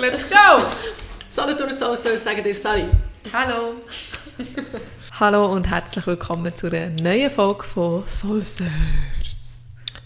[0.00, 0.64] Let's go!
[1.28, 2.86] Solothurn Soulsur, sagen dir Sally.
[3.34, 3.74] Hallo!
[5.20, 8.62] Hallo und herzlich willkommen zu einer neuen Folge von Soulsurs.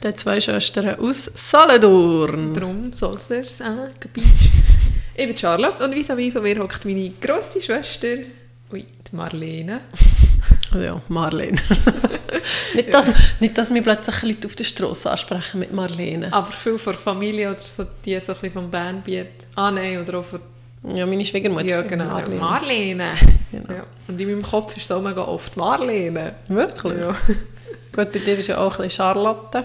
[0.02, 2.54] Die zwei Schwestern aus Solothurn.
[2.54, 4.24] Drum Soulsurs, äh, Beach.
[5.14, 8.16] Ich bin Charlotte und vis-à-vis von mir hockt meine grosse Schwester,
[8.72, 9.82] ui, die Marlene.
[10.72, 11.56] Also ja, Marlene.
[12.74, 13.10] nicht, dass,
[13.40, 16.32] nicht, dass wir plötzlich Leute auf der Straße ansprechen mit Marlene.
[16.32, 19.46] Aber viel von Familie oder so, die so ein bisschen vom Bandbiet.
[19.54, 20.40] Ah nein, oder auch von...
[20.94, 21.66] Ja, meine Schwiegermutter.
[21.66, 22.04] Ja, genau.
[22.04, 22.36] Marlene.
[22.36, 23.12] Marlene.
[23.52, 23.72] Genau.
[23.72, 23.84] Ja.
[24.08, 26.34] Und in meinem Kopf ist auch mega oft Marlene.
[26.48, 26.98] Wirklich?
[26.98, 27.16] Ja.
[27.92, 29.64] Gut, bei dir ist ja auch ein bisschen Charlotte.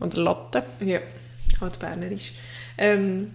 [0.00, 0.62] Oder Lotte.
[0.80, 0.98] Ja,
[1.60, 2.34] halt Bernerisch.
[2.76, 3.32] Ähm,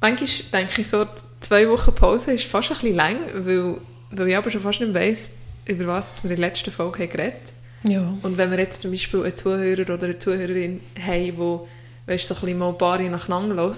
[0.00, 1.06] manchmal denke ich so,
[1.40, 3.78] zwei Wochen Pause ist fast ein bisschen lang, weil,
[4.10, 5.32] weil ich aber schon fast nicht weiss,
[5.66, 7.52] über was wir in der letzten Folge haben geredet
[7.88, 8.02] Ja.
[8.22, 12.34] Und wenn wir jetzt zum Beispiel einen Zuhörer oder eine Zuhörerin haben, die weißt, so
[12.34, 13.76] ein bisschen mal ein paar nacheinander hört,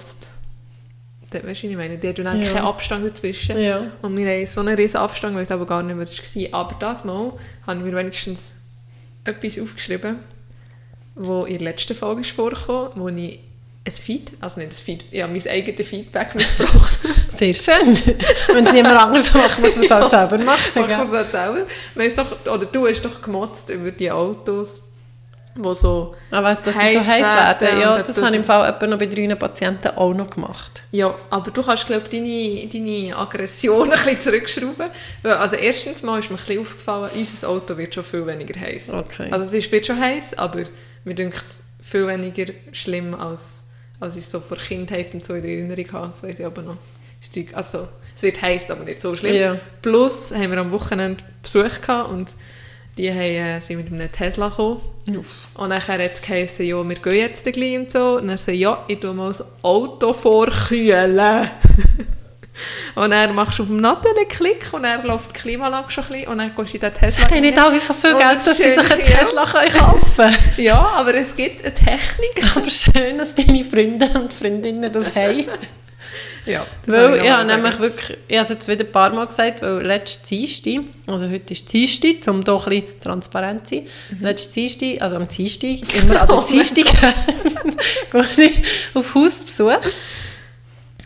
[1.29, 2.47] dann weißt du, ich meine, die hat dann Ja.
[2.53, 3.57] keinen Abstand dazwischen.
[3.59, 3.91] Ja.
[4.01, 6.61] Und wir haben so einen riesen Abstand, weil ich aber gar nicht, was es war.
[6.61, 7.33] Aber das Mal
[7.65, 8.61] haben wir wenigstens
[9.25, 10.17] etwas aufgeschrieben,
[11.15, 13.39] wo in der letzten Folge ist vorgekommen, wo ich
[13.87, 16.99] ein Feed, also nicht ein Feed, ich habe mein eigenes Feedback mitgebracht.
[17.29, 17.97] Sehr schön.
[18.47, 20.71] Wenn es niemand anders macht, muss man es halt selber machen.
[20.75, 20.97] Mach gell?
[21.05, 21.65] ich es selber.
[21.95, 24.91] Wir haben es doch, oder du hast doch gemotzt über die Autos,
[25.55, 26.15] die so...
[26.31, 28.87] Aber dass sie Heiß so heiß werden werden, ja, das habe ich im Fall etwa
[28.87, 30.83] noch bei drei Patienten auch noch gemacht.
[30.91, 34.87] Ja, aber du kannst, glaube ich, deine, deine Aggression ein bisschen zurückschrauben.
[35.23, 38.91] Also erstens mal ist mir ein bisschen aufgefallen, unser Auto wird schon viel weniger heiß.
[38.91, 39.27] Okay.
[39.31, 40.63] Also es wird schon heiß, aber
[41.03, 43.66] mir denkt es viel weniger schlimm, als,
[43.99, 46.07] als ich so vor Kindheit und so in Erinnerung habe.
[46.07, 46.77] Das weiss ich aber noch.
[47.53, 49.35] Also, es wird heiß, aber nicht so schlimm.
[49.35, 49.59] Ja.
[49.81, 52.29] Plus haben wir am Wochenende Besuch gehabt und
[52.97, 54.81] die haben, äh, sind mit einem Tesla gekommen.
[55.53, 58.17] Und dann hat es geheißen, ja, wir gehen jetzt gleich und so.
[58.17, 61.49] Und dann so, ja, ich tue mal das Auto vorkühlen.
[62.95, 66.03] und dann machst du auf dem Nattel einen Klick und dann läuft die Klimaanlage schon
[66.05, 68.17] ein bisschen und dann gehst du in den Tesla Haben nicht alle so viel Und
[68.19, 69.17] Geld, das dass sie sich einen ja.
[69.17, 70.37] Tesla kaufen können.
[70.57, 72.43] Ja, aber es gibt eine Technik.
[72.55, 75.45] Aber schön, dass deine Freunde und Freundinnen das haben.
[76.45, 77.47] Ja, das Weil ich sagen.
[77.47, 81.29] nämlich wirklich, ich habe es jetzt wieder ein paar Mal gesagt, weil letztes Dienstag, also
[81.29, 84.23] heute ist Dienstag, um hier ein bisschen transparent zu sein, Mhm.
[84.25, 85.69] letztes Dienstag, also am Dienstag,
[86.01, 86.85] immer an der Dienstag,
[88.11, 88.53] gehe ich
[88.93, 89.75] auf Hausbesuch.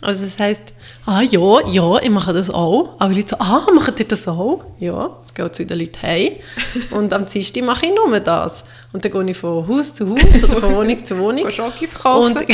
[0.02, 0.74] Also das heisst,
[1.06, 2.96] ah ja, ja, ich mache das auch.
[2.98, 4.64] Aber die Leute so, ah, macht ihr das auch?
[4.80, 6.32] Ja, geht zu den Leuten heim.
[6.90, 8.64] Und am Dienstag mache ich nur das.
[8.92, 11.50] Und dann gehe ich von Haus zu Haus oder von Wohnung zu Wohnung.
[11.52, 12.36] Schoki verkaufen.
[12.36, 12.46] Und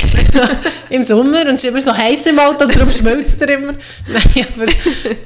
[0.89, 3.73] im Sommer, und es ist immer so heiß im Auto, darum schmilzt er immer.
[4.07, 4.65] Nein, aber,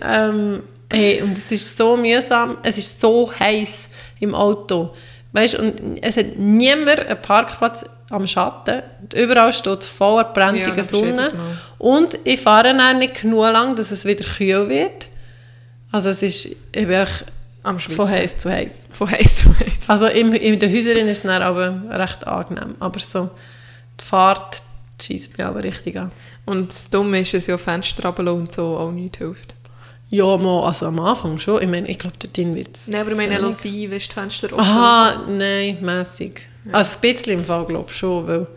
[0.08, 3.90] ähm, hey, und es ist so mühsam, es ist so heiß
[4.20, 4.94] im Auto.
[5.34, 8.82] Weißt, und es hat niemand einen Parkplatz am Schatten.
[9.16, 11.32] Überall steht es voller Ja, brennender ist Sonne.
[11.78, 15.08] Und ich fahre dann nicht genug lang, dass es wieder kühl wird.
[15.92, 17.26] Also es ist echt
[17.64, 18.88] Am von heiß zu heiß.
[18.92, 19.90] Von heiß zu heiß.
[19.90, 22.76] Also in, in den Häusern ist es dann aber recht angenehm.
[22.80, 23.30] Aber so
[24.00, 24.64] die Fahrt
[25.02, 26.12] schießt mich aber richtig an.
[26.46, 29.54] Und das Dumme ist, dass ja Fenster und so auch nichts hilft.
[30.12, 31.62] Ja, mal, also am Anfang schon.
[31.62, 32.90] Ich meine, ich glaube, dort wird es...
[32.90, 36.48] Nein, aber ich meine, lass ein, wenn die Fenster offen Aha, nein, mässig.
[36.72, 38.48] Also ein bisschen im Fall, glaube ich schon, weil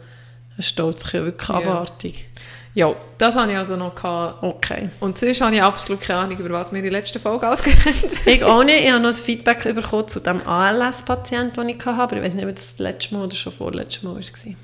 [0.58, 1.54] es steht sich ja wirklich Ja.
[1.54, 2.28] abartig.
[2.74, 3.94] Ja, das hatte ich also noch.
[3.94, 4.42] Gehabt.
[4.42, 4.88] Okay.
[4.98, 7.86] Und sonst habe ich absolut keine Ahnung, über was wir in der letzten Folge ausgeredet
[7.86, 8.28] haben.
[8.28, 8.84] Ich auch nicht.
[8.84, 12.34] Ich habe noch ein Feedback bekommen zu dem ALS-Patient, den ich hatte, aber ich weiß
[12.34, 14.54] nicht, ob das das letzte Mal oder schon vorletztes Mal war.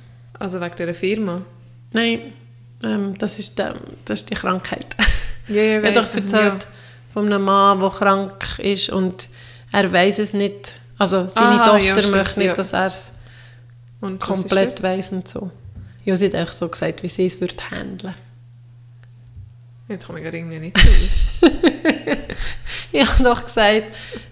[0.40, 1.42] Also wegen dieser Firma.
[1.92, 2.32] Nein,
[2.82, 3.74] ähm, das, ist der,
[4.04, 4.86] das ist die Krankheit.
[5.46, 6.66] Ja, ja, Ich habe doch erzählt
[7.12, 9.28] von einem Mann, der krank ist und
[9.72, 10.80] er weiß es nicht.
[10.98, 12.54] Also seine Aha, ja, Tochter stimmt, möchte nicht, ja.
[12.54, 13.12] dass er es
[14.18, 15.50] komplett weiß und so.
[16.04, 18.14] Ja, sie hat echt so gesagt, wie sie es würde handeln.
[19.88, 20.78] Jetzt komme ich gerade irgendwie nicht.
[22.92, 23.84] Ich habe doch gesagt,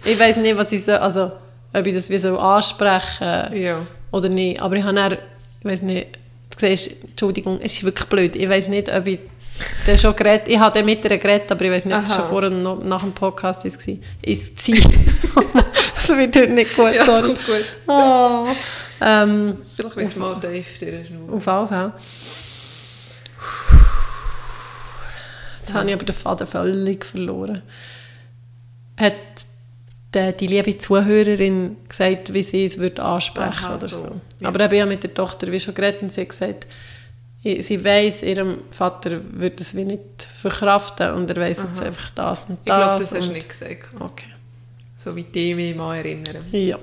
[0.05, 1.33] ich weiß nicht, was ich so, also
[1.73, 3.87] ob ich das wie so ansprechen ja.
[4.11, 4.61] oder nicht.
[4.61, 6.18] Aber ich habe dann, ich weiß nicht,
[6.51, 8.37] du siehst, Entschuldigung, es ist wirklich blöd.
[8.37, 9.19] Ich weiß nicht, ob ich
[9.87, 12.25] dann schon geredet, ich habe mit ihr geredet, aber ich weiß nicht, ob es schon
[12.25, 13.87] vor und nach dem Podcast ist.
[13.89, 13.95] war.
[14.23, 14.75] Ist sie.
[15.95, 17.35] das wird heute nicht gut, Ja, das sorry.
[17.35, 17.65] kommt gut.
[17.89, 18.47] Oh.
[19.01, 21.93] Ähm, Vielleicht wissen wir mal Dave dir auf jeden Fall.
[25.61, 27.63] Jetzt habe ich aber den Faden völlig verloren.
[28.97, 29.13] Hat
[30.15, 34.07] die, die liebe Zuhörerin gesagt, wie sie es würde ansprechen Aha, oder so.
[34.07, 34.21] so.
[34.41, 34.49] Ja.
[34.49, 36.67] Aber eben, ich habe mit der Tochter wie schon geredet und sie hat gesagt,
[37.43, 40.01] sie weiss, ihrem Vater würde es wie nicht
[40.35, 43.11] verkraften und er weiss jetzt einfach das und Ich glaube, das.
[43.11, 43.89] das hast du nicht gesagt.
[44.01, 44.27] Okay.
[44.97, 46.45] So wie die mich mal erinnern.
[46.53, 46.79] Ja.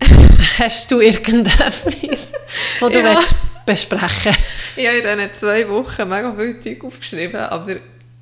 [0.58, 3.16] Hast du irgendetwas, was du Ja.
[3.16, 3.34] willst
[3.66, 4.32] besprechen
[4.76, 7.76] Ich habe in diesen zwei Wochen mega viel Zeug aufgeschrieben, aber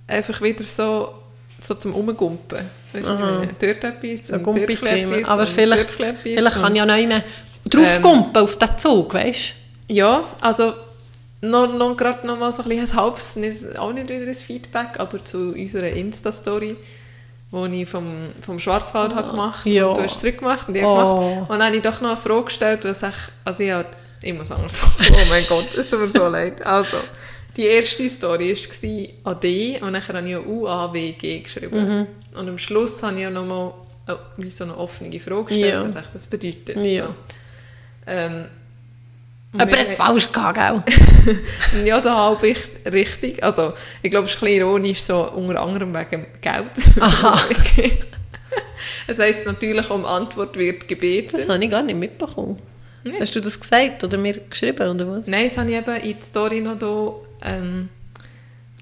[0.06, 1.14] einfach wieder so,
[1.58, 2.58] so zum Umgumpen.
[2.92, 7.22] Weißt du, dort etwas, So dort etwas Aber vielleicht, vielleicht kann ich ja noch immer
[7.64, 9.54] draufgumpen auf den Zug, weißt
[9.88, 10.74] Ja, also
[11.40, 14.34] noch, noch gerade noch mal so ein, bisschen ein halbes, nicht, auch nicht wieder ein
[14.34, 16.76] Feedback, aber zu unserer Insta-Story,
[17.52, 19.86] die ich vom, vom Schwarzwald habe gemacht ja.
[19.86, 20.96] und du hast zurückgemacht und ich Oh.
[20.96, 21.50] habe gemacht.
[21.50, 23.14] Und dann habe ich doch noch eine Frage gestellt, was ich,
[23.44, 23.86] also ich, habe,
[24.22, 26.64] ich muss sagen, so, oh mein Gott, es tut mir so leid.
[26.66, 26.96] Also,
[27.56, 28.54] die erste Story
[29.24, 32.06] war AD und dann habe ich UAWG geschrieben.
[32.36, 33.74] Und am Schluss habe ich ja noch mal
[34.08, 35.84] äh, wie so eine offene Frage gestellt, Ja.
[35.84, 36.76] was das bedeutet.
[36.84, 37.06] Ja.
[37.06, 37.14] So.
[38.06, 38.44] Ähm,
[39.56, 41.36] Aber jetzt falsch gehabt, gell?
[41.86, 42.58] ja, so halb ich-
[42.92, 43.42] richtig.
[43.42, 43.72] Also,
[44.02, 46.70] ich glaube, es ist ein bisschen ironisch, so unter anderem wegen Geld.
[47.00, 47.38] Aha.
[49.06, 51.30] Es heisst natürlich, um Antwort wird gebeten.
[51.32, 52.58] Das habe ich gar nicht mitbekommen.
[53.02, 53.20] Nicht?
[53.20, 55.26] Hast du das gesagt oder mir geschrieben, oder was?
[55.26, 57.12] Nein, das habe ich eben in der Story noch da.
[57.44, 57.88] Ähm,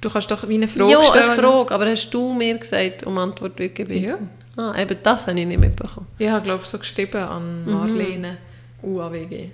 [0.00, 1.24] du kannst doch wie eine Frage ja, stellen.
[1.30, 4.28] eine Frage, aber hast du mir gesagt, um Antwort wird gebeten?
[4.56, 6.06] Ah, eben das habe ich nicht mitbekommen.
[6.18, 7.72] Ich habe, glaube ich, so geschrieben an Mhm.
[7.72, 8.36] Marlene
[8.82, 9.50] UAWG.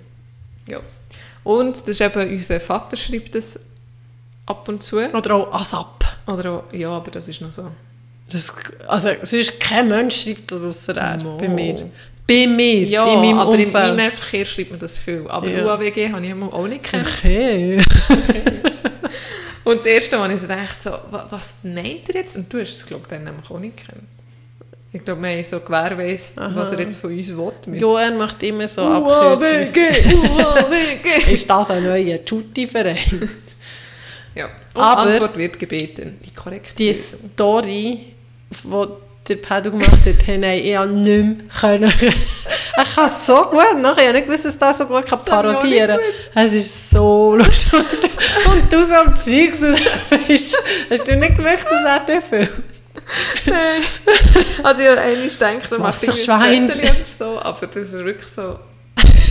[0.67, 0.79] Ja.
[1.43, 3.59] Und das ist eben, unser Vater schreibt das
[4.45, 4.97] ab und zu.
[4.97, 6.05] Oder auch ASAP.
[6.27, 7.71] Oder auch, ja, aber das ist noch so.
[8.29, 8.53] Das,
[8.87, 11.37] also, sonst kein Mensch schreibt das außer er, Mo.
[11.37, 11.89] bei mir.
[12.29, 13.89] Bei mir, Ja, in meinem aber im Umfeld.
[13.93, 15.25] E-Mail-Verkehr schreibt man das viel.
[15.27, 15.65] Aber Ja.
[15.65, 17.07] UAWG habe ich immer auch nicht gekannt.
[17.17, 17.81] Okay.
[19.63, 22.35] Und das erste Mal ich so dachte so, wa- was meint er jetzt?
[22.37, 24.03] Und du hast es, glaube ich, dann nämlich auch nicht gekannt.
[24.91, 27.51] Ich glaube, wir haben so gewährleistet, was er jetzt von uns will.
[27.67, 29.69] Mit Ja, er macht immer so Abkürzungen.
[29.69, 31.31] UAWG, UAWG.
[31.33, 33.29] Ist das ein neuer Jutti-Verein?
[34.33, 34.45] ja.
[34.73, 36.19] Und Aber- Antwort wird gebeten.
[36.25, 36.91] Die korrekte Die.
[36.93, 37.99] Story,
[38.49, 38.87] die
[39.29, 41.93] der gemacht hat, habe ich ja nicht mehr können.
[42.01, 44.01] ich kann es so gut nachher.
[44.01, 45.99] Ich habe nicht gewusst, dass das so gut kann habe nicht parodieren
[46.33, 46.45] kann.
[46.45, 48.11] Es ist so lustig.
[48.45, 50.57] Und du so am Zeug weißt,
[50.89, 52.63] Hast du nicht gemerkt, dass er den Film?
[53.45, 53.81] Nein.
[54.63, 56.63] Also ich habe eigentlich gedacht, irgendwie Wasserschwein.
[56.63, 58.59] ein Foto oder so, aber das ist wirklich so...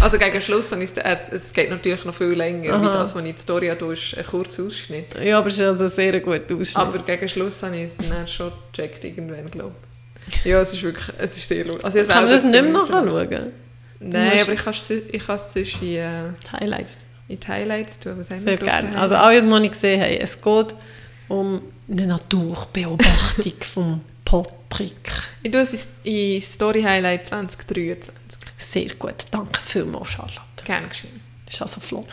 [0.00, 3.15] Also gegen Schluss habe ich es, äh, es geht natürlich noch viel länger, wie das,
[3.15, 5.06] was ich in die Story habe, ist ein kurzer Ausschnitt.
[5.23, 6.77] Ja, aber es ist also sehr gut ausschnitt.
[6.77, 9.88] Aber gegen Schluss habe ich es dann schon gecheckt, irgendwann, glaube ich.
[10.45, 11.85] Ja, es ist wirklich, es ist sehr lustig.
[11.85, 13.53] Also kann man das nicht mehr nachschauen?
[14.01, 16.23] Nein, aber ich kann es ich kann es zwischen in, äh,
[16.53, 16.99] Highlights.
[17.29, 18.15] in die Highlights tun.
[18.19, 18.99] Was Sehr gerne.
[18.99, 20.75] Also alle, die es noch nicht gesehen haben, es geht
[21.29, 25.11] um eine Naturbeobachtung von Patrick.
[25.43, 28.15] Ich tue es in- in Story Highlight 2023.
[28.57, 30.41] Sehr gut, danke vielmals, Charlotte.
[30.65, 31.21] Gerne geschehen.
[31.45, 32.07] Das ist also flott.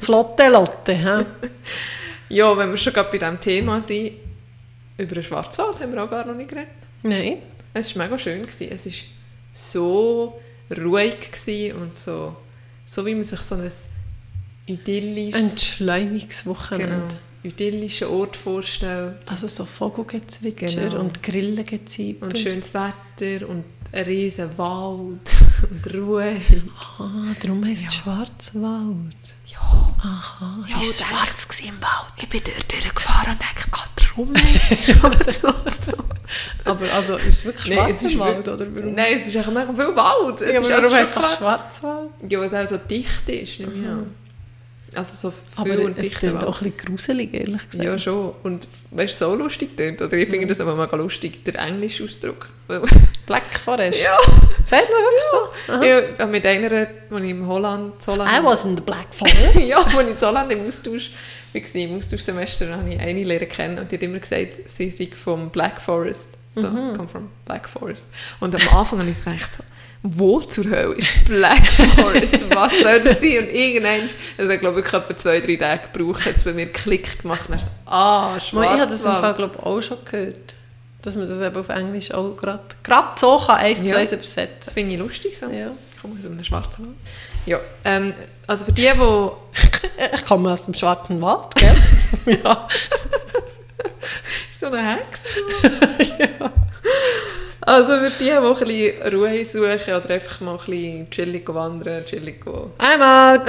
[0.00, 1.24] Flotte Lotte, hä?
[2.30, 4.12] Ja, wenn wir schon gerade bei diesem Thema sind,
[4.98, 6.68] über den Schwarzwald haben wir auch gar noch nicht geredet.
[7.02, 7.38] Nein.
[7.78, 8.42] Es war mega schön.
[8.42, 8.68] Gewesen.
[8.72, 8.92] Es war
[9.52, 10.40] so
[10.76, 12.36] ruhig gewesen und so,
[12.84, 13.70] so wie man sich so ein
[14.66, 16.86] idyllisches, Entschleunigungswochenende.
[17.08, 17.08] genau,
[17.42, 19.16] idyllischen Ort vorstellt.
[19.26, 21.00] Also so Vogelgezwitscher Genau.
[21.00, 22.26] und Grillengezieper.
[22.26, 25.30] Und schönes Wetter und ein riesen Wald
[25.64, 26.36] und Ruhe.
[26.98, 29.16] Ah, darum heisst es Schwarzwald.
[29.46, 29.58] Ja,
[30.00, 32.12] Aha, Ja, ist schwarz gewesen im Wald.
[32.16, 35.96] ich bin dort durchgefahren und dachte, ah, darum heisst es Schwarzwald.
[36.64, 38.94] Aber also, ist es wirklich Nein, ist Schwarzwald, wirklich- oder warum?
[38.94, 40.40] Nein, es ist echt mega viel Wald.
[40.42, 42.10] Es ja, ist aber also warum schon heisst es Schwarzwald?
[42.28, 44.14] Ja, weil es auch so dicht ist, nehme ich an.
[44.94, 46.44] Also so Aber und klingt Wald.
[46.44, 47.84] auch ein bisschen gruselig, ehrlich gesagt.
[47.84, 48.32] Ja, schon.
[48.42, 50.00] Und weißt du, so lustig tönt.
[50.00, 52.48] Oder ich finde das aber mega lustig, der englische Ausdruck.
[53.26, 54.00] Black Forest.
[54.00, 54.16] ja.
[54.64, 55.72] Sagt man wirklich so?
[55.72, 55.82] Aha.
[55.82, 56.88] Ich habe mit einer, als
[57.22, 59.54] ich im Holland, in Holland I was in the Black Forest.
[59.66, 61.10] ja, als ich in Holland im Austausch
[61.52, 65.08] war, im Austauschsemester, habe ich eine lernen kennen und die hat immer gesagt, sie sei
[65.14, 66.38] vom Black Forest.
[66.54, 68.10] So, come from Black Forest.
[68.40, 69.62] Und am Anfang habe ich gedacht, so,
[70.02, 72.54] wo zur Hölle ist Black Forest?
[72.54, 73.38] Was soll das sein?
[73.38, 76.66] Und irgendwann, also ich glaube wirklich etwa zwei, drei Tage gebraucht, hat es bei mir
[76.70, 79.36] Klick gemacht und dann so, ah, Mal, ich habe das im Fall, Schwarzwald.
[79.36, 80.54] glaub, auch schon gehört.
[81.02, 82.62] Dass man das eben auf Englisch auch gerade
[83.16, 83.86] so kann, eins Ja.
[83.88, 84.72] zu eins Das übersetzen.
[84.74, 85.46] finde ich lustig so.
[85.46, 85.70] Ja.
[85.94, 86.88] Ich komme aus einem Schwarzwald.
[87.46, 88.14] Ja, ähm,
[88.46, 89.30] also für die, die
[90.14, 91.74] Ich komme aus dem Schwarzen Wald, gell?
[92.44, 92.68] ja.
[94.60, 95.26] so eine Hexe.
[97.68, 102.02] Also für die, die ein bisschen Ruhe suchen oder einfach mal ein bisschen chillig wandern,
[102.06, 102.72] chillig gehen.
[102.78, 103.46] I'm out!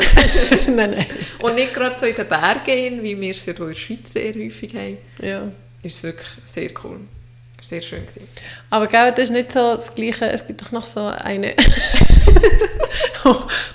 [0.68, 1.06] nein, nein.
[1.42, 4.12] Und nicht gerade so in den Bergen gehen, wie wir es ja in der Schweiz
[4.12, 5.44] sehr häufig haben, Ja.
[5.84, 7.00] ist es wirklich sehr cool.
[7.62, 8.22] Sehr schön gewesen.
[8.70, 10.30] Aber gell, das ist nicht so das Gleiche.
[10.32, 11.54] Es gibt doch noch so eine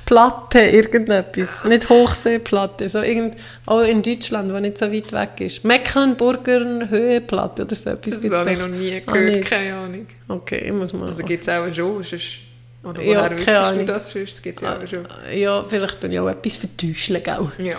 [0.07, 1.65] Platte, irgendetwas.
[1.65, 3.37] Nicht Hochseeplatte, so irgend,
[3.67, 5.65] auch in Deutschland, wo nicht so weit weg ist.
[5.65, 8.21] Mecklenburger Höheplatte oder so etwas.
[8.21, 9.49] Das habe ich noch nie Ah, gehört, nicht.
[9.49, 10.07] keine Ahnung.
[10.29, 11.09] Okay, ich muss mal.
[11.09, 12.39] Also gibt es auch schon, sonst,
[12.83, 13.87] oder Ja, woher keine wüsstest du Ahnung.
[13.87, 15.09] das, sonst gibt es ja auch schon.
[15.35, 17.49] ja, vielleicht tue ich auch etwas vertäuschen, gell?
[17.59, 17.77] Ja.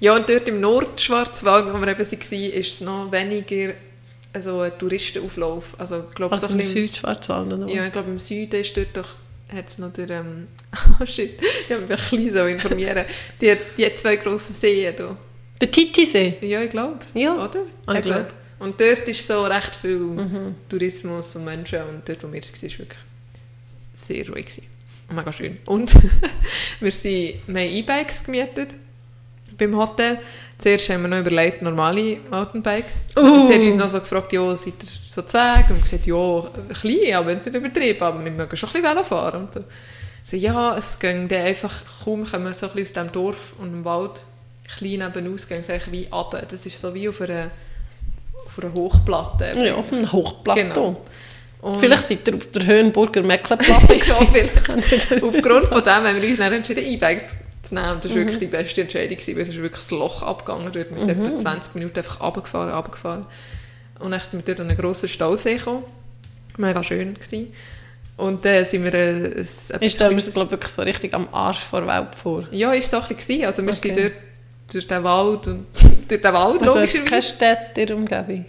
[0.00, 3.72] Ja, und dort im Nordschwarzwald, wo wir eben waren, ist es noch weniger
[4.32, 5.74] also ein Touristenauflauf.
[5.78, 7.68] Also, ich glaube, Also so im Südschwarzwald oder?
[7.68, 9.08] Ja, ich glaube, im Süden ist dort doch
[9.52, 10.46] hat es noch der, ähm,
[11.00, 13.04] oh shit, ich habe mich ein bisschen so informieren.
[13.40, 15.16] Die, die zwei grossen Seen hier.
[15.60, 16.38] Der Titisee?
[16.40, 16.98] Ja, ich glaube.
[17.14, 17.34] Ja.
[17.34, 17.60] Oder?
[17.86, 18.08] Ah, ich Eben.
[18.08, 18.32] glaub.
[18.58, 20.16] Und dort ist so recht viel
[20.68, 22.98] Tourismus und Menschen und dort, wo wir waren, war wirklich
[23.92, 24.46] sehr ruhig.
[24.46, 24.66] Gewesen.
[25.08, 25.58] Und mega schön.
[25.66, 25.94] Und
[26.80, 28.70] wir, sind, wir haben E-Bikes gemietet
[29.58, 30.20] beim Hotel.
[30.62, 33.08] Zuerst haben wir noch überlegt, normale Mountainbikes.
[33.18, 33.20] Uh.
[33.20, 35.70] Und sie hat uns noch so gefragt, ja, seid ihr so zu Weg?
[35.70, 36.42] Und gesagt, ja,
[36.80, 39.42] klein, aber es nicht übertrieben, aber wir mögen schon ein bisschen Velo fahren.
[39.42, 39.64] Und so.
[40.22, 41.72] so, ja, es ging dann einfach,
[42.04, 44.24] kaum kommen wir so ein bisschen aus dem Dorf und dem Wald
[44.78, 46.44] klein nebenaus, gehen eigentlich wie runter.
[46.48, 47.50] Das ist so wie auf einer,
[48.46, 49.54] auf einer Hochplatte.
[49.56, 50.62] Ja, auf einem Hochplateau.
[50.62, 51.02] Genau.
[51.60, 54.42] Und Vielleicht seid ihr auf der Höhenburger Mecklenplatte so viel.
[54.42, 55.24] gewesen.
[55.24, 57.90] Aufgrund von dem haben wir uns dann entschieden, E-Bikes zu nehmen.
[57.92, 58.22] Und das war Mhm.
[58.22, 60.70] wirklich die beste Entscheidung, gewesen, weil es ist wirklich das Loch abgegangen.
[60.72, 60.90] Dort.
[60.90, 61.26] Wir sind Mhm.
[61.26, 63.26] etwa 20 Minuten einfach runtergefahren, runtergefahren.
[64.00, 65.84] Und dann sind wir dort an einen grossen Stausee gekommen.
[66.56, 67.52] Mega schön gewesen.
[68.16, 68.92] Und dann sind wir...
[68.94, 69.46] Äh, ein,
[69.80, 72.44] Ich stelle mir das, glaube ich, wirklich so richtig am Arsch vor Welt vor.
[72.50, 73.44] Ja, ist es auch ein bisschen.
[73.44, 73.78] Also wir Okay.
[73.78, 74.12] sind dort
[74.72, 75.66] durch den Wald und
[76.08, 77.04] durch den Wald Also logischerweise.
[77.04, 78.44] keine Städte in der Umgebung.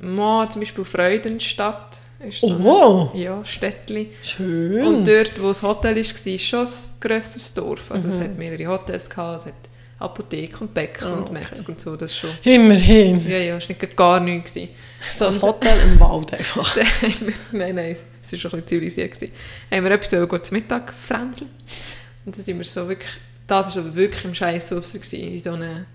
[0.00, 1.98] Mal zum Beispiel Freudenstadt.
[2.20, 3.10] Ist so Oh.
[3.14, 4.10] ein, ja, Städtli.
[4.22, 4.84] Schön.
[4.84, 7.90] Und dort, wo das Hotel war, war schon ein grösseres Dorf.
[7.90, 8.14] Also Mhm.
[8.14, 9.54] es hat mehrere Hotels, gehabt, es hat
[10.00, 11.32] Apotheke und Bäcker Ah, und okay.
[11.34, 12.30] Metzger und so, das schon.
[12.44, 13.24] Immerhin.
[13.28, 14.54] Ja, ja, es war nicht gar nichts.
[14.54, 14.70] gewesen.
[15.16, 16.76] So ein Hotel im Wald einfach.
[17.00, 19.14] Wir, nein, nein, es war schon ein bisschen zivilisiert.
[19.14, 19.32] Gewesen.
[19.70, 21.50] Haben wir etwas wollen, zum Mittag fränzeln.
[22.24, 23.10] Und dann sind wir so wirklich,
[23.46, 25.86] das war aber wirklich im Scheiß gewesen, in so einer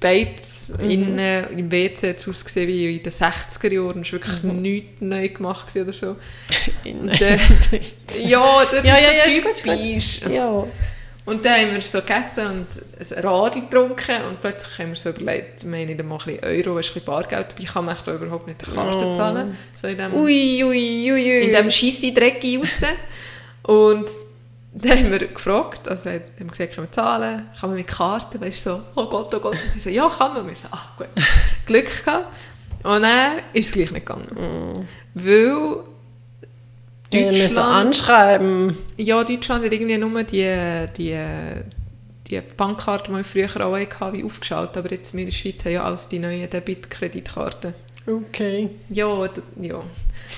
[0.00, 0.90] Beiz Mhm.
[0.90, 4.00] innen im WC hat es ausgesehen wie in den 60er Jahren.
[4.02, 4.62] Es war wirklich Mhm.
[4.62, 6.16] nichts neu gemacht oder so.
[6.84, 7.36] In- Und, äh,
[8.24, 10.20] ja, dort Ja, ist ja, ja, ist gut, typisch.
[10.32, 10.64] ja.
[11.24, 12.66] Und dann haben wir so gegessen und
[13.16, 16.44] ein Radl getrunken und plötzlich haben wir so überlegt, wir haben nicht einmal ein bisschen
[16.44, 19.12] Euro, ein bisschen Bargeld dabei, kann man echt da überhaupt nicht die Karte Oh.
[19.16, 19.56] zahlen.
[19.72, 21.40] So in dem, Ui, ui, ui, ui.
[21.46, 22.82] in dem scheisse Dreck raus.
[23.64, 24.06] und
[24.82, 28.40] dann haben wir gefragt, also haben wir gesagt, können wir zahlen, kann man mit Karten,
[28.40, 29.52] weißt du, so, oh Gott, oh Gott.
[29.52, 30.46] Und sie so, ja, kann man.
[30.46, 31.08] Wir so, ah, gut.
[31.66, 32.26] Glück gehabt.
[32.82, 34.86] Und dann ist es gleich nicht gegangen.
[35.14, 35.78] Weil
[37.10, 37.74] Wir müssen Deutschland...
[37.74, 38.78] anschreiben.
[38.98, 41.18] Ja, Deutschland hat irgendwie nur die, die,
[42.28, 44.76] die Bankkarte, die wir früher auch hatten, wie aufgeschaltet.
[44.76, 47.74] Aber jetzt wir in der Schweiz haben ja alles die neuen Debit-Kreditkarten.
[48.06, 48.68] Okay.
[48.90, 49.28] Ja,
[49.60, 49.82] ja.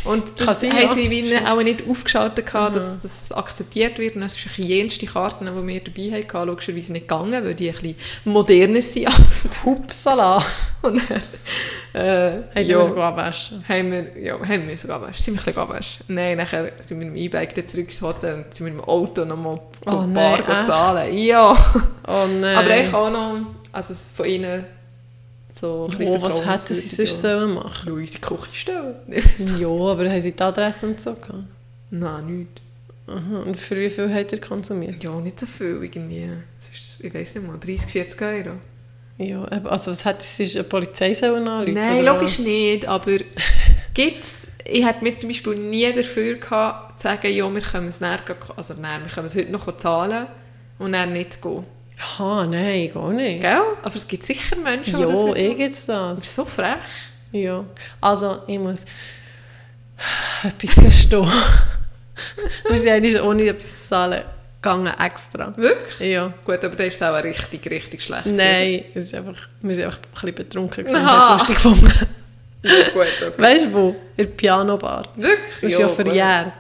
[0.05, 0.95] Und das haben ja.
[0.95, 4.15] sie wie auch nicht aufgeschaltet, gehabt, dass, dass es akzeptiert wird.
[4.15, 7.75] Und dann sind jenste Karten, die wir dabei hatten, logischerweise nicht gegangen, weil die ein
[7.75, 9.65] bisschen moderner sind als die.
[9.65, 10.43] Hupsala.
[10.83, 12.79] Und dann, äh, du ja.
[12.79, 13.65] musst abwaschen.
[13.69, 15.19] haben wir, ja, haben wir sogar waschen.
[15.19, 16.05] Sind wir ein bisschen abwaschen.
[16.09, 18.83] Nein, nachher sind wir mit dem E-Bike dann zurück ins Hotel und sind wir mit
[18.83, 20.67] dem Auto nochmal Oh Bar echt?
[20.67, 21.17] zahlen.
[21.17, 21.57] Ja.
[22.07, 22.57] Oh nein.
[22.57, 23.41] Aber ich auch noch,
[23.73, 24.65] also von ihnen
[25.51, 28.95] so Oh, was hätten sie sonst sollen machen Ja, unsere Küche stellen.
[29.59, 31.45] Ja, aber haben sie die Adresse und so gehabt?
[31.91, 32.63] Nein, nichts.
[33.07, 33.43] Aha.
[33.47, 35.03] Und für wie viel hat er konsumiert?
[35.03, 36.29] Ja, nicht so viel irgendwie.
[36.59, 37.01] Was ist das?
[37.01, 38.51] Ich weiß nicht mal, 30, 40 Euro.
[39.17, 41.73] Ja, also was hätte sie eine Polizei sollen anrufen?
[41.73, 42.47] Nein, logisch was?
[42.47, 43.17] nicht, aber
[43.95, 48.01] gibt's, ich hätte mir zum Beispiel nie dafür gehabt, zu sagen, ja, wir können es
[48.01, 48.21] näher,
[48.57, 50.27] also näher, wir können es heute noch zahlen
[50.79, 51.65] und dann nicht gehen.
[52.19, 53.41] Ha, nein, gar nicht.
[53.41, 53.61] Gell?
[53.83, 56.15] Aber es gibt sicher Menschen, die das Ja, ich gibt es das.
[56.15, 56.77] Du bist so frech.
[57.33, 57.65] Ja,
[58.01, 58.85] also ich muss
[60.45, 61.27] etwas gestehen.
[62.69, 64.23] Wir sind eigentlich ohne etwas zu zahlen
[64.61, 65.53] gegangen, extra.
[65.57, 66.11] Wirklich?
[66.13, 66.33] Ja.
[66.45, 68.27] Gut, aber der ist auch richtig, richtig schlecht.
[68.27, 70.97] Nein, es ist einfach, wir sind einfach ein bisschen betrunken gewesen.
[71.05, 71.31] Aha.
[71.39, 71.93] Das lustig gefunden.
[72.63, 73.33] Ja, gut, okay.
[73.43, 73.89] Weißt du wo?
[74.17, 75.05] In der Pianobar.
[75.15, 75.39] Wirklich?
[75.61, 76.53] Das ist ja, verjährt.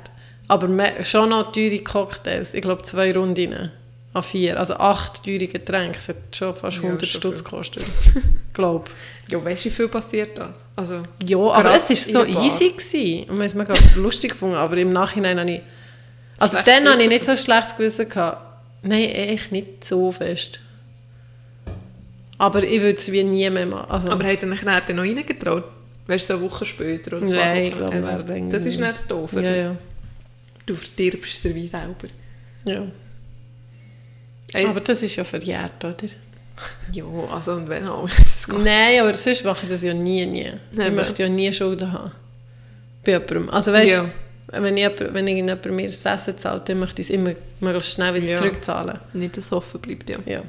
[0.46, 2.54] Aber me- schon noch teure Cocktails.
[2.54, 3.72] Ich glaube, zwei Runden.
[4.14, 7.84] A4, also acht teure Getränke, es hat schon fast 100 Stutz gekostet,
[8.54, 8.90] glaube
[9.28, 10.64] Ja, weißt du, wie viel passiert das?
[10.74, 13.28] Also, ja, aber es war so easy gewesen.
[13.28, 15.60] und man hat es mega lustig gefunden, aber im Nachhinein habe ich,
[16.38, 18.38] also Schlecht dann hatte ich nicht so schlechtes Gewissen gehabt.
[18.82, 20.60] Nein, ich nicht so fest.
[22.38, 23.90] Aber ich würde es wie nie mehr machen.
[23.90, 25.64] Also, aber hat er mich dann noch reingetraut?
[26.06, 27.34] Weißt du, so eine Woche später oder so?
[27.34, 29.42] Nein, ich glaube, das ist nicht das Doofe.
[29.42, 29.76] Ja, ja.
[30.64, 32.08] Du verdirbst den Wein selber.
[32.64, 32.86] Ja.
[34.52, 35.94] Ey, Aber das ist ja verjährt, oder?
[36.92, 38.08] ja, also und wenn auch.
[38.64, 40.52] Nein, aber sonst mache ich das ja nie, nie.
[40.72, 40.96] Ich Eben.
[40.96, 42.10] möchte ja nie Schulden haben.
[43.04, 43.50] Bei jemandem.
[43.50, 44.04] Also weißt Ja.
[44.60, 48.14] wenn, ich wenn irgendjemand mir das Essen zahlt, dann möchte ich es immer möglichst schnell
[48.14, 48.38] wieder Ja.
[48.38, 48.98] zurückzahlen.
[49.12, 50.18] Nicht, dass es offen bleibt, ja.
[50.26, 50.42] Ja.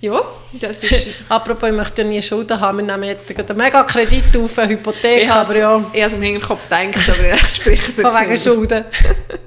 [0.00, 0.22] Ja,
[0.60, 1.08] das ist...
[1.28, 2.78] Apropos, ich möchte ja nie Schulden haben.
[2.78, 6.18] Wir nehmen jetzt einen mega Kredit auf, eine Hypothek, ich aber ja, Ich habe es
[6.18, 8.36] im Hinterkopf gedacht, aber ich spreche es von wegen.
[8.36, 8.84] Schulden.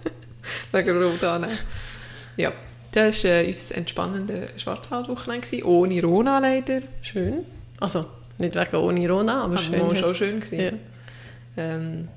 [0.71, 1.47] Wegen Rodan.
[2.35, 2.51] Ja.
[2.91, 6.81] Das war äh, unser entspannendes Schwarzwaldwochenende, ohne Rona leider.
[7.01, 7.35] Schön.
[7.79, 8.05] Also,
[8.37, 9.95] nicht wegen ohne Rona, aber Aber schön.
[9.95, 10.39] schon schön.
[10.39, 10.79] Gewesen.
[11.55, 11.63] Ja.
[11.63, 12.07] Ähm,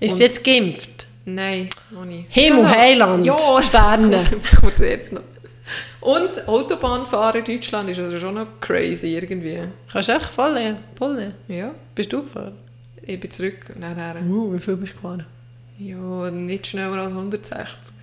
[0.00, 1.06] Ist sie jetzt geimpft?
[1.24, 2.26] nein, noch nicht.
[2.30, 4.20] Himmel, Ja, Heiland, Ja, Sterne.
[4.60, 5.22] kommt jetzt noch.
[6.00, 9.58] Und Autobahnfahren in Deutschland ist also schon noch crazy irgendwie.
[9.92, 12.54] Kannst du echt voll voll Ja, Bist du gefahren?
[13.02, 14.16] ich bin zurück nachher.
[14.26, 15.26] Uh, wie viel bist du gefahren?
[15.78, 17.94] Ja, nicht schneller als 160.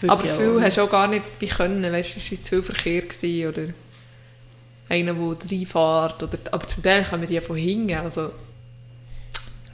[0.00, 2.62] Würde Aber viel hast du auch gar nicht bei können, weißt du, es war zu
[2.62, 3.62] viel Verkehr gewesen, oder
[4.88, 8.30] einer, der reinfährt, oder, aber zum Teil kommen die von hinten, also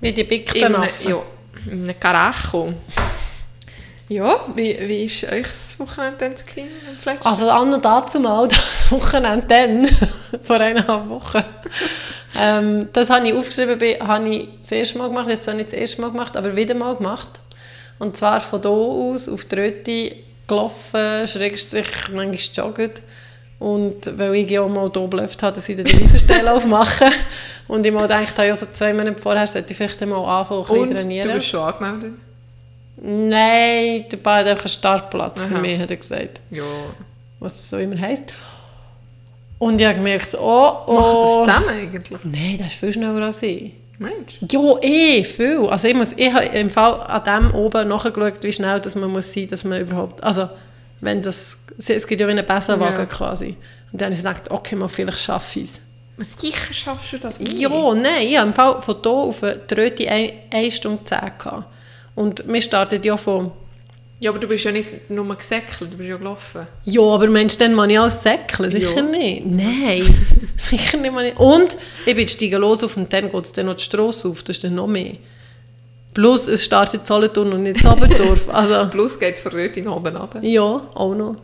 [0.01, 1.23] Wie die Bickten ja,
[1.71, 2.73] in einem Karacho.
[4.09, 7.27] Ja, wie, wie ist euch das Wochenende gewesen, das letzte?
[7.27, 9.89] Also an und dazu mal, das Wochenende dann,
[10.43, 11.45] vor eineinhalb Wochen.
[12.39, 15.75] ähm, das habe ich aufgeschrieben, habe ich das erste Mal gemacht, das habe ich das
[15.75, 17.41] erste Mal gemacht, aber wieder mal gemacht.
[17.99, 23.03] Und zwar von hier aus auf die Röti gelaufen, Schrägstrich, manchmal joggt.
[23.59, 27.07] Und weil ich ja mal hier geblufft habe, dass ich die Wiesenstelle aufmache.
[27.69, 30.65] Und ich mal gedacht habe, ja, so zwei Monate vorher sollte ich vielleicht mal anfangen,
[30.69, 31.29] ein Und trainieren.
[31.29, 32.15] du bist schon angemeldet?
[32.97, 35.61] Nein, der Ball hat einfach einen Startplatz für Aha.
[35.61, 36.63] mich, hat er gesagt Ja.
[37.41, 38.33] was das so immer heisst.
[39.59, 40.93] Und ich habe gemerkt, oh, oh.
[40.93, 42.19] Macht das zusammen eigentlich?
[42.25, 43.73] Nein, das ist viel schneller als ich.
[44.03, 44.39] Mensch.
[44.51, 45.67] Ja, eh, viel.
[45.69, 49.11] Also ich, muss, ich habe im Fall an dem oben nachgeschaut, wie schnell dass man
[49.11, 50.49] muss sein, dass man überhaupt, also
[51.01, 53.07] wenn das, es gibt ja wie einen Besenwagen Ja.
[53.07, 53.57] quasi.
[53.93, 55.81] Und dann habe ich gedacht, okay, mal vielleicht schaffe ich es.
[56.41, 57.55] Sicher schaffst du das nicht.
[57.55, 61.67] Ja, nein, ich habe im Fall von hier auf die Röte 1 Stunde 10 gehabt.
[62.15, 63.51] Und wir starten ja von
[64.23, 66.65] Ja, aber du bist ja nicht nur gesäckelt, du bist ja gelaufen.
[66.85, 68.71] Ja, aber Mensch, dann muss ich auch säckeln.
[68.71, 69.03] Sicher Ja.
[69.03, 69.45] nicht.
[69.47, 70.03] Nein,
[70.57, 71.13] sicher nicht.
[71.13, 71.41] Mal nicht.
[71.41, 71.77] Und
[72.07, 74.43] ich bin steigen los auf und dann geht es dann noch die Strasse auf.
[74.45, 75.15] Das ist dann noch mehr.
[76.15, 78.49] Plus, es startet Solothurn und nicht Saberdorf.
[78.53, 80.39] Also, Plus geht es von dort in oben runter.
[80.43, 80.63] ja,
[80.95, 81.37] auch noch.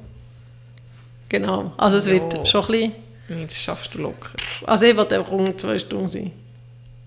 [1.28, 1.73] Genau.
[1.76, 2.12] Also es Ja.
[2.14, 2.92] wird schon ein bisschen...
[3.28, 4.30] Nee, das schaffst du locker.
[4.66, 6.30] Also ich wollte einfach um zwei Stunden sein.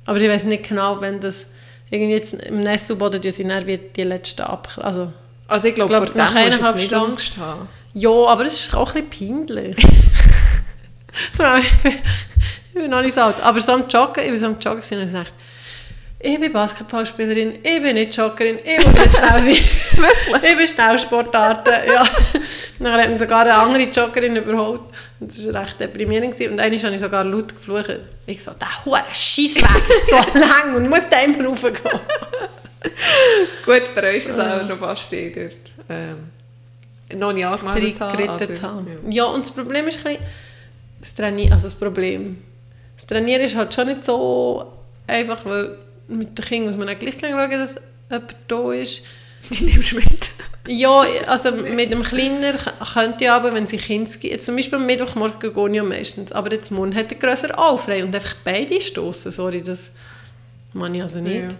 [0.05, 1.45] Aber ich weiß nicht genau, wenn das...
[1.89, 4.67] Irgendwie jetzt im Nesselboden tun sie dann wie die letzten ab...
[4.81, 5.11] Also,
[5.51, 7.67] Also ich glaube, Glaub, vor dem musst du nicht Angst haben.
[7.93, 9.75] Ja, aber es ist auch ein bisschen peinlich.
[11.35, 13.35] Vor allem, ich bin, noch nicht so alt.
[13.43, 15.33] Aber so am Joggen, ich war so am Joggen und ich dachte,
[16.19, 19.55] ich bin Basketballspielerin, ich bin nicht Joggerin, ich muss nicht schnell sein.
[20.41, 22.05] ich bin Schnellsportarten, ja.
[22.79, 24.83] Dann hat mich sogar eine andere Joggerin überholt.
[25.19, 26.31] Und das war recht deprimierend.
[26.31, 26.53] Gewesen.
[26.53, 27.99] Und einmal habe ich sogar laut geflucht.
[28.25, 31.99] Ich so, der hure Scheissweg ist so lang und muss da immer raufgehen.
[33.65, 35.73] Gut, bei euch ist es auch schon fast eh dort.
[35.89, 38.17] Ähm, noch nicht angemeldet zu haben.
[38.17, 38.87] geritten aber- zu haben.
[39.05, 39.25] Ja.
[39.25, 40.27] Ja, und das Problem ist ein bisschen,
[40.99, 42.37] das Trainieren, also das Problem,
[42.95, 44.71] das Trainieren ist halt schon nicht so
[45.07, 47.75] einfach, weil mit den Kindern muss man auch gleich schauen, dass
[48.09, 49.03] jemand da ist.
[49.49, 50.29] Die nimmst du mit.
[50.67, 52.53] Ja, also mit dem Kleiner
[52.93, 56.31] könnte ich aber, wenn sie Kinder gibt, zum Beispiel am Mittwochmorgen gehe ich ja meistens,
[56.31, 59.93] aber jetzt morgen hat der Grösser auch frei und einfach beide stoßen, sorry, das
[60.73, 61.51] mache ich also nicht.
[61.51, 61.57] Ja.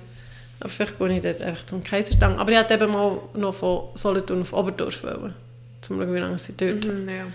[0.61, 2.37] Aber vielleicht gehe ich dort einfach zum Kaiserstang.
[2.39, 5.33] Aber ich wollte eben mal noch von Solothurn auf Oberdorf wollen,
[5.81, 7.25] zum schauen, wie lange sie dort Mhm, ja.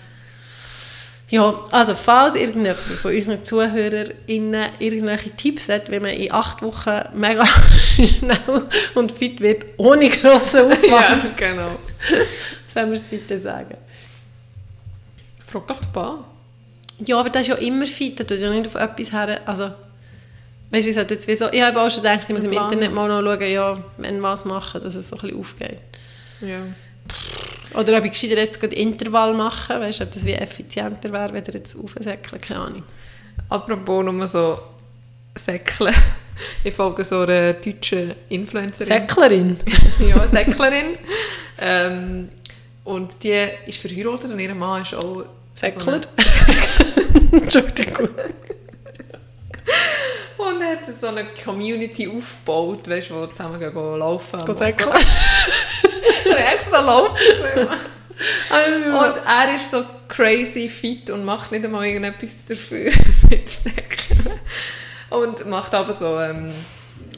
[1.29, 7.01] ja, also falls irgendjemand von unseren ZuhörerInnen irgendwelche Tipps hat, wie man in acht Wochen
[7.15, 7.45] mega
[7.97, 11.71] schnell und fit wird, ohne grossen Aufwand, ja, genau.
[12.69, 13.77] sollen wir es bitte sagen.
[15.45, 16.19] Frag doch den Ball.
[17.01, 19.73] Ja, aber das ist ja immer fit, da tut ja nicht auf etwas her, also
[20.71, 22.73] weißt du, ich jetzt wie so, ich habe auch schon gedacht, ich muss im Plan.
[22.73, 25.81] Internet mal noch schauen, ja, wenn was machen, dass es so ein bisschen aufgeht.
[26.41, 26.61] Ja.
[27.79, 31.33] Oder ob ich gescheiter jetzt gerade Intervall machen, weißt du, ob das wie effizienter wäre,
[31.33, 32.83] wenn ihr jetzt aufsäckeln, keine Ahnung.
[33.49, 34.59] Apropos nur so
[35.37, 35.93] Säckle.
[36.65, 38.87] Ich folge so einer deutschen Influencerin.
[38.87, 39.57] Säcklerin?
[40.09, 40.99] ja, Säcklerin.
[41.59, 42.29] ähm,
[42.85, 45.25] und die ist verheiratet und ihr Mann ist auch...
[45.55, 46.01] Säckler?
[46.03, 48.09] So Entschuldigung.
[50.49, 54.45] Und hat so eine Community aufgebaut, weißt du, wo zusammen gehen, gehen laufen.
[54.45, 54.91] Go säckeln.
[56.25, 57.17] So extra laufen.
[58.19, 62.91] Und er ist so crazy fit und macht nicht einmal irgendetwas dafür
[63.31, 64.41] mit Säckeln.
[65.11, 66.19] Und macht aber so...
[66.21, 66.51] Ähm,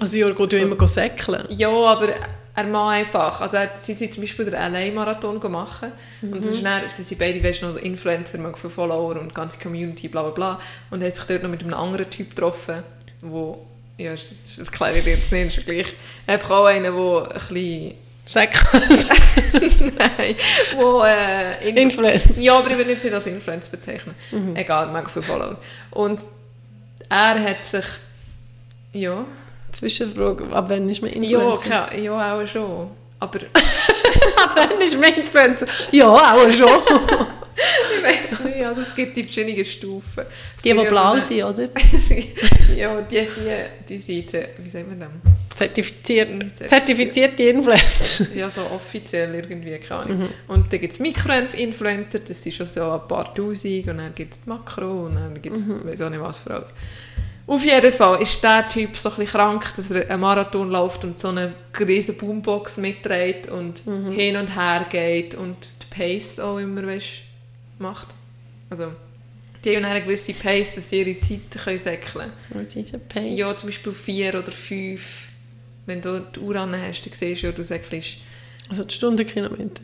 [0.00, 0.64] also Jörg geht ja So.
[0.66, 1.44] immer go säckeln.
[1.50, 2.08] Ja, aber
[2.54, 3.40] er macht einfach.
[3.40, 5.84] Also er- sie sind zum Beispiel den LA-Marathon gemacht
[6.20, 9.58] und es ist dann, sie sind beide weißt, noch Influencer, viele Follower und die ganze
[9.58, 10.58] Community, bla bla bla.
[10.90, 12.82] Und haben sich dort noch mit einem anderen Typ getroffen,
[13.20, 13.64] wo,
[13.96, 15.86] ja, das, das erkläre ich jetzt nicht, ist ja gleich,
[16.26, 17.94] einfach auch einer, der ein bisschen,
[18.26, 19.94] Säckeln.
[19.98, 20.36] nein,
[20.76, 22.38] wo, äh, in- Influencer.
[22.40, 24.14] ja, aber ich würde nicht als Influencer bezeichnen.
[24.54, 25.56] Egal, mega viele Follower.
[25.92, 26.20] Und
[27.08, 27.84] er hat sich,
[28.92, 29.24] ja,
[29.72, 31.68] Zwischenfrage, ab wann ist man ja, Influencer?
[31.86, 32.90] keine- ja, auch schon.
[33.18, 33.38] Aber
[34.54, 35.66] Fan ist mein Influencer.
[35.90, 36.68] Ja, auch schon.
[37.96, 40.24] Ich weiß nicht, also es gibt die verschiedenen Stufen.
[40.56, 41.68] Es Die, die blau so sind, oder?
[41.74, 43.46] eine- ja, die sind,
[43.88, 45.08] die sind, wie sagt man das?
[45.56, 46.70] Zertifiziert, Zertifiziert.
[46.70, 48.26] zertifizierte Influencer.
[48.36, 50.28] Ja, so offiziell irgendwie, keine Ahnung.
[50.46, 53.88] Und dann gibt es Mikroinfluencer, das sind schon so ein paar Tausend.
[53.88, 55.84] Und dann gibt es Makro und dann gibt es, mhm.
[55.84, 56.72] weiß auch nicht was für alles.
[57.48, 61.02] Auf jeden Fall ist der Typ so ein bisschen krank, dass er einen Marathon läuft
[61.04, 63.82] und so eine riesige Boombox mitträgt und
[64.14, 67.06] hin und her geht und die Pace auch immer weißt,
[67.78, 68.08] macht.
[68.70, 68.92] Also,
[69.64, 72.32] die haben eine gewisse Pace, dass sie ihre Zeit können säckeln können.
[72.50, 73.36] Was ist ein Pace?
[73.38, 75.28] Ja, zum Beispiel vier oder fünf.
[75.86, 78.18] Wenn du die Uhr an hast, dann siehst du ja, du säckelst
[78.68, 79.82] Also die Stundenkilometer.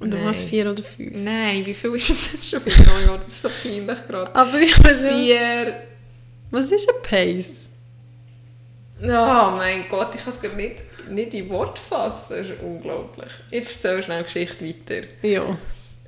[0.00, 0.24] Oder Nein.
[0.26, 1.12] was, vier oder fünf?
[1.14, 2.76] Nein, wie viel ist das jetzt schon wieder?
[2.90, 4.34] Oh mein Gott, das ist so peinlich gerade.
[4.34, 5.82] Aber ich weiß nicht, Vier.
[6.50, 7.70] was ist ein Pace?
[9.00, 10.76] Oh mein Gott, ich kann es gerade nicht,
[11.10, 12.36] nicht in Wort fassen.
[12.38, 13.30] Das ist unglaublich.
[13.50, 15.06] Ich erzähle schnell die Geschichte weiter.
[15.22, 15.58] Ja.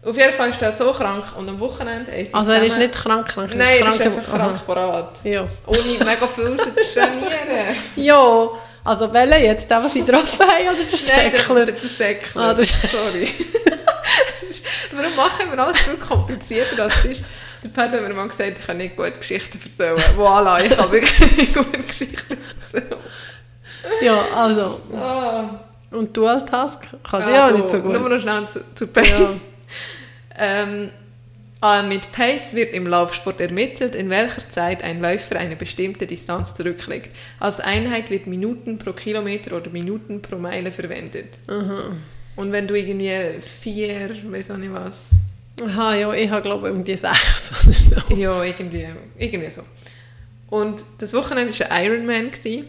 [0.06, 2.76] Auf jeden Fall ist er so krank und am Wochenende haben sie Also er ist
[2.78, 3.50] nicht krank, krank.
[3.52, 4.38] er Nein, er ist krank, einfach Aha.
[4.46, 5.10] krank parat.
[5.24, 5.46] Ja.
[5.66, 7.76] Ohne mega viel zu trainieren.
[7.96, 8.48] Ja,
[8.84, 9.70] also welcher jetzt?
[9.70, 11.64] Der, was sie drauf haben oder der Nein, der, Säckler?
[11.64, 12.42] der, Säckler.
[12.42, 13.22] Ah, der- Sorry.
[13.24, 14.62] Ist-
[14.96, 17.20] Warum machen wir alles viel komplizierter als es ist?
[17.62, 19.96] Der Pferd hat mir mal gesagt, ich kann nicht gut Geschichten erzählen.
[20.18, 23.00] Voilà, ich kann wirklich nicht gut Geschichten erzählen.
[24.02, 24.80] Ja, also.
[24.94, 25.44] Ah.
[25.90, 28.10] Und Dual Task kann sie Ah, auch du, nicht so Nur gut.
[28.12, 29.08] noch schnell zu, zu Pace.
[29.08, 29.30] Ja.
[30.38, 30.90] Ähm,
[31.60, 36.54] ah, mit Pace wird im Laufsport ermittelt, in welcher Zeit ein Läufer eine bestimmte Distanz
[36.54, 37.16] zurücklegt.
[37.38, 41.38] Als Einheit wird Minuten pro Kilometer oder Minuten pro Meile verwendet.
[42.36, 45.10] Und wenn du irgendwie vier, weiß auch nicht was,
[45.62, 48.14] Aha, ja, ich habe glaube ich um die sechs oder so.
[48.14, 49.62] ja, irgendwie, irgendwie so.
[50.50, 52.30] Und das Wochenende war ein Ironman.
[52.30, 52.66] Gewesen.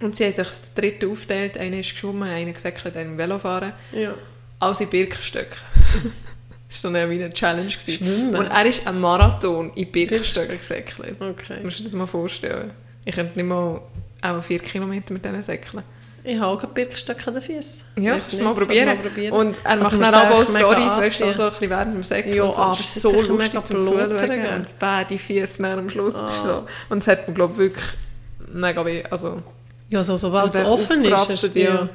[0.00, 1.56] Und sie haben sich das dritte aufgeteilt.
[1.56, 3.72] Einer ist geschwommen, einer gesäckelt, einer Velofahren.
[3.92, 4.14] Ja.
[4.60, 5.58] Alles in Birkenstöcken.
[6.68, 7.68] das war so eine, Challenge.
[7.68, 7.92] Gewesen.
[7.92, 8.34] Schwimmen?
[8.34, 11.16] Und er ist ein Marathon in Birkenstöcken gesäckelt.
[11.20, 11.60] Okay.
[11.62, 12.72] Musst du dir das mal vorstellen?
[13.04, 13.80] Ich könnte nicht mal
[14.22, 15.82] auch vier Kilometer mit denen säckeln.
[16.24, 17.82] Ich habe auch gerade Birkenstöcke an den Füßen.
[18.00, 18.98] Ja, kannst du mal probieren.
[19.30, 22.02] Und er Also macht dann muss auch Stories, weißt du, so ein bisschen während dem
[22.02, 22.34] Säckeln.
[22.36, 22.56] Ja, so.
[22.56, 24.10] aber es ist so lustig zum Zuschauen.
[24.10, 26.16] Und beide Füße dann am Schluss.
[26.16, 26.28] Ah.
[26.28, 26.66] so.
[26.88, 27.84] Und es hat mir, glaube ich, wirklich
[28.52, 29.04] mega weh.
[29.08, 29.40] Also,
[29.88, 31.54] Ja, so, sobald es offen ist.
[31.54, 31.88] ja.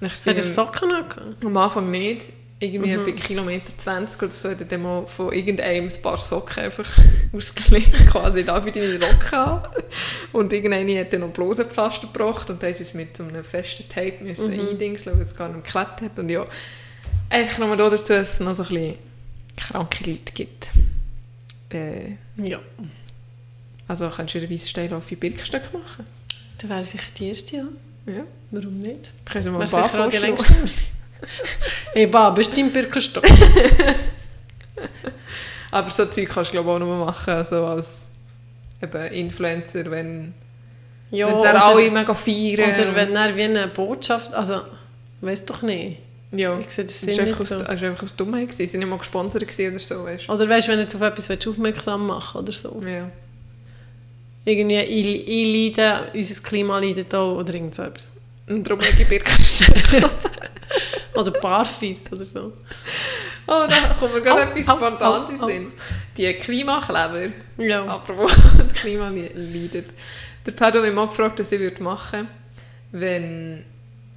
[0.00, 0.08] ja.
[0.08, 1.44] Hat er Socken angehabt?
[1.44, 2.26] am Anfang nicht.
[2.62, 3.04] Irgendwie Mhm.
[3.04, 6.88] bei Kilometer 20 oder so hat er mal von irgendeinem ein paar Socken einfach
[7.32, 9.60] ausgelegt, quasi da für deine Socken.
[10.32, 13.88] Und irgendeine hat dann noch Blosenpflaster gebracht und dann sie es mit so einem festen
[13.88, 14.68] Tape müssen Mhm.
[14.68, 16.18] eindingseln, weil es gar nicht geklebt hat.
[16.20, 16.44] Und ja,
[17.30, 18.94] einfach nochmal da dazu, dass es noch so ein bisschen
[19.56, 20.70] kranke Leute gibt.
[21.70, 22.60] Äh, Ja.
[23.88, 26.06] also kannst du einen weißen Steinlauf in Birkenstock machen.
[26.58, 27.64] Dann wäre sicher die erste, ja.
[28.06, 28.22] Ja,
[28.52, 29.12] Warum nicht?
[29.24, 30.36] kannst du mal ein paar auch vorschlagen.
[31.92, 33.24] Hey, du im Birkenstock?
[35.70, 38.12] Aber so Zeug kannst du glaube ich auch nur machen, so als
[38.82, 40.34] eben Influencer, wenn
[41.10, 42.70] Ja, wenn dann alle mega feiern.
[42.70, 44.60] Oder wenn er wie eine Botschaft, also,
[45.20, 45.98] weiß doch nicht.
[46.32, 47.56] ja, Ich sehe das ist einfach, nicht aus, so.
[47.56, 48.58] ist einfach aus Dummheit gewesen.
[48.58, 51.02] Sie sind nicht mal gesponsert oder so, weißt Oder weißt du, wenn du jetzt auf
[51.02, 52.80] etwas willst, aufmerksam machen oder so.
[52.86, 53.10] Ja.
[54.44, 58.08] Irgendwie, ich, ich leide, unser Klima leidet auch oder irgend so etwas.
[58.48, 60.10] Und darum lege ich Birkenstock.
[61.14, 62.52] Oder Barfis oder so.
[63.46, 65.72] oh, da kommt mir gerade Au, etwas Spontanes in au, den Sinn.
[66.16, 67.84] Die Klimakleber, Ja.
[67.86, 69.90] apropos das Klima li- leidet.
[70.46, 72.28] Der Pedro hat mich mal gefragt, was ich würde machen
[72.94, 73.64] wenn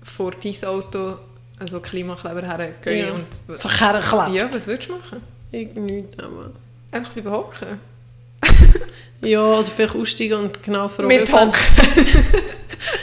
[0.04, 1.18] vor dein Auto
[1.60, 3.14] also Klimakleber hergehen Ja.
[3.14, 3.58] und...
[3.58, 4.34] So herklebt.
[4.36, 5.22] Ja, was würdest du machen?
[5.52, 6.52] Irgendwie, aber...
[6.92, 7.80] Einfach bleiben hocken?
[9.22, 11.08] Ja, oder vielleicht aussteigen und genau fragen.
[11.08, 11.54] Mit so- hocken.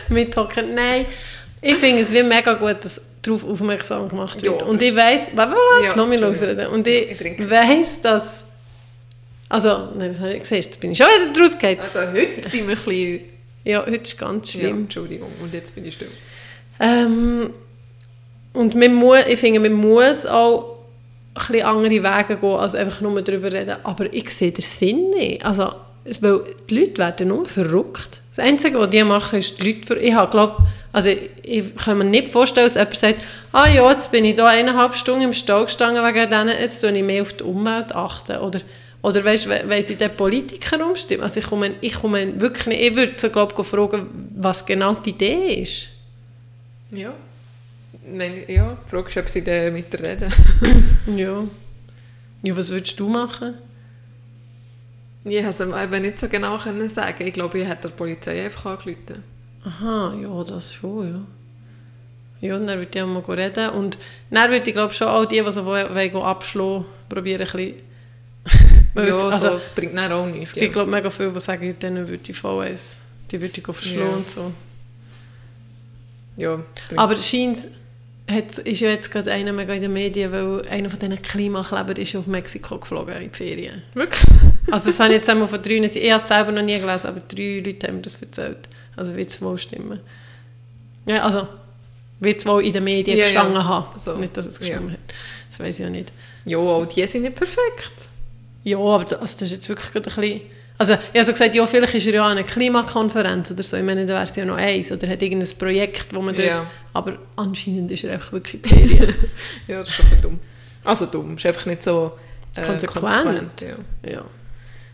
[0.08, 0.74] Mithocken.
[0.74, 1.06] Nein,
[1.62, 4.60] ich finde es wie mega gut, dass darauf aufmerksam gemacht wird.
[4.60, 6.68] Ja, und ich weiss, warte, warte, Ja, lass mich.
[6.68, 8.44] Und Ich ich, weiss, dass...
[9.48, 10.64] Also, nein, was habe ich gesagt?
[10.64, 11.80] Jetzt bin ich schon wieder rausgegangen.
[11.80, 13.20] Also heute sind wir ein bisschen...
[13.64, 14.78] Ja, heute ist ganz Ja, schlimm.
[14.82, 16.08] Entschuldigung, und jetzt bin ich still.
[16.80, 17.50] Ähm,
[18.54, 20.78] und man muss, ich finde, man muss auch
[21.34, 23.76] ein bisschen andere Wege gehen, als einfach nur darüber reden.
[23.84, 25.44] Aber ich sehe den Sinn nicht.
[25.44, 25.72] Also,
[26.20, 28.20] weil die Leute werden nur verrückt.
[28.34, 30.58] Das Einzige, was die machen, ist die Leute ver Ich habe, glaub,
[30.92, 31.10] also
[31.42, 33.20] ich, kann mir nicht vorstellen, dass jemand sagt,
[33.52, 36.90] ah ja, jetzt bin ich da eineinhalb Stunden im Stau gestanden wegen denen, jetzt tue
[36.96, 38.36] ich mehr auf die Umwelt achten.
[38.36, 38.60] Oder,
[39.00, 41.22] oder weißt, we- wenn sie den Politiker umstimmen.
[41.22, 44.94] Also ich komme, ich komme wirklich nicht, ich würde so, glaub, ich, fragen, was genau
[44.94, 45.88] die Idee ist.
[46.90, 47.12] Ja.
[48.06, 50.30] Wenn, ja, die Frage ist, ob sie dann mit dir reden.
[51.16, 51.44] Ja.
[52.44, 53.54] Ja, was würdest du machen?
[55.24, 57.26] Ich konnte es eben nicht so genau sagen.
[57.26, 59.22] Ich glaube, ich hätte der Polizei einfach angerufen.
[59.64, 62.48] Aha, ja, das schon, ja.
[62.48, 63.70] Ja, dann würde ich auch mal reden.
[63.70, 63.96] Und
[64.30, 67.74] dann würde ich glaube schon auch die, die so wollen, abschlagen, probieren ein bisschen...
[68.94, 70.50] Ja, es, also, so, es bringt dann auch nichts.
[70.50, 73.64] es gibt glaube mega viele, die sagen, denen würde ich voll eins, die würde ich
[73.64, 74.16] verschlagen Ja.
[74.16, 74.52] und so.
[76.36, 76.60] Ja,
[76.96, 77.68] Aber scheint
[78.30, 81.96] hat, ist ja jetzt gerade einer mega in den Medien, weil einer von diesen Klimakleber
[81.96, 83.82] ist ja auf Mexiko geflogen in die Ferien.
[83.94, 84.24] wirklich?
[84.70, 87.06] Also das habe ich jetzt einmal von drei, ich habe es selber noch nie gelesen,
[87.06, 88.68] aber drei Leute haben mir das erzählt.
[88.96, 90.00] Also wird es wohl stimmen.
[91.06, 91.46] Ja, also
[92.20, 93.30] wird es wohl in den Medien Ja, ja.
[93.32, 93.98] gestanden haben.
[93.98, 94.16] So.
[94.16, 94.92] Nicht, dass es gestimmt Ja.
[94.92, 95.00] hat.
[95.50, 96.12] Das weiß ich ja nicht.
[96.44, 98.08] Ja, auch die sind nicht perfekt.
[98.64, 100.40] Ja, aber das, also das ist jetzt wirklich ein bisschen...
[100.78, 103.76] Also ich habe so gesagt, ja, vielleicht ist er ja an einer Klimakonferenz oder so.
[103.76, 104.90] Ich meine, da wäre es ja noch eins.
[104.90, 106.46] Oder hat irgendein Projekt, wo man dort...
[106.46, 106.66] Ja.
[106.92, 109.14] Aber anscheinend ist er einfach wirklich Ferien.
[109.68, 110.40] Ja, das ist bisschen dumm.
[110.84, 112.12] Also dumm, ist einfach nicht so
[112.56, 113.62] äh, Konsequent.
[113.62, 114.10] ja.
[114.10, 114.24] ja.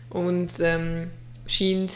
[0.09, 1.09] Und ähm,
[1.47, 1.91] scheint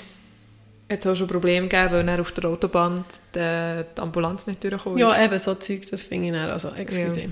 [1.01, 4.99] es auch schon Probleme gegeben, weil dann auf der Autobahn die, die Ambulanz nicht durchkommt.
[4.99, 7.31] Ja, eben, so Zeug, das finde ich dann, also, excuse.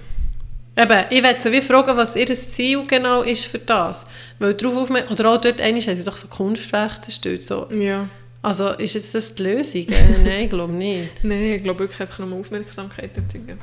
[0.77, 4.07] Eben, ich möchte sie wie fragen, was ihr Ziel genau ist für das.
[4.39, 7.67] Weil darauf aufmerksam, oder auch dort einmal haben sie doch so Kunstwerke zerstört, so.
[7.71, 8.07] ja.
[8.43, 9.87] Also, ist jetzt das die Lösung?
[9.89, 11.23] Äh, Nein, ich glaube nicht.
[11.23, 13.59] Nein, ich glaube wirklich einfach nur Aufmerksamkeit erzeugen.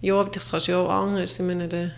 [0.00, 1.92] Ja, aber das kannst du ja auch anders, ich meine, der...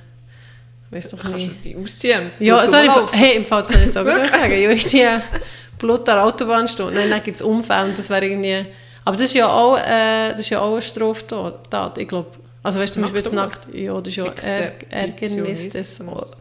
[0.90, 1.64] Weiss doch Kannst nicht.
[1.64, 2.30] du die ausziehen?
[2.38, 5.04] Ja, sorry, hey, im Fall soll ich jetzt auch sagen, ja, ich die
[5.78, 6.94] Blut an der Autobahn stehen.
[6.94, 8.66] Nein, dann gibt es Unfälle und das wäre irgendwie...
[9.04, 12.30] Aber das ist ja auch, äh, das ist ja auch eine Straftat, ich glaube.
[12.62, 13.68] Also weißt du, zum Beispiel jetzt Nackt.
[13.74, 15.66] Ja, das ist ja Är Ärgernis.
[15.66, 16.40] Exhibitionismus.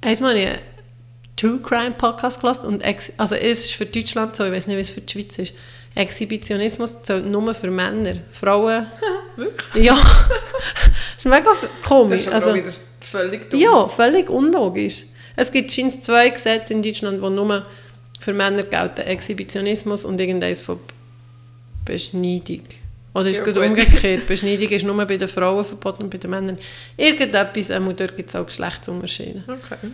[0.00, 0.58] Einmal habe ich einen
[1.36, 4.76] True Crime Podcast gelassen und ex also es ist für Deutschland so, ich weiß nicht,
[4.76, 5.54] wie es für die Schweiz ist.
[5.94, 8.14] Exhibitionismus zählt nur für Männer.
[8.30, 8.86] Frauen...
[9.36, 9.84] Wirklich?
[9.84, 9.94] Ja.
[9.98, 12.22] das ist mega Das komisch.
[12.22, 13.60] ist aber also, völlig dumm.
[13.60, 15.04] ja, völlig unlogisch.
[15.36, 17.66] Es gibt scheint zwei Gesetze in Deutschland, die nur
[18.22, 19.00] für Männer gelten.
[19.00, 20.78] Exhibitionismus und irgendeins von
[21.84, 22.62] Beschneidung.
[23.14, 23.68] Oder ist es gerade gut.
[23.68, 24.26] umgekehrt?
[24.26, 26.58] Beschneidung ist nur bei den Frauen verboten und bei den Männern.
[26.96, 29.42] Irgendetwas, ähm, dort gibt es auch Geschlechtsunterschiede.
[29.46, 29.88] Okay.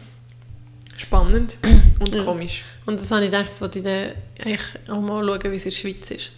[0.96, 1.56] Spannend
[2.00, 2.62] und komisch.
[2.86, 5.70] Und das habe ich gedacht, das wollte ich dann auch mal schauen, wie es in
[5.70, 6.30] der Schweiz ist.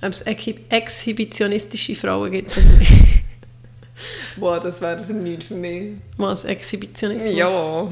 [0.00, 2.92] Ob es exhi- exhibitionistische Frauen gibt oder nicht.
[4.36, 5.92] Boah, das wäre also nichts für mich.
[6.16, 7.36] Was, Exhibitionismus?
[7.36, 7.88] Ja.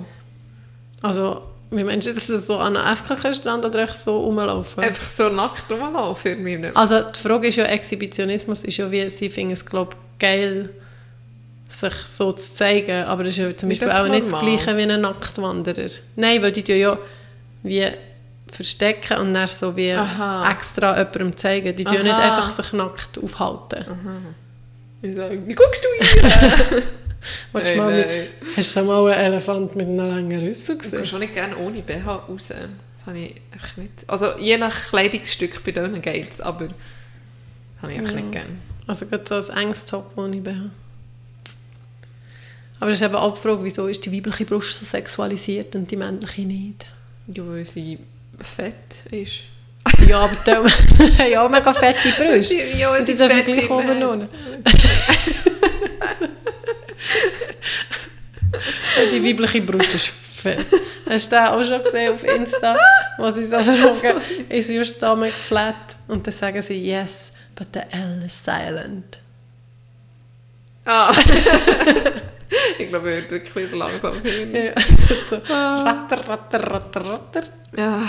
[1.03, 4.83] Also, wie meinst du, dass du so an einem FKK-Strand oder echt so rumlaufen?
[4.83, 6.77] Einfach so nackt rumlaufen für mich nicht.
[6.77, 10.71] Also die Frage ist ja, Exhibitionismus ist ja wie, sie finden es glaube geil,
[11.69, 14.57] sich so zu zeigen, aber das ist ja zum Beispiel auch einfach nicht das normal.
[14.57, 15.91] Gleiche wie ein Nacktwanderer.
[16.17, 16.99] Nein, weil die tun ja
[17.63, 17.87] wie
[18.51, 20.51] verstecken und dann so wie Aha.
[20.51, 21.75] extra jemandem zeigen.
[21.75, 22.25] Die tun ja nicht Aha.
[22.25, 23.87] einfach sich nackt aufhalten.
[25.01, 26.83] Ich sage, wie guckst du hier?
[27.53, 30.77] Willst du Nein, mal mit, hast du schon mal einen Elefant mit einem langen Rüssel
[30.77, 31.07] Ich gehe gesehen?
[31.07, 32.49] schon nicht gerne ohne BH raus.
[32.49, 33.93] Das habe ich echt nicht.
[34.09, 36.75] Also je nach Kleidungsstück bei denen geht es, aber das
[37.83, 38.57] habe ich echt nicht gerne.
[38.87, 40.71] Also gerade so ein enges Top ohne BH.
[42.81, 45.89] Aber das ist eben auch die Frage, wieso ist die weibliche Brust so sexualisiert und
[45.91, 46.85] die männliche nicht?
[47.29, 47.99] Ja, weil sie
[48.41, 49.45] fett ist.
[50.09, 50.69] Ja, aber die haben
[51.31, 52.57] ja auch mega fette Brüste.
[52.77, 54.03] Ja, Und die dürfen gleich oben.
[59.11, 60.67] Die weibliche Brust ist fett.
[61.09, 62.77] Hast du den auch schon gesehen auf Insta,
[63.19, 65.97] wo sie so fragen, is your stomach flat?
[66.09, 69.19] Und dann sagen sie, yes, but the L is silent.
[70.85, 71.15] Ah.
[72.79, 74.55] ich glaube, er wird wirklich langsam hin.
[74.55, 74.73] Ja,
[75.29, 77.43] so, ratter, ratter, ratter, ratter.
[77.77, 78.03] Ja.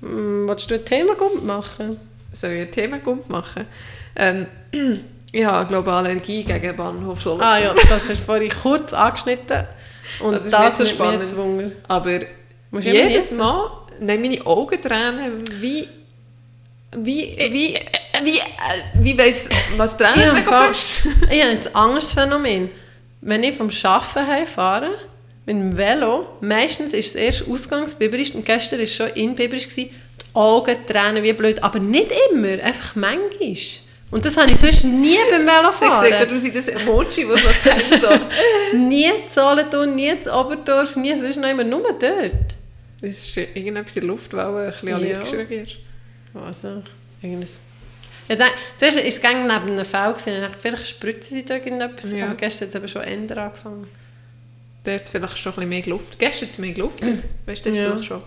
[0.00, 1.96] Hm, Willst du ein Thema gut machen?
[2.32, 3.66] Soll ich ein Thema gut machen?
[4.16, 4.46] Ähm,
[5.32, 7.48] ich habe, glaube Allergie gegen Bahnhof Solothurn.
[7.48, 9.64] Ah ja, das hast du vorhin kurz angeschnitten.
[10.20, 11.24] Und Das ist das, so spannend.
[11.86, 12.20] Aber
[12.70, 13.32] Musst jedes.
[13.32, 15.86] Mal nehmen meine Augen Tränen wie...
[16.96, 17.36] Wie...
[17.50, 17.78] Wie...
[18.22, 18.40] Wie...
[19.02, 19.48] Wie weiss...
[19.76, 21.06] Was Tränen Ich mega fest.
[21.30, 22.70] Ich habe ein anderes Phänomen.
[23.20, 24.90] Wenn ich vom Arbeiten heimfahre,
[25.46, 29.90] mit dem Velo, meistens ist es erst ausgangsbibberisch und gestern war es schon inbibberisch, gewesen,
[29.90, 33.56] die Augen tränen wie blöd, aber nicht immer, einfach manchmal.
[34.10, 36.10] Und das habe ich sonst nie beim Velofahren.
[36.10, 37.40] gerade wie das Emoji, das
[38.00, 38.08] so.
[38.72, 38.76] So.
[38.76, 42.56] nie in Solothurn, nie in Oberdorf, nie sonst noch immer, nur dort.
[43.00, 45.18] Das ist irgendetwas in der Luft, weil ein bisschen Ja.
[45.20, 45.76] reagierst.
[46.34, 46.82] Also,
[47.22, 47.60] irgendes...
[48.28, 51.44] Ja, dann, zuerst war es neben einem Fall, gewesen, und ich dachte, vielleicht spritzen sie
[51.44, 52.26] da irgendetwas, Ja.
[52.26, 53.88] aber gestern hat es eben schon ändern angefangen.
[54.82, 56.18] Da hat vielleicht schon ein bisschen mehr Luft.
[56.18, 57.00] Gestern hat es mehr Luft.
[57.46, 57.86] Weißt du, das Ja.
[57.90, 58.22] vielleicht schon.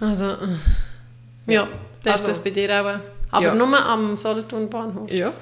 [0.00, 1.68] Also, äh, ja,
[2.02, 3.00] das Also- ist das bei dir auch.
[3.32, 3.54] Aber Ja.
[3.54, 5.10] nur am Solothurn Bahnhof.
[5.10, 5.32] Ja.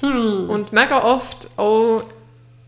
[0.00, 0.48] Hm.
[0.48, 2.04] Und mega oft auch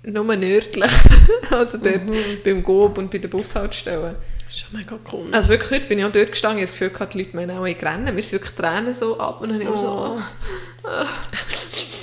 [0.03, 0.91] nur nördlich.
[1.51, 2.15] also dort Mhm.
[2.45, 4.15] beim Gob und bei den Bushaltestellen.
[4.51, 5.27] Schon mega cool.
[5.33, 7.35] Also wirklich, heute bin ich auch dort gestanden, ich habe das Gefühl, gehabt, die Leute
[7.37, 8.13] meinen auch, ich renne.
[8.13, 9.89] Mir sind wirklich Tränen so ab und dann auch so...
[9.89, 10.87] Oh.
[10.87, 11.07] ah.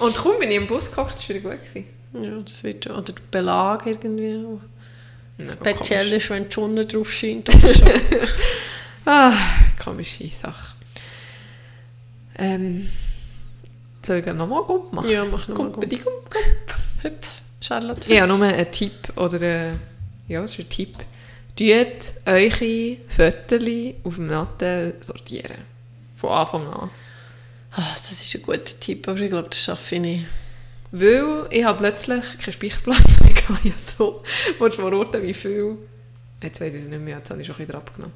[0.03, 1.59] Und kaum bin ich im Bus gehockt, das war wieder gut.
[1.63, 1.87] Gewesen.
[2.13, 2.93] Ja, das wird schon.
[2.93, 4.43] Oder der Belag irgendwie.
[5.37, 7.49] Ja, Speziell ist, wenn die Sonne drauf scheint.
[9.05, 9.33] Ah,
[9.83, 10.70] komische Sache.
[12.41, 12.89] Ähm,
[14.03, 15.09] soll ich nochmal Gump machen?
[15.09, 16.35] ja, mach nochmal Gump, die Gump.
[17.03, 18.11] Hüpf, Charlotte.
[18.11, 19.79] Ich habe nur einen Tipp oder ein,
[20.27, 20.97] ja, es ist ein Tipp.
[21.55, 25.57] Tut eure Fotos auf dem Nattel sortieren.
[26.17, 26.89] Von Anfang an.
[27.73, 30.25] Ah, das ist ein guter Tipp, aber ich glaube, das schaffe ich nicht.
[30.91, 33.41] Weil ich habe plötzlich keinen Speicherplatz mehr gehabt.
[33.63, 34.23] Ja, so.
[34.59, 35.77] Willst du mal wie viel?
[36.41, 38.15] Jetzt weiß ich es nicht mehr, jetzt habe ich schon ein bisschen abgenommen.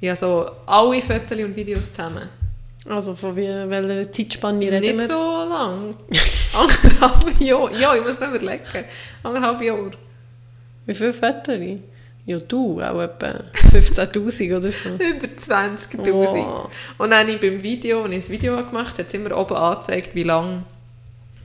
[0.00, 2.28] Ich habe so alle Fotos und Videos zusammen.
[2.88, 5.02] Also von wie, welcher Zeitspanne reden Nicht wir?
[5.06, 5.96] so lang.
[6.54, 7.78] Anderthalb Jahre.
[7.80, 8.62] Ja, ich muss noch überlegen.
[9.22, 9.90] Anderthalb Jahre.
[10.86, 11.58] Wie viele Fotos?
[12.26, 13.26] Ja, du, auch etwa
[13.72, 14.88] 15'000 oder so.
[14.98, 16.12] Über 20'000.
[16.12, 16.70] Wow.
[16.98, 19.36] Und dann habe ich beim Video, als ich das Video gemacht habe, hat es immer
[19.36, 20.62] oben angezeigt, wie lange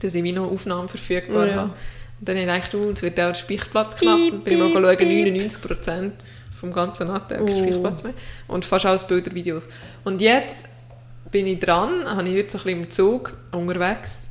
[0.00, 1.54] dass ich wie noch Aufnahmen verfügbar Ja.
[1.54, 1.70] habe.
[2.18, 4.18] Und dann habe ich gedacht, oh, jetzt wird auch der Speicherplatz knapp.
[4.32, 5.50] Und bin ich mal schauen, piep.
[5.52, 6.10] 99%
[6.60, 7.56] vom ganzen Nattel, kein Oh.
[7.56, 8.14] Speicherplatz mehr.
[8.48, 9.68] Und fast alles Bilder, Videos.
[10.02, 10.66] Und jetzt
[11.32, 14.28] bin ich dran, habe ich heute so ein bisschen im Zug unterwegs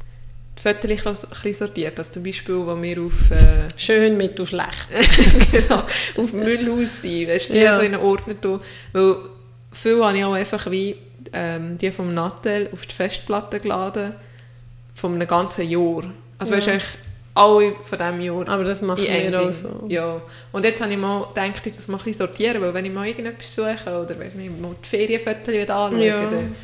[0.58, 1.98] die Fotos ein bisschen sortiert.
[1.98, 3.32] Also zum Beispiel, wo wir auf...
[3.32, 4.88] Äh, Schön, mittel, schlecht.
[5.52, 5.82] genau,
[6.18, 7.76] auf Müllhaus sein, weißt du, Ja.
[7.76, 8.60] so in Ordner tun.
[8.94, 9.16] Weil
[9.72, 10.96] viel habe ich auch einfach wie
[11.34, 14.14] ähm, die vom Nattel auf die Festplatte geladen,
[14.94, 16.04] von einem ganzen Jahr.
[16.38, 16.58] Also Ja.
[16.58, 16.88] weißt du, eigentlich
[17.34, 18.48] alle von diesem Jahr.
[18.50, 19.86] Aber das machen wir auch so.
[19.88, 20.22] Ja.
[20.52, 22.92] Und jetzt habe ich mal gedacht, ich das mal ein bisschen sortieren, weil wenn ich
[22.92, 26.30] mal irgendetwas suche oder weiss nicht, mal die Ferienfotos anschaue, Ja.
[26.30, 26.56] dann-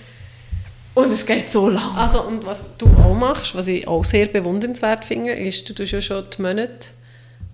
[0.97, 1.95] und es geht so lang.
[1.95, 5.91] Also, und was du auch machst, was ich auch sehr bewundernswert finde, ist, du tust
[5.91, 6.87] ja schon die Monate,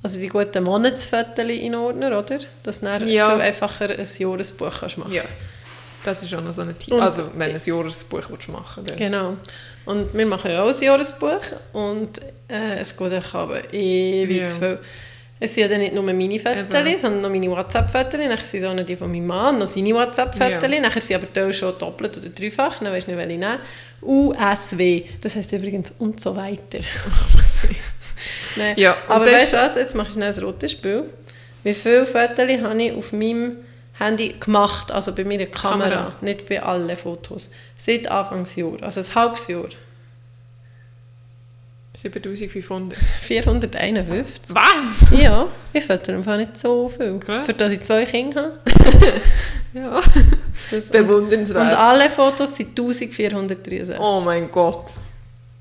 [0.01, 2.39] also die guten Monatsfotos in Ordner, oder?
[2.63, 3.31] Dass du dann Ja.
[3.31, 5.23] viel einfacher ein Jahresbuch kannst machen Ja,
[6.03, 6.93] das ist auch noch so ein Tipp.
[6.93, 8.97] Also wenn du ein Jahresbuch willst machen willst.
[8.97, 9.37] Genau.
[9.85, 11.41] Und wir machen ja auch ein Jahresbuch
[11.73, 14.61] und äh, es geht auch aber ewig, Ja.
[14.61, 14.79] weil
[15.43, 18.69] es sind ja dann nicht nur meine Fotos, sondern noch meine WhatsApp-Fotos, dann sind es
[18.69, 20.79] auch noch die von meinem Mann, noch seine WhatsApp-Fotos, Ja.
[20.79, 23.59] nachher sind aber die schon doppelt oder dreifach, dann weisst du nicht, welche nehmen.
[24.01, 26.79] USW, das heisst übrigens und so weiter.
[28.55, 28.75] Nein.
[28.77, 31.03] Ja, aber weißt du was, jetzt mache ich schnell ein rotes Spiel.
[31.63, 33.57] Wie viele Fotos habe ich auf meinem
[33.99, 36.13] Handy gemacht, also bei meiner Kamera, Kamera.
[36.21, 39.67] nicht bei allen Fotos, seit Anfangsjahr, also ein halbes Jahr.
[41.95, 42.97] 7500.
[43.21, 44.55] 451.
[44.55, 45.11] Was?
[45.19, 47.19] Ja, ich fotografiere einfach nicht so viel.
[47.19, 47.45] Krass.
[47.45, 48.59] Für das ich zwei Kinder habe.
[49.73, 49.99] Ja.
[50.69, 51.71] Das und, Bewundernswert.
[51.71, 53.97] und alle Fotos sind 1463.
[53.99, 54.91] oh mein Gott.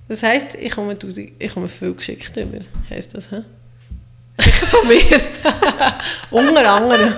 [0.07, 2.59] Das heisst, ich komme, 1000, ich komme viel geschickt über.
[2.91, 3.43] Heisst das, hä?
[4.39, 5.03] Sicher von mir.
[6.31, 7.13] Unter anderem.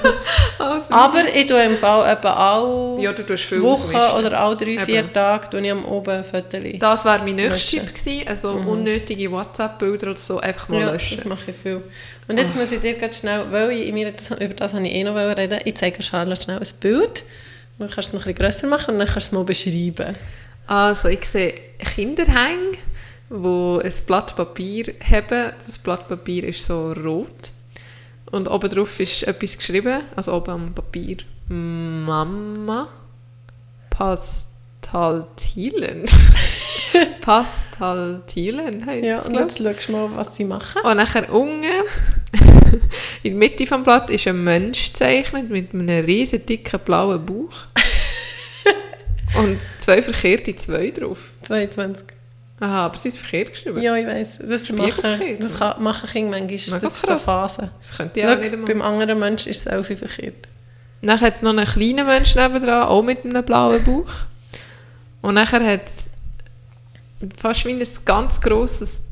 [0.59, 4.57] Also, Aber ich tue im Fall etwa alle ja, du tust viel Wochen oder alle
[4.57, 5.13] drei, vier Eben.
[5.13, 6.61] Tage tue ich am oben Fotos.
[6.79, 7.79] Das wäre mein nächster.
[7.79, 8.29] Tipp gewesen.
[8.29, 11.17] Also unnötige WhatsApp-Bilder oder so einfach mal Ja, löschen.
[11.17, 11.83] das mache ich viel.
[12.27, 14.95] Und jetzt muss ich dir ganz schnell, weil ich, mir, das, über das habe ich
[14.95, 17.23] eh noch reden ich zeige Charlotte schnell ein Bild.
[17.79, 19.45] Dann kannst du es noch ein bisschen grösser machen und dann kannst du es mal
[19.45, 20.15] beschreiben.
[20.67, 21.55] Also ich sehe
[21.95, 22.79] Kinderhänge,
[23.29, 25.53] wo ein Blatt Papier haben.
[25.65, 27.53] Das Blatt Papier ist so rot.
[28.31, 31.19] Und oben drauf ist etwas geschrieben, also oben am Papier.
[31.49, 32.89] Mama
[33.91, 36.05] Pastaltilen.
[37.21, 40.83] Pastaltilen heisst Ja, es, und glaub jetzt schaust du mal, was sie machen.
[40.83, 41.63] Und nachher unten,
[43.23, 47.55] in der Mitte des Blatt, ist ein Mensch gezeichnet mit einem riesen dicken blauen Bauch.
[49.39, 51.19] und zwei verkehrte zwei drauf.
[51.43, 52.14] 22.
[52.65, 53.83] Aha, aber sie ist verkehrt geschrieben.
[53.83, 54.39] Ja, ich weiss.
[54.39, 56.81] Das machen, das kann, machen Kinder manchmal.
[56.81, 57.19] Das ist eine.
[57.19, 57.71] Phase.
[57.79, 58.69] Das könnte ich auch nicht Schau, einmal.
[58.69, 60.49] beim anderen Menschen ist es auch viel verkehrt.
[61.03, 64.11] Dann hat es noch einen kleinen Mensch nebendran, auch mit einem blauen Bauch.
[65.21, 66.09] Und nachher hat es
[67.39, 69.05] fast wie ein ganz grosses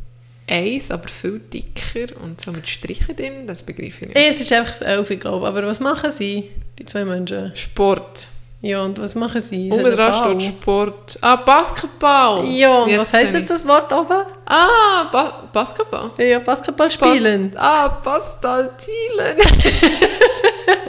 [0.48, 4.16] Eis, aber viel dicker und so mit Strichen drin, das begreife ich nicht.
[4.16, 5.48] Es ist einfach das Elfi, glaube ich.
[5.48, 7.54] Aber was machen sie, die zwei Menschen?
[7.54, 8.28] Sport.
[8.64, 9.70] Ja, und was machen sie?
[9.72, 11.18] Unten dran steht Sport.
[11.20, 12.44] Ah, Basketball.
[12.46, 14.22] Ja, und Jetzt was heisst jetzt das Wort oben?
[14.46, 16.12] Ah, ba Basketball.
[16.16, 17.50] Ja, Basketball spielen.
[17.50, 19.36] Bas ah, Pastaltilen.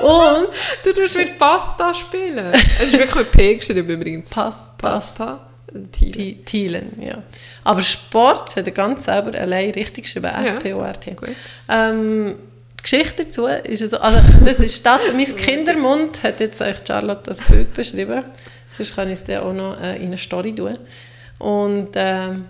[0.00, 0.48] Und
[0.84, 2.52] du tust mit Pasta spielen.
[2.52, 4.30] Es ist wirklich mit P geschrieben übrigens.
[4.30, 5.40] Pass, Pasta.
[5.92, 7.22] Pi- Thielen, ja.
[7.64, 11.16] Aber Sport hat er ganz selber allein richtig geschrieben, S-P-O-R-T.
[11.68, 12.55] Ähm, die
[12.88, 17.42] Geschichte dazu ist also, also das ist statt mein Kindermund hat jetzt euch Charlotte das
[17.42, 18.24] Bild beschrieben.
[18.70, 20.78] Sonst kann ich es dann auch noch äh, in eine Story tun.
[21.40, 22.44] Und ähm,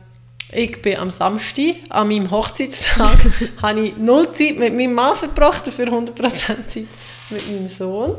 [0.53, 3.19] ich bin am Samstag, an meinem Hochzeitstag,
[3.63, 6.87] habe ich null Zeit mit meinem Mann verbracht, dafür 100% Zeit
[7.31, 8.17] mit meinem Sohn.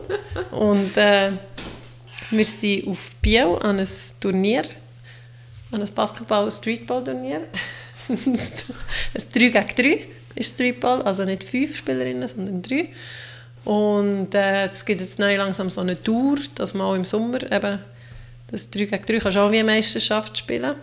[0.49, 1.33] Und äh,
[2.31, 3.87] wir sind auf Biel an ein
[4.19, 4.63] Turnier
[5.71, 7.43] an ein Basketball-Streetball-Turnier.
[8.09, 8.39] ein
[9.33, 12.89] 3 gegen 3 ist Streetball, also nicht fünf Spielerinnen, sondern drei.
[13.65, 17.43] Und äh, es gibt jetzt neu langsam so eine Tour, dass man auch im Sommer
[17.51, 17.79] eben
[18.49, 20.75] das 3 gegen 3 kannst auch wie eine Meisterschaft spielen.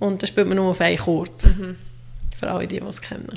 [0.00, 1.44] Und dann spielt man nur auf einen Korb.
[1.44, 1.76] Mhm.
[2.38, 3.28] Für alle, die, die es kennen.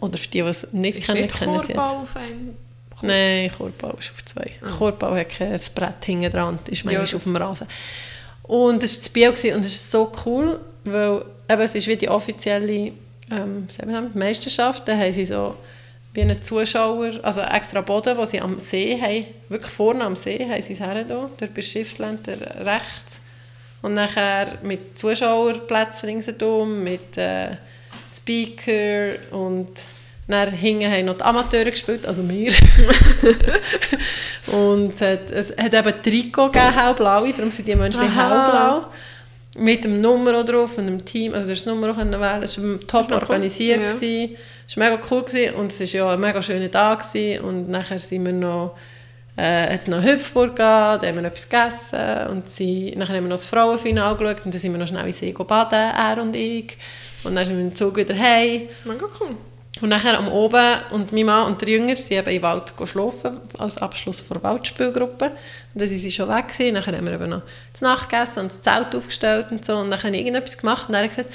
[0.00, 1.78] Oder für die, die es nicht Ist kennen, nicht kennen sie jetzt.
[1.78, 2.56] Auf einem
[3.02, 4.50] Nein, Korbbau ist auf zwei.
[4.62, 4.70] Ah.
[4.78, 7.66] Korbbau hat kein Brett hinten dran, ist Ja, manchmal das- auf dem Rasen.
[8.44, 11.96] Und es war das gewesen, und es ist so cool, weil eben, es ist wie
[11.96, 12.92] die offizielle
[13.36, 14.86] ähm, Meisterschaft.
[14.86, 15.56] Da haben sie so
[16.14, 20.38] wie einen Zuschauer, also extra Boden, wo sie am See haben, wirklich vorne am See
[20.48, 23.20] haben sie es her, dort bei Schiffsländer rechts.
[23.82, 27.56] Und nachher mit Zuschauerplätzen ringsherum, mit äh,
[28.10, 29.68] Speaker und
[30.26, 32.52] dann hinten haben noch die Amateure gespielt, also wir.
[34.46, 38.30] und es hat, es hat eben Trikot gegeben, hellblaue, darum sind die Menschen Aha.
[38.30, 38.86] hellblau.
[39.56, 42.42] Mit dem Nummer drauf und dem Team, also du hast das Nummer auch können wählen.
[42.42, 43.18] Es war top cool.
[43.18, 43.80] organisiert.
[43.80, 43.86] Ja.
[43.88, 44.36] gewesen.
[44.66, 47.00] Es war mega cool gewesen und es war ja ein mega schöner Tag.
[47.00, 47.44] Gewesen.
[47.44, 48.76] Und nachher sind wir noch,
[49.36, 53.28] äh, hat noch Hüpfburg gegeben, da haben wir etwas gegessen und sie, nachher haben wir
[53.28, 56.34] noch das Frauenfinale geschaut und dann sind wir noch schnell in See baden, er und
[56.34, 56.76] ich.
[57.24, 58.62] Und dann sind wir im Zug wieder heim.
[58.84, 59.36] Mega cool.
[59.80, 63.40] Und nachher am Oben und mein Mann und der Jünger sind eben im Wald schlafen,
[63.58, 65.24] als Abschluss der Waldspielgruppe.
[65.24, 66.74] Und dann sind sie schon weg gewesen.
[66.74, 69.76] Nachher haben wir eben noch das Nacht gegessen und das Zelt aufgestellt und so.
[69.76, 71.34] Und dann habe ich irgendetwas gemacht und dann hat er gesagt,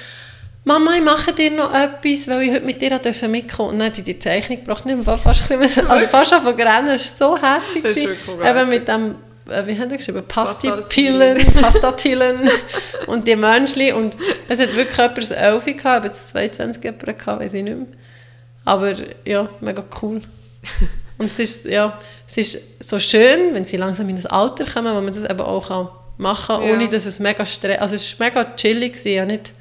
[0.63, 3.63] Mama, ich mache dir noch etwas, weil ich heute mit dir mitkommen durfte.
[3.63, 4.85] Und dann hat die die Zeichnung gebracht.
[4.85, 6.89] Und ich habe fast, ein bisschen, also fast schon von Grennen.
[6.89, 7.83] Es war so herzig.
[7.83, 9.15] Das Eben mit dem,
[9.49, 10.23] äh, wie haben die geschrieben?
[10.25, 10.83] Pastatillen.
[10.83, 12.49] Pastipillen, Pastatillen
[13.07, 13.93] und die Menschen.
[13.93, 14.15] Und
[14.47, 17.77] es hat wirklich jemand das 11 gehabt, aber jetzt 22 jemand gehabt, weiß ich nicht
[17.77, 17.87] mehr.
[18.69, 18.93] Aber
[19.25, 20.21] ja, mega cool.
[21.17, 21.97] Und es ist, ja,
[22.27, 25.41] es ist so schön, wenn sie langsam in das Alter kommen, wo man das eben
[25.41, 26.73] auch kann machen kann, Ja.
[26.73, 27.79] ohne dass es mega stress...
[27.79, 29.53] Also es war mega chillig, gewesen, ja nicht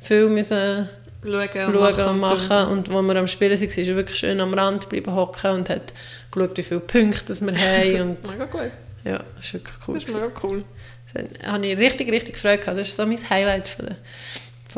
[0.00, 0.88] viel müssen
[1.22, 2.48] Schauen und schauen und machen.
[2.48, 2.72] machen.
[2.72, 5.68] Und wo wir am Spielen waren, ist er wirklich schön am Rand bleiben hocken und
[5.70, 5.92] hat
[6.30, 8.00] geschaut, wie viele Punkte das wir haben.
[8.22, 8.70] Und Mega gut.
[9.04, 9.94] ja, das ist wirklich cool.
[9.94, 10.64] Das ist mega cool.
[11.14, 12.78] Da habe ich richtig, richtig Freude gehabt.
[12.78, 13.96] Das ist so mein Highlight von den,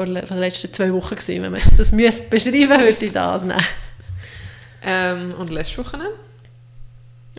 [0.07, 1.43] den von den letzten zwei Wochen gewesen.
[1.43, 3.61] Wenn man jetzt das müsste beschreiben würde ich das nehmen.
[4.83, 5.99] Ähm, und letzte Woche?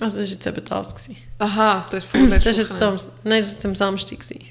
[0.02, 0.96] Also das war jetzt eben das.
[0.96, 1.18] Gewesen.
[1.40, 2.86] Aha, also das ist vorletzte war jetzt Woche.
[2.88, 4.20] am, nein, das war am Samstag.
[4.20, 4.46] Gewesen.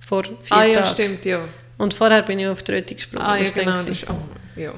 [0.00, 0.90] Vor vier Ah ja, Tagen.
[0.92, 1.40] stimmt, ja.
[1.78, 3.24] Und vorher bin ich auf die Röti gesprungen.
[3.24, 3.76] Ah ja, Das war genau.
[3.78, 4.72] Das ist, oh, ja.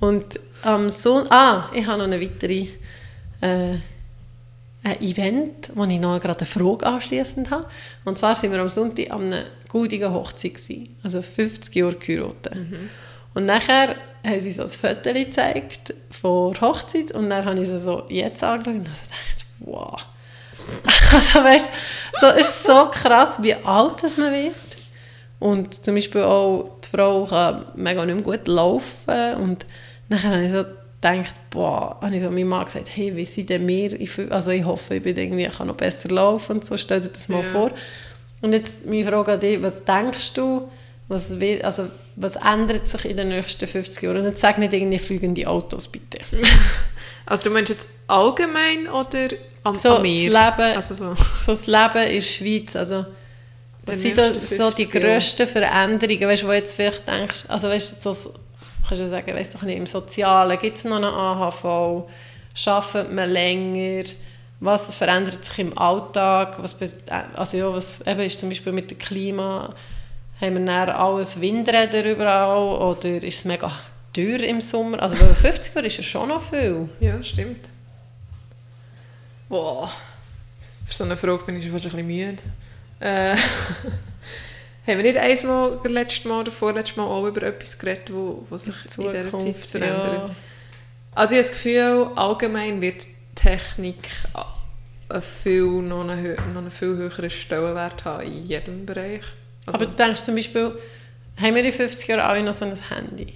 [0.00, 1.32] Und am Sonntag...
[1.32, 2.66] Ah, ich habe noch eine weitere...
[3.40, 3.76] Äh,
[4.84, 7.66] ein Event, wo ich noch gerade eine Frage anschliessend habe.
[8.04, 10.96] Und zwar sind wir am Sonntag an einer guten Hochzeit gewesen.
[11.02, 12.56] Also 50 Jahre geheiratet.
[13.34, 13.96] Und nachher
[14.26, 18.04] haben sie so ein Foto gezeigt von der Hochzeit und dann habe ich sie so
[18.08, 20.06] jetzt angeschaut und also gedacht, wow.
[21.14, 21.70] also weißt
[22.20, 24.54] so, es ist so krass, wie alt das man wird.
[25.38, 29.66] Und zum Beispiel auch die Frau kann mega nicht mehr gut laufen und
[30.08, 30.64] nachher habe ich so
[31.00, 33.96] gedacht, boah, habe ich so meinem Mann gesagt, hey, wie sind denn wir,
[34.30, 37.10] also ich hoffe, ich, bin irgendwie, ich kann noch besser laufen und so, stell dir
[37.10, 37.50] das mal Ja.
[37.50, 37.70] vor.
[38.46, 40.70] Und jetzt meine Frage an dich, was denkst du,
[41.08, 44.18] was, will, also, was ändert sich in den nächsten 50 Jahren?
[44.18, 46.18] Und jetzt sag nicht irgendwie fliegende Autos, bitte.
[47.28, 49.30] Also du meinst jetzt allgemein oder
[49.64, 50.30] am, So, am das Meer?
[50.30, 51.12] Leben, Also so.
[51.40, 53.04] so das Leben in der Schweiz, also
[53.84, 55.02] was sind da so die 50 Jahren.
[55.02, 58.32] grössten Veränderungen, weißt du, wo jetzt vielleicht denkst, also weißt du, so,
[58.88, 61.64] kannst du sagen, weißt doch nicht, im Sozialen, gibt es noch eine AHV,
[62.64, 64.04] arbeitet man länger,
[64.60, 66.90] was verändert sich im Alltag, was, äh,
[67.34, 69.74] also ja, was eben ist zum Beispiel mit dem Klima,
[70.40, 73.70] haben wir dann alles Windräder überall oder ist es mega
[74.12, 76.88] teuer im Sommer, also weil 50 Jahre ist ja schon noch viel.
[77.00, 77.70] Ja, stimmt.
[79.48, 79.90] Boah.
[80.86, 82.42] Für so eine Frage bin ich schon fast ein bisschen müde.
[83.00, 83.36] Äh,
[84.86, 88.56] haben wir nicht einmal, das letzte Mal oder vorletzte Mal auch über etwas geredet, wo
[88.56, 90.30] sich in dieser Zeit verändert?
[91.14, 93.06] Also ich habe das Gefühl, allgemein wird
[93.36, 94.10] Technik
[95.08, 99.22] einen viel, noch, einen, hö- noch einen viel höheren Stellenwert haben in jedem Bereich.
[99.66, 100.74] Also, Aber du denkst zum Beispiel,
[101.40, 103.32] haben wir in 50 Jahren alle noch so ein Handy?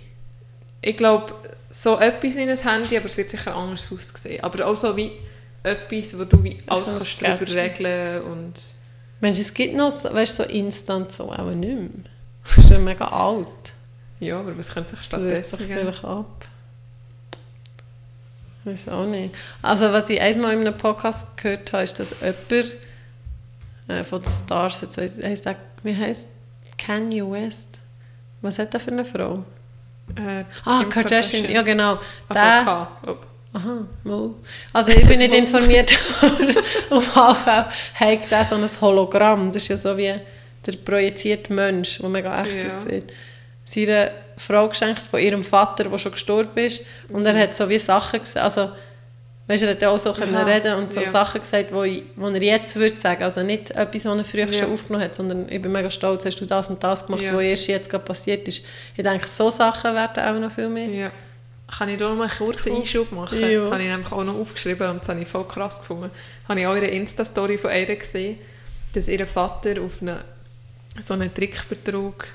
[0.82, 1.32] ich glaube,
[1.68, 4.42] so etwas wie ein Handy, aber es wird sicher anders aussehen.
[4.42, 5.12] Aber auch so wie
[5.62, 8.54] etwas, wo du wie alles So kannst drüber regeln und...
[9.20, 11.88] Mensch, es gibt noch, weißt so instant so auch nicht mehr.
[12.42, 13.46] Das ist ja mega alt.
[14.18, 15.80] Ja, aber was könnte sich Das löst sich stattdessen geben?
[15.80, 16.44] vielleicht ab.
[18.64, 19.34] Weiß auch nicht.
[19.62, 22.72] Also was ich einmal in einem Podcast gehört habe, ist, dass jemand
[23.88, 26.28] äh, von den Stars, jetzt weiss, heisst der, wie heisst
[26.78, 27.80] Kanye West?
[28.42, 29.44] Was hat der für eine Frau?
[30.16, 31.98] Äh, Ah, Kim Kardashian, ja genau.
[32.28, 32.88] Also Der- K.
[33.06, 33.16] Oh.
[33.52, 34.30] Aha, mal.
[34.72, 35.90] Also ich bin nicht informiert,
[36.22, 36.62] auf jeden
[37.02, 39.50] Fall hat er so ein Hologramm.
[39.50, 40.20] Das ist ja so wie der
[40.66, 42.64] der projizierte Mensch, der mega echt Ja.
[42.66, 43.12] aussieht,
[43.64, 44.10] seiner
[44.40, 46.82] Frau geschenkt von ihrem Vater, der schon gestorben ist.
[47.08, 48.70] Und er hat so wie Sachen gesagt, also
[49.46, 51.06] weißt, du, er hat auch so können Aha, reden und so ja.
[51.06, 54.46] Sachen gesagt, wo, ich, wo er jetzt würde sagen, also nicht etwas, was er früher
[54.46, 54.52] Ja.
[54.52, 57.34] schon aufgenommen hat, sondern ich bin mega stolz, hast du das und das gemacht, Ja.
[57.34, 58.64] was erst jetzt gerade passiert ist.
[58.96, 60.88] Ich denke, so Sachen werden auch noch viel mehr.
[60.88, 61.10] Ja.
[61.76, 63.40] Kann ich da noch mal einen kurzen Einschub machen?
[63.40, 63.60] Ja.
[63.60, 66.10] Das habe ich nämlich auch noch aufgeschrieben und das habe ich voll krass gefunden.
[66.48, 68.38] Habe ich auch in einer Insta-Story von ihr gesehen,
[68.94, 70.24] dass ihr Vater auf eine,
[71.00, 72.26] so einen Trickbetrug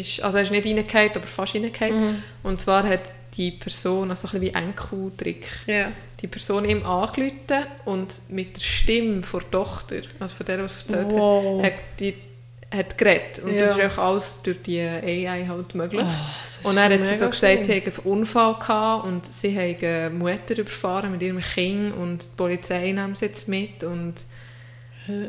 [0.00, 2.22] ist, also er ist nicht reingefallen, aber fast reingefallen.
[2.42, 3.02] Und zwar hat
[3.36, 5.92] die Person, also ein bisschen wie Enkeltrick, Ja.
[6.20, 10.82] die Person ihm angerufen und mit der Stimme von der Tochter, also von der, was
[10.82, 11.62] erzählt Wow.
[11.62, 12.14] hat, hat, die,
[12.74, 13.38] hat geredet.
[13.44, 13.60] Und Ja.
[13.60, 16.04] das ist auch alles durch die AI halt möglich.
[16.44, 20.18] ist und dann hat sie so gesagt, sie hatten einen Unfall gehabt und sie haben
[20.18, 24.14] Mutter überfahren mit ihrem Kind und die Polizei nimmt sie jetzt mit und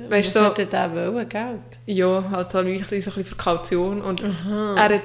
[0.10, 1.60] weißt du, so, hätte der wollen, Geld?
[1.86, 5.02] ja, halt so ein bisschen so ein für Kaution und es- er hat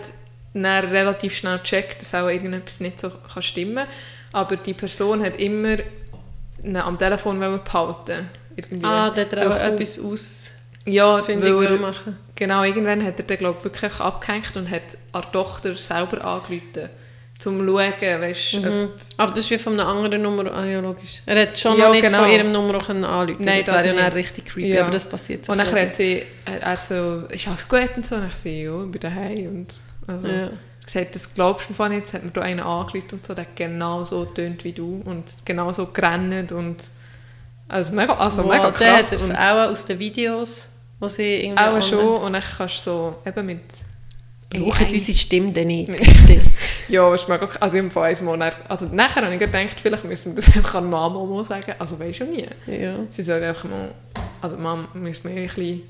[0.52, 3.86] dann relativ schnell gecheckt, dass auch irgendetwas nicht so kann stimmen
[4.32, 5.76] aber die Person hat immer
[6.62, 8.84] ihn am Telefon behalten irgendwie.
[8.84, 10.50] Ah, der hat er auch etwas aus...
[10.84, 12.18] ja, weil er, machen.
[12.34, 16.24] Genau, irgendwann hat er dann, glaube ich, wirklich abgehängt und hat an die Tochter selber
[16.24, 16.88] angerufen,
[17.46, 18.88] um zu schauen, weißt, Mhm.
[19.16, 21.20] Aber das ist wie von einer anderen Nummer, ah ja, logisch.
[21.26, 22.22] Er hat schon Ja, noch nicht genau.
[22.22, 24.14] von ihrem Nummer auch anrufen Nein, Das das wäre ja nicht.
[24.16, 24.82] richtig creepy, Ja.
[24.82, 28.06] aber das passiert so Und dann hat sie, er, er so, ist alles gut und
[28.06, 29.74] so, und ich so, ja, ich bin daheim und
[30.06, 30.50] also, Ja.
[30.84, 33.44] gesagt, das glaubst du mir nicht, jetzt hat mir da einer angerufen und so, der
[33.44, 36.76] hat genau so tönt wie du und genau so gerannt und
[37.68, 40.68] also mega, also Wow, mega der hat krass es und auch aus den Videos,
[41.02, 43.60] die sie irgendwie auch schon und dann kannst du so eben mit
[44.50, 46.40] Brauchen unsere Stimme denn nicht, bitte.
[46.88, 50.32] Ja, ist mega, also ich habe von Mal, also nachher habe ich gedacht, vielleicht müssen
[50.32, 52.46] wir das einfach an Mama mal sagen, also weisst du nie.
[52.66, 52.96] ja.
[53.08, 53.94] Sie sagen einfach mal,
[54.40, 55.82] also Mama, müssen wir ein bisschen,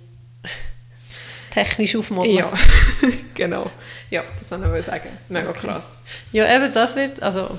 [1.50, 2.36] Technisch aufmodeln.
[2.36, 2.52] ja,
[3.34, 3.70] genau,
[4.10, 5.98] ja, das wollte ich sagen, mega krass.
[6.32, 7.58] ja, eben das wird, also...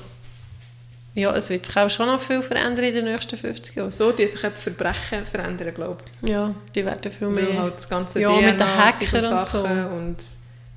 [1.18, 3.90] Ja, es wird sich auch schon noch viel verändern in den nächsten 50 Jahren.
[3.90, 6.30] So, die sich eben Verbrechen verändern, glaube ich.
[6.30, 7.62] Ja, die werden viel Weil mehr...
[7.62, 9.64] halt das ganze Ja, mit den DNA Hackern und und so.
[9.64, 10.18] Und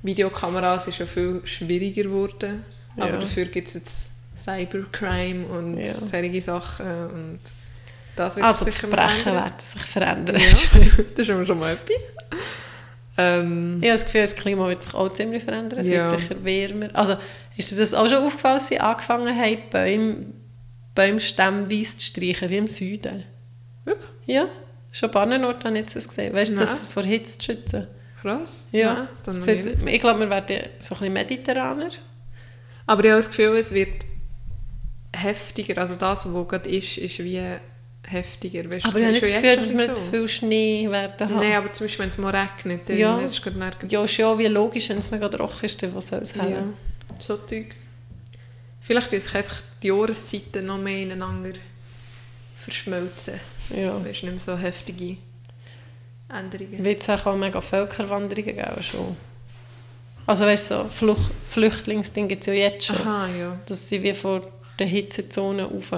[0.01, 2.63] Videokameras ist ja viel schwieriger geworden.
[2.97, 3.17] Aber Ja.
[3.17, 5.85] dafür gibt es jetzt Cybercrime und Ja.
[5.93, 7.39] solche Sachen und
[8.15, 10.35] das wird also die sich Verbrechen werden sich verändern.
[10.37, 10.43] Ja,
[11.15, 12.11] das ist immer schon mal etwas.
[13.17, 15.79] Ähm, Ich habe das Gefühl, das Klima wird sich auch ziemlich verändern.
[15.79, 16.09] Es Ja.
[16.09, 16.89] wird sicher wärmer.
[16.93, 17.17] Also,
[17.57, 20.25] ist dir das auch schon aufgefallen, dass sie angefangen haben, Bäume,
[20.95, 23.23] weiss zu streichen, wie im Süden?
[23.85, 24.09] Wirklich?
[24.25, 24.45] Ja,
[24.91, 26.33] schon an anderen Orten habe ich das gesehen.
[26.33, 27.87] Weißt du, das vor Hitze zu schützen?
[28.21, 28.67] Krass.
[28.71, 29.07] Ja.
[29.25, 31.89] Nie sieht, ich glaube, wir werden so ein bisschen mediterraner.
[32.85, 34.05] Aber ich habe das Gefühl, es wird
[35.15, 35.79] heftiger.
[35.81, 37.41] Also das, was gerade ist, ist wie
[38.07, 38.71] heftiger.
[38.71, 40.11] Weißt, Aber ich habe nicht das Gefühl, dass wir jetzt so.
[40.11, 41.35] viel Schnee werden haben.
[41.35, 43.19] Nein, aber zum Beispiel, wenn es mal regnet, dann Ja.
[43.19, 43.93] ist es gerade nirgends...
[43.93, 46.41] Ja, ist ja wie logisch, wenn es mega trocken ist, dann wo soll es Ja,
[46.43, 46.73] haben?
[47.19, 47.65] so Zeug.
[48.81, 51.51] Vielleicht tun sich einfach die Jahreszeiten noch mehr ineinander
[52.57, 53.39] verschmelzen.
[53.75, 53.93] Ja.
[54.03, 55.17] Weißt nicht mehr so heftige
[56.29, 56.83] Änderungen.
[56.83, 59.17] Wird es auch mega Völkerwanderungen geben schon?
[60.25, 62.97] Also weißt du, so Fluch Flüchtlingsding gibt es ja jetzt schon.
[62.97, 63.59] Aha, ja.
[63.65, 64.41] Dass sie wie vor
[64.77, 65.91] der Hitzezone rauf...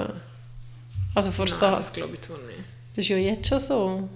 [1.14, 2.64] Also vor Nein, das glaube ich nicht.
[2.94, 4.10] Das ist ja jetzt schon so.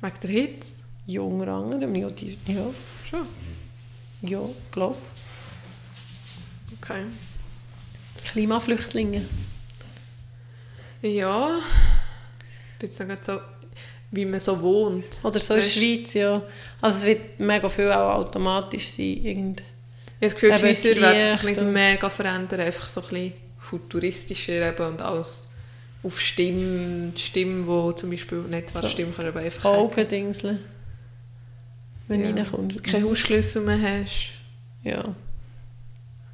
[0.00, 0.76] Wegen der Hitze?
[1.06, 1.94] Ja, unter anderem.
[1.94, 2.66] Ja, die, ja,
[3.08, 3.26] Schon.
[4.22, 4.40] ja
[4.72, 4.96] glaube
[6.80, 7.04] Okay.
[8.24, 9.24] Klimaflüchtlinge.
[11.02, 11.58] Ja.
[11.58, 13.38] Ich bin jetzt noch grad so,
[14.14, 15.20] wie man so wohnt.
[15.22, 16.42] Oder so in der Weißt- Schweiz, ja.
[16.80, 19.18] Also es wird mega viel auch automatisch sein.
[19.24, 19.60] Irgend.
[19.60, 23.32] Ich habe das Gefühl, die Häuser werden sich nicht mega verändern, einfach so ein bisschen
[23.56, 25.52] futuristischer eben und alles
[26.02, 28.88] auf Stimmen, Stimmen, wo zum Beispiel nicht zwar So.
[28.88, 29.78] Stimmen können, aber einfach hacken.
[29.80, 30.58] Augendingseln.
[32.08, 32.32] Wenn Ja.
[32.32, 32.78] du reinkommst.
[32.86, 34.32] du keine Hausschlüssel mehr hast.
[34.82, 35.02] Ja.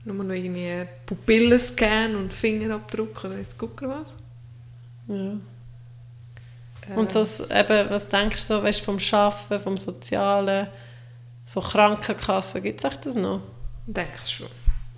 [0.04, 4.14] Nur noch irgendwie Pupillen scannen und Fingerabdruck oder weiss gucken was.
[5.08, 5.32] ja.
[6.90, 10.66] Äh, Und so, eben, was denkst du so, weißt, vom Arbeiten, vom Sozialen,
[11.46, 13.40] so Krankenkassen, gibt es das noch?
[13.86, 14.46] Ich denke es schon.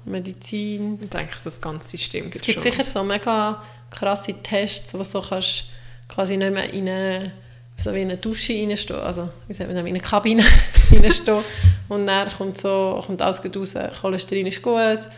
[0.05, 0.99] Medizin?
[1.03, 2.63] Ich denke, das ganze System gibt Es gibt schon.
[2.63, 5.67] sicher so mega krasse Tests, wo du so kannst
[6.09, 7.33] quasi nicht mehr in eine,
[7.77, 10.45] so wie in eine Dusche reinstehen, also wie sagt man, in eine Kabine
[10.91, 11.43] reinstehen
[11.89, 15.09] und dann kommt, so, kommt alles raus, Cholesterin ist gut,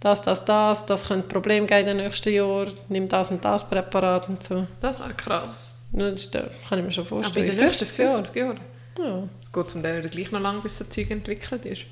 [0.00, 3.68] das, das, das, das könnte Probleme geben in den nächsten Jahren, nimm das und das
[3.68, 4.66] Präparat und so.
[4.80, 5.88] Das wäre krass.
[5.92, 7.46] Ja, Das ist, da kann ich mir schon Aber in vorstellen.
[7.46, 8.16] den nächsten 50 Jahren.
[8.26, 8.60] 50 Jahren.
[8.98, 9.28] Ja.
[9.40, 11.82] Es geht zum Teil gleich noch lange, bis das Zeug entwickelt ist.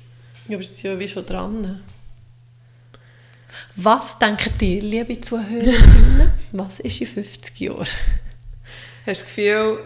[0.47, 1.81] Ja, aber es ist ja wie schon dran.
[3.75, 6.31] Was denkt ihr, liebe Zuhörerinnen?
[6.51, 7.79] Was ist in 50 Jahren?
[7.79, 7.91] Hast
[9.05, 9.79] du das Gefühl,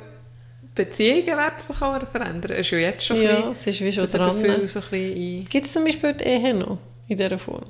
[0.76, 2.52] Beziehungen werden sich auch verändern.
[2.52, 4.42] Es ist ja jetzt schon Ja, ein es ist wie schon bisschen, das dran.
[4.42, 7.64] Gefühl so ein bisschen ein, Gibt es zum Beispiel die Ehe noch in dieser Form?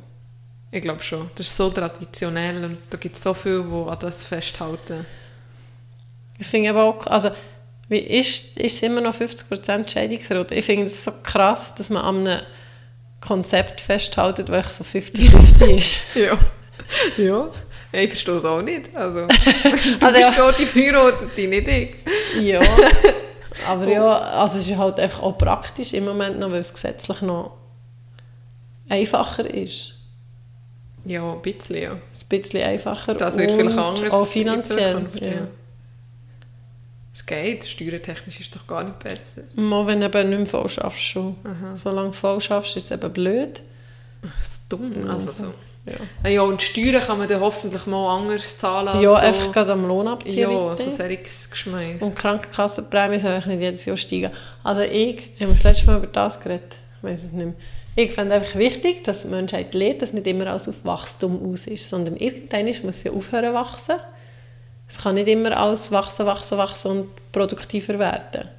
[0.74, 1.30] Ich glaube schon.
[1.36, 5.05] Das ist so traditionell und da gibt es so viele, die an das festhalten.
[6.38, 7.30] Das finde ich aber auch, also
[7.89, 10.55] wie ist, ist es immer noch 50% Scheidungsrate?
[10.55, 12.41] Ich finde es so krass, dass man an einem
[13.21, 15.95] Konzept festhält, das so 50-50 ist.
[16.15, 16.39] Ja.
[17.17, 17.49] ja.
[17.91, 18.95] Ich verstehe es auch nicht.
[18.95, 19.28] Also,
[19.99, 20.51] du Also, ja.
[20.53, 21.95] die Verheiratete, nicht ich.
[22.41, 22.59] ja,
[23.67, 27.57] aber ja, also es ist halt auch praktisch im Moment noch, weil es gesetzlich noch
[28.89, 29.93] einfacher ist.
[31.06, 31.91] Ja, ein bisschen, ja.
[31.91, 31.99] Ein
[32.30, 35.06] bisschen einfacher Das wird und vielleicht anders auch in finanziell.
[35.16, 35.28] Ja.
[35.28, 35.47] ja.
[37.14, 39.43] Es geht, steuertechnisch ist es doch gar nicht besser.
[39.56, 41.36] Mal, wenn du eben nicht mehr voll schaffst schon.
[41.76, 43.62] Solange du voll schaffst, ist es eben blöd.
[44.22, 45.08] Das ist dumm.
[45.08, 45.54] Also so.
[45.86, 49.51] Ja, Ah Ja, und Steuern kann man dann hoffentlich mal anders zahlen als ja einfach
[49.51, 50.39] gerade am Lohn abziehen.
[50.39, 50.70] Ja, weiter.
[50.70, 52.01] also solches Geschmeiss.
[52.01, 54.32] Und Krankenkassenprämie soll eigentlich nicht jedes Jahr steigen.
[54.64, 56.78] Also ich, haben wir das letzte Mal über das geredet?
[56.97, 57.56] Ich weiß es nicht mehr.
[57.96, 61.68] Ich finde einfach wichtig, dass die Menschheit lernt, dass nicht immer alles auf Wachstum aus
[61.68, 63.96] ist, sondern irgendwann muss sie aufhören wachsen.
[64.88, 68.50] Es kann nicht immer alles wachsen, wachsen, wachsen und produktiver werden,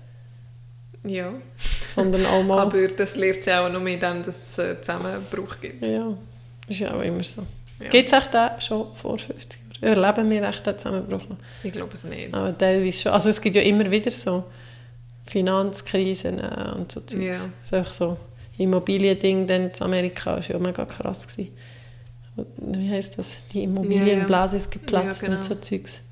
[1.05, 1.33] Ja.
[1.57, 2.61] sondern auch mal...
[2.61, 5.87] Aber das lernt sie auch noch mit dem, dass es einen Zusammenbruch gibt.
[5.87, 6.17] ja,
[6.69, 7.43] ist ja auch immer so.
[7.83, 7.89] Ja.
[7.89, 9.99] Gibt es echt den schon vor 50 Jahren?
[10.03, 11.37] Erleben wir echt den Zusammenbruch noch?
[11.63, 12.33] Ich glaube es nicht.
[12.33, 13.13] Aber teilweise schon.
[13.13, 14.45] Also es gibt ja immer wieder so
[15.27, 17.23] Finanzkrisen äh, und so Zeugs.
[17.23, 17.35] Ja.
[17.63, 18.17] So, einfach so
[18.59, 21.27] Immobiliending dann in Amerika war ja mega krass.
[21.27, 21.53] Gewesen.
[22.57, 23.39] Wie heisst das?
[23.53, 25.39] Die Immobilienblase ist geplatzt Ja, genau.
[25.41, 26.03] und so Zeugs.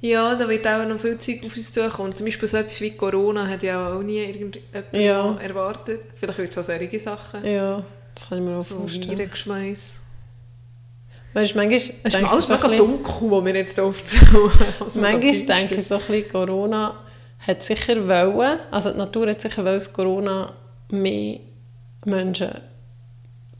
[0.00, 2.14] Ja, da wird auch noch viel Zeug auf uns zukommen.
[2.14, 5.36] Zum Beispiel so etwas wie Corona hat ja auch nie irgendjemand Ja.
[5.36, 6.00] erwartet.
[6.14, 7.44] Vielleicht wird es auch solche Sachen.
[7.46, 7.82] Ja,
[8.14, 9.10] das kann ich mir auch So vorstellen.
[9.10, 9.92] Virengeschmeiss.
[11.34, 14.50] Weißt du, manchmal Es ist alles so mega dunkel, wo wir jetzt aufzählen.
[14.80, 15.20] Also Manchmal
[15.60, 16.94] denke ich so ein bisschen, Corona
[17.46, 20.52] hat sicher wollen, also die Natur hat sicher wollen, dass Corona
[20.92, 21.38] mehr
[22.04, 22.50] Menschen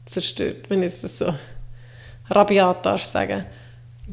[0.05, 1.33] zerstört, wenn ich das so
[2.29, 3.45] rabiat darf sagen.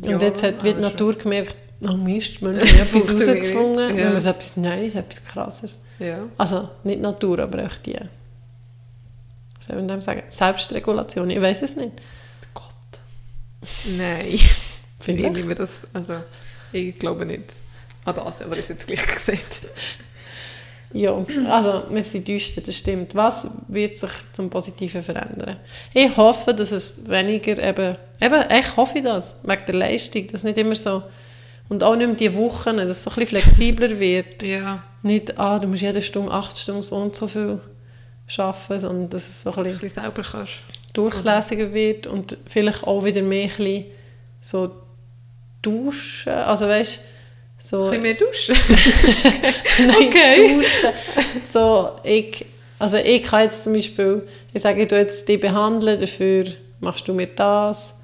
[0.00, 0.80] Und Ja, jetzt hat die aber schon.
[0.80, 3.96] Natur gemerkt, oh Mist, Menschen haben etwas herausgefunden, ja.
[3.96, 5.78] wir müssen etwas Neues, etwas Krasses.
[5.98, 6.18] Ja.
[6.36, 7.96] Also nicht Natur, aber auch die,
[9.56, 11.92] was soll man dem sagen, Selbstregulation, ich weiß es nicht.
[12.54, 13.00] Gott.
[13.98, 14.38] Nein.
[15.00, 15.36] Vielleicht.
[15.36, 15.86] Ich das.
[15.92, 16.14] Also,
[16.72, 17.54] ich glaube nicht
[18.04, 19.60] an das, aber ich es jetzt gleich gesagt.
[20.94, 21.14] Ja,
[21.50, 23.14] also wir sind düster, das stimmt.
[23.14, 25.56] Was wird sich zum Positiven verändern?
[25.92, 30.56] Ich hoffe, dass es weniger eben, eben, ich hoffe das, wegen der Leistung, dass nicht
[30.56, 31.02] immer so,
[31.68, 34.42] und auch nicht mehr die Wochen, dass es so ein bisschen flexibler wird.
[34.42, 34.82] Ja.
[35.02, 37.60] Nicht, ah, du musst jede Stunde acht Stunden so und so viel
[38.38, 40.54] arbeiten, sondern dass es so ein Ein bisschen bisschen selber kannst.
[40.94, 43.84] durchlässiger wird und vielleicht auch wieder mehr ein bisschen
[44.40, 44.70] so
[45.62, 47.00] duschen, also weißt
[47.58, 47.84] so...
[47.86, 48.56] Ein bisschen mehr duschen.
[49.86, 50.54] Nein, Okay.
[50.56, 50.90] duschen.
[51.52, 52.44] So, ich,
[52.78, 56.44] also ich kann jetzt zum Beispiel, ich sage, ich tu jetzt dich behandeln, dafür
[56.80, 57.94] machst du mir das.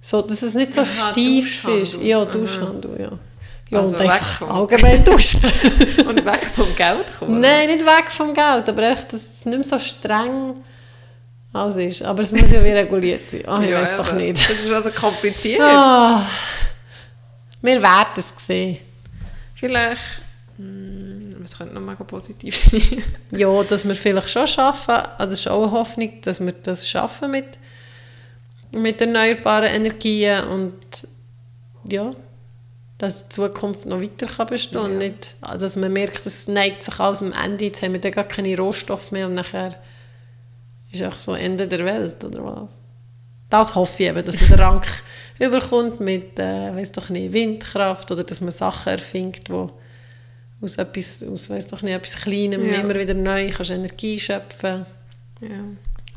[0.00, 1.94] So, dass es nicht so Aha, stief ist.
[1.94, 2.06] Duschhandel.
[2.08, 2.24] Ja, Aha.
[2.26, 3.10] Duschhandel, ja.
[3.70, 5.40] Ja, Also und einfach vom- allgemein duschen.
[6.06, 7.40] Und weg vom Geld kommen.
[7.40, 10.54] Nein, nicht weg vom Geld, aber echt, dass es nicht mehr so streng
[11.52, 12.02] alles ist.
[12.02, 13.42] Aber es muss ja wie reguliert sein.
[13.46, 14.36] Ah, ich Ja, weiß doch nicht.
[14.38, 15.60] Das ist also kompliziert.
[15.62, 16.22] Ah,
[17.62, 18.76] wir werden es sehen.
[19.64, 20.02] Vielleicht.
[20.58, 23.02] hm, Es könnte noch mega positiv sein.
[23.30, 26.86] Ja, dass wir vielleicht schon schaffen, also das ist auch eine Hoffnung, dass wir das
[26.88, 27.58] schaffen mit,
[28.72, 31.08] mit erneuerbaren Energien und
[31.90, 32.10] ja,
[32.98, 34.98] dass die Zukunft noch weiter kann bestehen und Ja.
[35.08, 38.12] nicht, also dass man merkt, es neigt sich alles am Ende, jetzt haben wir dann
[38.12, 39.74] gar keine Rohstoffe mehr und nachher
[40.92, 42.78] ist auch so Ende der Welt, oder was?
[43.50, 44.82] Das hoffe ich eben, dass man den Rang
[45.38, 49.70] überkommt mit, äh, weiß doch nicht, Windkraft oder dass man Sachen erfindet, wo
[50.60, 52.80] aus etwas, aus weiss doch nicht, etwas Kleinem Ja.
[52.80, 54.86] immer wieder neu kannst Energie schöpfen,
[55.40, 55.48] Ja.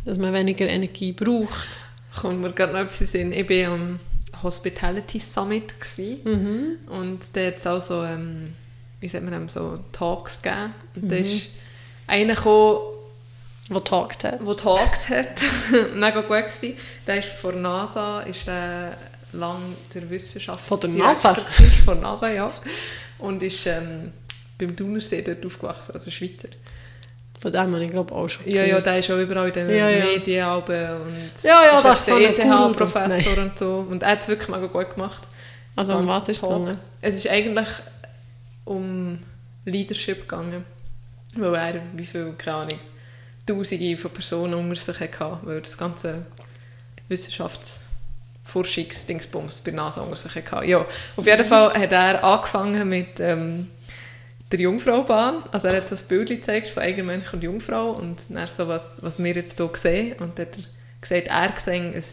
[0.05, 1.81] dass man weniger Energie braucht.
[2.21, 3.31] Kommt mir gerade noch etwas in.
[3.31, 3.99] Ich war am
[4.43, 6.77] Hospitality Summit gewesen.
[6.89, 8.53] und da hat es auch so, ähm,
[8.99, 10.73] wie sagt man dem, so Talks gegeben.
[10.95, 11.49] Und da ist
[12.07, 12.79] einer gekommen,
[13.69, 14.39] Wo tagt hat.
[14.39, 15.41] der talkt hat.
[15.93, 16.77] Mega gut gewesen.
[17.05, 18.95] Der ist von NASA, ist der
[19.33, 19.61] lang
[19.93, 21.35] der Wissenschaftsdirektor
[21.85, 22.29] Von der NASA?
[22.31, 22.51] ja.
[23.19, 24.11] Und ist ähm,
[24.57, 26.49] beim Thunersee dort aufgewachsen, also Schweizer.
[27.39, 28.85] Von dem habe ich glaube auch schon Ja, ja, gehört.
[28.87, 30.05] der ist auch überall in den Ja, ja.
[30.05, 32.29] Medien und Ja, ja, ist das ist so der.
[32.29, 33.87] ETH-Professor und so.
[33.89, 35.23] Und er hat es wirklich mega gut gemacht.
[35.75, 36.79] Also um was ist es gegangen?
[37.01, 37.67] Es ist eigentlich
[38.65, 39.19] um
[39.65, 40.63] Leadership gegangen.
[41.35, 42.79] Weil er, wie viel, keine Ahnung,
[43.45, 46.25] Tausende von Personen unter sich hatte, weil das ganze
[48.47, 50.65] Wissenschaftsforschungsdingsbums bei NASA unter sich hatte.
[50.67, 50.85] Ja,
[51.15, 53.67] auf jeden Fall hat er angefangen mit ähm,
[54.51, 55.43] der Jungfraubahn.
[55.51, 59.01] Also er hat so ein Bild gezeigt von Eigenmensch und Jungfrau und dann so, was,
[59.03, 60.13] was wir jetzt hier sehen.
[60.19, 60.63] Und dann hat er
[61.01, 62.03] gesagt, er gesehen ein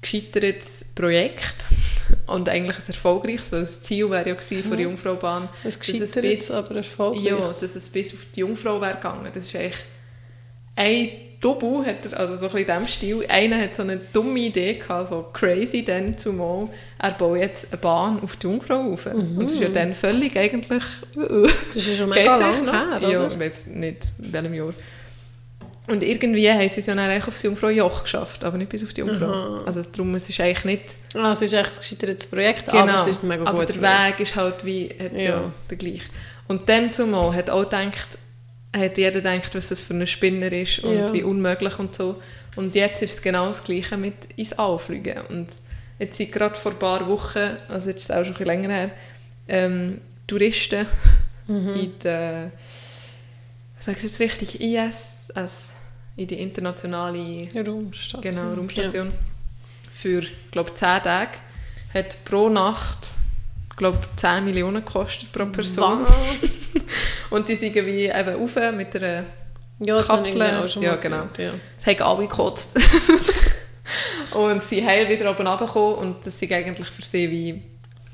[0.00, 1.66] gescheitertes Projekt
[2.26, 5.74] und eigentlich ein erfolgreiches, weil das Ziel wäre ja gewesen von der Jungfraubahn, Ein dass
[5.74, 7.24] es gescheitertes, bis- aber erfolgreich.
[7.24, 9.28] ja, dass es bis auf die Jungfrau wäre gegangen.
[9.32, 9.76] Das ist eigentlich
[10.76, 13.24] ein Double, hat er, also so ein bisschen in diesem Stil.
[13.28, 16.68] Einer hat so eine dumme Idee gehabt, so crazy dann zumal,
[16.98, 19.06] er baut jetzt eine Bahn auf die Jungfrau rauf.
[19.06, 20.84] Und das ist ja dann völlig eigentlich...
[21.14, 23.10] Das ist ja schon mega lang eigentlich her, oder?
[23.10, 24.74] Ja, ich weiß nicht, in welchem Jahr.
[25.86, 28.68] Und irgendwie haben sie es ja dann eigentlich auf das Jungfrau Joch geschafft, aber nicht
[28.68, 29.62] bis auf die Jungfrau.
[29.64, 30.84] Also darum, es ist eigentlich nicht...
[31.14, 33.74] Ah, es ist echt ein gescheitertes Projekt, Genau, aber es ist ein mega aber gutes
[33.74, 34.18] der Projekt.
[34.18, 35.22] Weg ist halt wie ja.
[35.22, 35.52] Ja.
[35.70, 36.04] der gleiche.
[36.48, 38.18] Und dann zumal hat auch gedacht,
[38.76, 41.12] hat jeder gedacht, was das für ein Spinner ist und Ja.
[41.12, 42.16] wie unmöglich und so.
[42.56, 45.18] Und jetzt ist es genau das Gleiche mit ins All fliegen.
[45.28, 45.48] Und
[45.98, 48.46] jetzt sind gerade vor ein paar Wochen, also jetzt ist es auch schon ein bisschen
[48.46, 48.90] länger her,
[49.48, 50.86] ähm, Touristen
[51.48, 51.68] Mhm.
[51.74, 52.50] in die,
[53.80, 55.74] sag ich jetzt richtig, ISS,
[56.16, 58.20] in die internationale Raumstation.
[58.22, 59.12] Genau, Raumstation.
[59.92, 61.30] Für, glaube 10 Tage.
[61.92, 63.14] Hat pro Nacht,
[63.76, 66.04] glaube 10 Millionen gekostet pro Person.
[66.04, 66.59] Was?
[67.30, 69.24] Und die sind wie eben rauf mit einer...
[69.82, 71.26] Ja, ich irgendwie auch schon Ja, genau.
[71.32, 71.50] gehört, Ja.
[71.78, 72.78] Es haben alle gekotzt.
[74.34, 77.62] und sie heil wieder oben runtergekommen und das war eigentlich für sie wie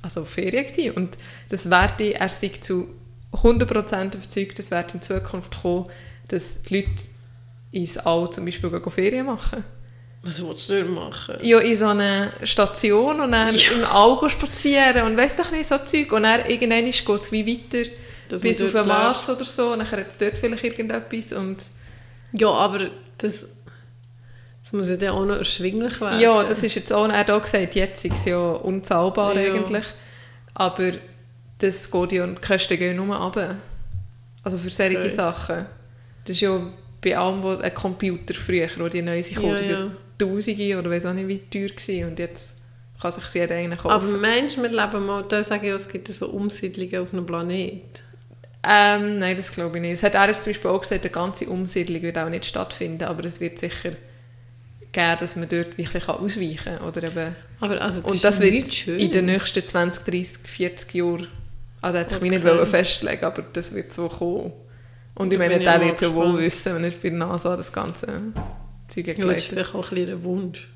[0.03, 0.93] also Ferien gewesen.
[0.93, 2.87] Und das werde, er sei zu
[3.33, 5.89] 100% überzeugt, das wird in Zukunft kommen,
[6.29, 7.03] dass die Leute
[7.73, 9.65] ins All zum Beispiel gehen Ferien machen.
[10.23, 11.37] Was willst du denn machen?
[11.43, 15.79] Ja, in so einer Station und dann im Auge spazieren und weiss doch nicht, so
[15.79, 16.11] Zeug.
[16.13, 17.89] Und dann irgendwann geht es wie weiter
[18.29, 19.73] Dass bis auf den Mars oder so.
[19.73, 21.65] Und dann hat es dort vielleicht irgendetwas und...
[22.33, 23.49] Ja, aber das,
[24.63, 26.21] das muss ja dann auch noch erschwinglich werden.
[26.21, 29.55] Ja, das ist jetzt auch, er hat auch gesagt, jetzt ist es ja unzahlbar Ja.
[29.55, 29.87] eigentlich.
[30.55, 30.93] Aber
[31.59, 33.57] das geht ja, die Kosten gehen nur runter.
[34.43, 35.09] Also für solche Okay.
[35.09, 35.67] Sachen.
[36.25, 36.61] Das ist ja
[37.03, 39.91] bei allem, wo ein Computer früher, wo die neu sind, Ja, ja ja.
[40.19, 42.09] Tausende oder weiß auch nicht wie teuer gewesen.
[42.09, 42.63] Und jetzt
[43.01, 43.91] kann sich jeder einen kaufen.
[43.91, 47.27] Aber meinst du, wir leben mal, da sage ich, es gibt so Umsiedlungen auf einem
[47.27, 47.83] Planeten?
[48.69, 49.93] Ähm, nein, das glaube ich nicht.
[49.95, 53.05] Es hat er jetzt zum Beispiel auch gesagt, eine ganze Umsiedlung wird auch nicht stattfinden,
[53.05, 53.91] aber es wird sicher
[54.93, 56.81] geben, dass man dort wirklich ausweichen kann.
[56.89, 59.01] Oder eben, Aber also, das und das wird Schönes.
[59.01, 61.29] in den nächsten 20, 30, 40 Jahren,
[61.83, 62.67] also hätte ich mich nicht Okay.
[62.67, 64.53] festlegen aber das wird so kommen.
[65.15, 68.07] Und ich meine, der wird ja wohl wissen, wenn er bei der NASA das ganze
[68.89, 69.41] Zeug Ja, das ist erklärt.
[69.43, 70.69] vielleicht auch ein bisschen ein Wunsch.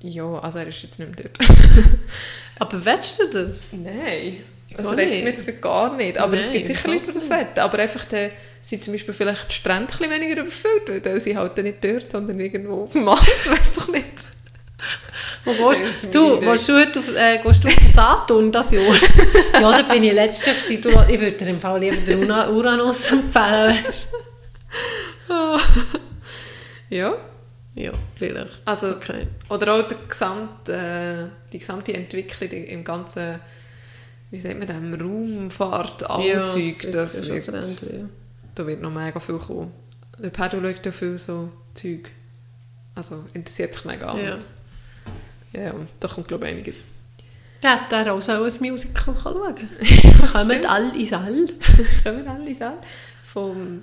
[0.00, 1.50] Ja, also er ist jetzt nicht mehr dort.
[2.58, 3.66] Aber willst du das?
[3.72, 4.38] Nein.
[4.76, 5.24] Also gar reizt nicht.
[5.24, 6.18] mich jetzt gar nicht.
[6.18, 7.46] Aber es gibt sicher Leute, die das wollen.
[7.56, 11.56] Aber einfach dann sind zum Beispiel vielleicht die Strände ein weniger überfüllt, weil sie halt
[11.58, 14.04] nicht dort, sondern irgendwo auf dem Mars, weiss doch nicht.
[15.44, 16.40] Wo gehst du?
[16.40, 18.82] Willst du heute auf, äh, gehst du auf Saturn das Jahr?
[19.60, 20.80] ja, da bin ich letztes Jahr.
[20.80, 23.76] Du, ich würde dir im Fall lieber den Uranus empfehlen.
[23.86, 24.08] Weißt.
[26.88, 27.14] Ja.
[27.74, 28.62] Ja, vielleicht.
[28.64, 29.26] Also, Okay.
[29.48, 33.40] Oder auch der gesamte, äh, die gesamte Entwicklung im ganzen,
[34.30, 38.10] wie sagt man das, Raumfahrt, Allzeug, das, wird wird, verändern,
[38.54, 39.72] da wird noch mega viel kommen.
[40.18, 42.10] Der Pedro schaut ja viel so Zeug.
[42.94, 44.24] Also interessiert sich mega an.
[44.24, 44.32] Ja.
[44.32, 44.46] und-
[45.52, 46.80] Ja, ja, da kommt glaube ich einiges.
[47.62, 47.86] ja.
[47.90, 50.28] Der hätte auch so ein Musical schauen können.
[50.32, 51.46] Kommen alle ins All.
[52.02, 52.78] Kommen alle sagen?
[53.22, 53.82] Vom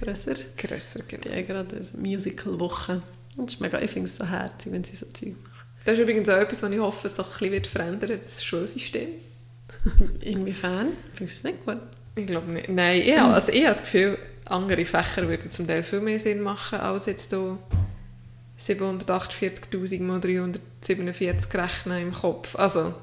[0.00, 0.34] Grösser.
[0.56, 1.22] Grösser, genau.
[1.24, 3.02] Die haben gerade eine Musical-Woche.
[3.36, 5.66] Und es ist mega, ich finde es so herzig, wenn sie so Zeug machen.
[5.84, 8.44] Das ist übrigens auch etwas, was ich hoffe, dass sich ein bisschen verändern wird, das
[8.44, 9.08] Schulsystem.
[10.22, 10.88] Inwiefern?
[11.14, 11.80] Findest du es nicht gut?
[12.16, 12.68] Ich glaube nicht.
[12.68, 16.18] Nein, ich, habe- also ich habe das Gefühl, andere Fächer würden zum Teil viel mehr
[16.18, 17.58] Sinn machen, als jetzt hier
[18.58, 22.56] 748'000 mal 347 rechnen im Kopf.
[22.56, 22.94] Also,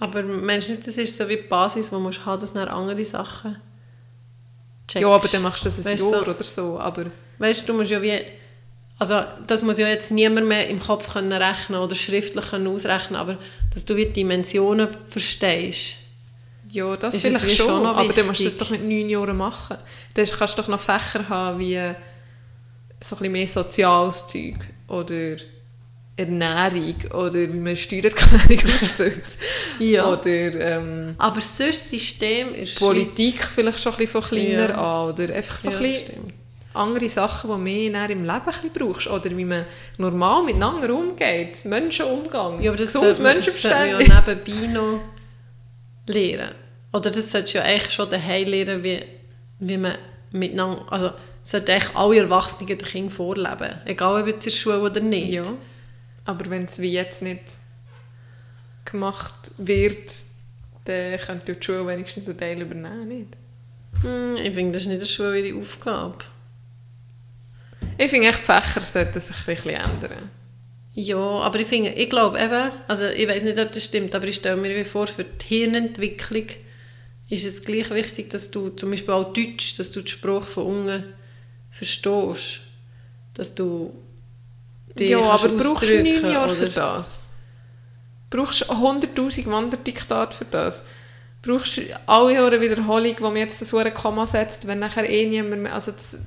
[0.00, 2.68] Aber meinst du nicht, das ist so wie die Basis, die musst haben, dass dann
[2.68, 3.56] andere Sachen
[4.88, 5.02] checkst?
[5.02, 6.78] ja, aber dann machst du das ein Weißt Jahr so- oder so.
[6.80, 7.06] Aber
[7.38, 8.18] Weißt du, du musst ja wie...
[9.02, 13.16] Also das muss ja jetzt niemand mehr im Kopf können rechnen oder schriftlich können ausrechnen,
[13.18, 13.36] aber
[13.74, 15.96] dass du die Dimensionen verstehst.
[16.70, 19.36] ja, das Ist vielleicht schon, schon aber dann musst du das doch mit neun Jahren
[19.36, 19.76] machen.
[20.14, 21.74] Dann kannst du doch noch Fächer haben wie
[23.00, 24.54] so ein bisschen mehr soziales Zeug
[24.86, 25.34] oder
[26.16, 29.36] Ernährung oder wie man Steuererklärung ausfüllt.
[29.80, 30.12] Ja.
[30.12, 35.02] Oder ähm, Aber sonst System ist Politik vielleicht schon ein bisschen von kleiner Ja.
[35.02, 36.41] an oder einfach so ja, ein das bisschen.
[36.74, 39.66] Andere Sachen, die mehr dann im Leben ein brauchst oder wie man
[39.98, 45.00] normal miteinander umgeht, Menschenumgang, Ja, aber das sollte man, sollte man ja nebenbei noch
[46.06, 46.54] lernen.
[46.92, 49.00] Oder das solltest du ja eigentlich schon daheim lernen, wie,
[49.60, 49.96] wie man
[50.30, 50.84] miteinander...
[50.90, 51.12] Also
[51.42, 53.80] sollten eigentlich alle Erwachsenen den Kindern vorleben.
[53.84, 55.32] Egal ob jetzt in der Schule oder nicht.
[55.32, 55.42] Ja,
[56.24, 57.42] aber wenn es wie jetzt nicht
[58.84, 60.12] gemacht wird,
[60.84, 63.36] dann könnte die Schule wenigstens einen Teil übernehmen, nicht?
[64.02, 66.16] Hm, ich finde, das ist nicht eine Schule ihre Aufgabe.
[67.98, 70.30] Ich finde echt, die Fächer sollten sich ein bisschen ändern.
[70.94, 74.26] Ja, aber ich finde, ich glaube eben, also ich weiß nicht, ob das stimmt, aber
[74.26, 76.46] ich stelle mir vor, für die Hirnentwicklung
[77.30, 80.66] ist es gleich wichtig, dass du zum Beispiel auch Deutsch, dass du den Spruch von
[80.66, 81.04] unten
[81.70, 82.60] verstehst.
[83.32, 83.98] Dass du
[84.98, 87.28] dich Ja, aber brauchst du neun Jahre für das?
[88.28, 90.88] Brauchst du 100'000 Wanderdiktate für das?
[91.40, 95.62] Brauchst du alle Jahre Wiederholung, wo man jetzt das Komma setzt, wenn nachher eh niemand
[95.62, 95.74] mehr...
[95.74, 96.18] Also das,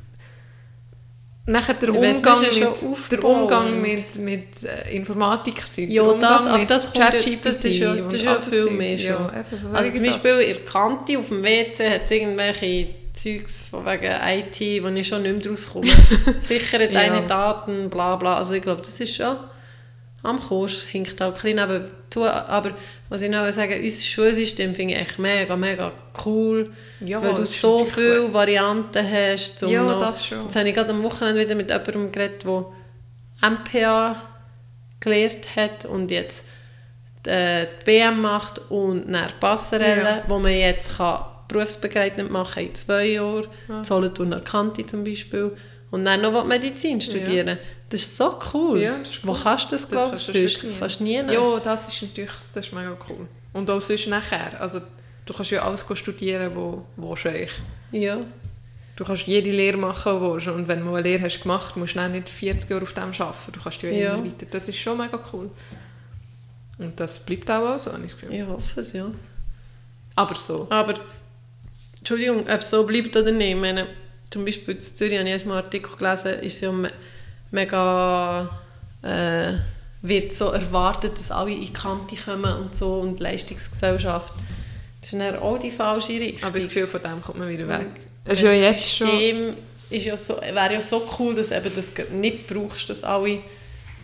[1.45, 3.23] nachher der weiss, Umgang, ja mit, schon der.
[3.23, 8.13] Umgang mit, mit äh, Informatikzeug, Ja, das, aber das, kommt ja, das ist ja, das
[8.13, 9.09] ist ja viel mehr schon.
[9.09, 10.03] Ja, eben, so also zum.
[10.05, 14.87] Beispiel in der Kante auf dem WC hat es irgendwelche Zeugs von wegen IT, wo
[14.89, 15.91] ich schon nicht mehr rauskomme.
[16.39, 17.21] Sichere deine Ja.
[17.21, 18.37] Daten, bla bla.
[18.37, 19.37] Also ich glaube, das ist schon
[20.25, 22.25] am Kurs, hinkt auch ein bisschen nebenzu.
[22.25, 22.71] Aber
[23.09, 25.91] was ich noch sagen unser Schulsystem finde ich echt mega, mega
[26.25, 26.71] cool.
[27.01, 28.33] Ja, weil du so viele gut.
[28.33, 29.63] Varianten hast.
[29.63, 30.43] um Ja, noch- das schon.
[30.43, 32.65] Jetzt habe ich gerade am Wochenende wieder mit jemandem geredet, der
[33.49, 34.15] MPA
[34.99, 36.45] gelernt hat und jetzt
[37.27, 40.23] äh, die BM macht und eine Passerelle, Ja.
[40.27, 43.83] wo man jetzt kann berufsbegleitend machen in zwei Jahren, Ja.
[43.83, 45.55] Solothurner Kante zum Beispiel,
[45.91, 47.57] und dann noch Medizin studieren.
[47.89, 48.79] Das ist so cool.
[48.81, 49.39] Ja, ist Wo cool.
[49.43, 50.27] kannst du das, sonst?
[50.33, 50.79] wirklich Das nie.
[50.79, 51.13] kannst du nie.
[51.33, 53.27] Ja, das ist natürlich das ist mega cool.
[53.53, 54.59] Und auch sonst nachher.
[54.59, 54.81] Also,
[55.25, 57.51] du kannst ja alles studieren, wo, wo eigentlich.
[57.91, 58.17] ja.
[58.97, 61.95] Du kannst jede Lehre machen, wo du Und wenn du eine Lehre hast gemacht, musst
[61.95, 63.51] du dann nicht 40 Jahre auf dem arbeiten.
[63.51, 64.13] Du kannst ja, Ja.
[64.15, 64.45] immer weiter.
[64.49, 65.49] Das ist schon mega cool.
[66.77, 68.35] Und das bleibt auch, so, habe ich das Gefühl.
[68.39, 69.11] Ich hoffe es, ja.
[70.15, 70.67] Aber so.
[70.69, 70.93] Aber,
[71.99, 73.85] Entschuldigung, ob es so bleibt oder nicht, ich meine,
[74.29, 76.89] zum Beispiel in Zürich habe ich jetzt mal einen Artikel gelesen, ist ja me
[77.51, 78.49] mega,
[79.01, 79.53] äh,
[80.01, 84.33] wird so erwartet, dass alle in die Kante kommen und so und Leistungsgesellschaft.
[84.99, 86.49] Das ist dann auch die falsche Richtung.
[86.49, 87.87] Aber das Gefühl von dem kommt man wieder weg.
[88.23, 89.07] Das Es ist ja jetzt schon...
[89.07, 89.53] System
[89.89, 93.39] ist ja so, wäre ja so cool, dass eben das nicht brauchst, dass alle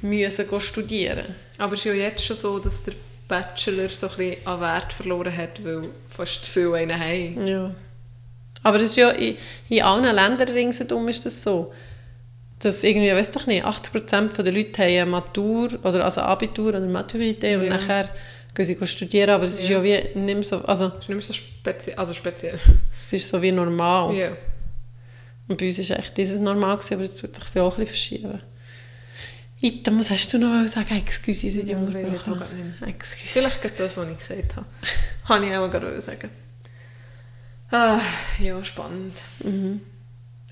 [0.02, 2.94] müssen studieren Aber es ist ja jetzt schon so, dass der
[3.28, 7.48] Bachelor so ein bisschen an Wert verloren hat, weil fast zu viele einen haben.
[7.48, 7.76] Ja.
[8.64, 9.38] Aber das ist ja in,
[9.70, 11.74] in allen Ländern ringsherum ist das so.
[12.60, 16.80] Dass irgendwie, weiß doch nicht, 80% der Leute haben eine Matur oder also Abitur oder
[16.82, 17.70] Maturité und Ja.
[17.72, 18.08] nachher
[18.54, 19.82] gehen sie studieren, aber es ist Ja.
[19.82, 19.84] ja
[20.14, 21.96] wie nicht mehr so, also Das ist nicht mehr so speziell.
[21.98, 22.60] Also speziell.
[22.96, 24.14] es ist so wie normal.
[24.14, 24.32] Ja.
[25.48, 27.88] Und bei uns ist echt dieses normal gewesen, aber jetzt wird sich auch ein bisschen
[27.88, 28.42] verschieben.
[29.64, 30.98] Ita, was hast du noch sagen?
[30.98, 32.76] Excuse, ich Ja, ja, das weiß ich auch unterbrochen.
[32.88, 33.28] Excuse.
[33.28, 34.66] Vielleicht geht das, was ich gesagt habe.
[35.26, 36.30] Habe ich auch gerade sagen.
[37.72, 38.00] Ah,
[38.40, 39.22] ja, spannend.
[39.44, 39.82] Mhm.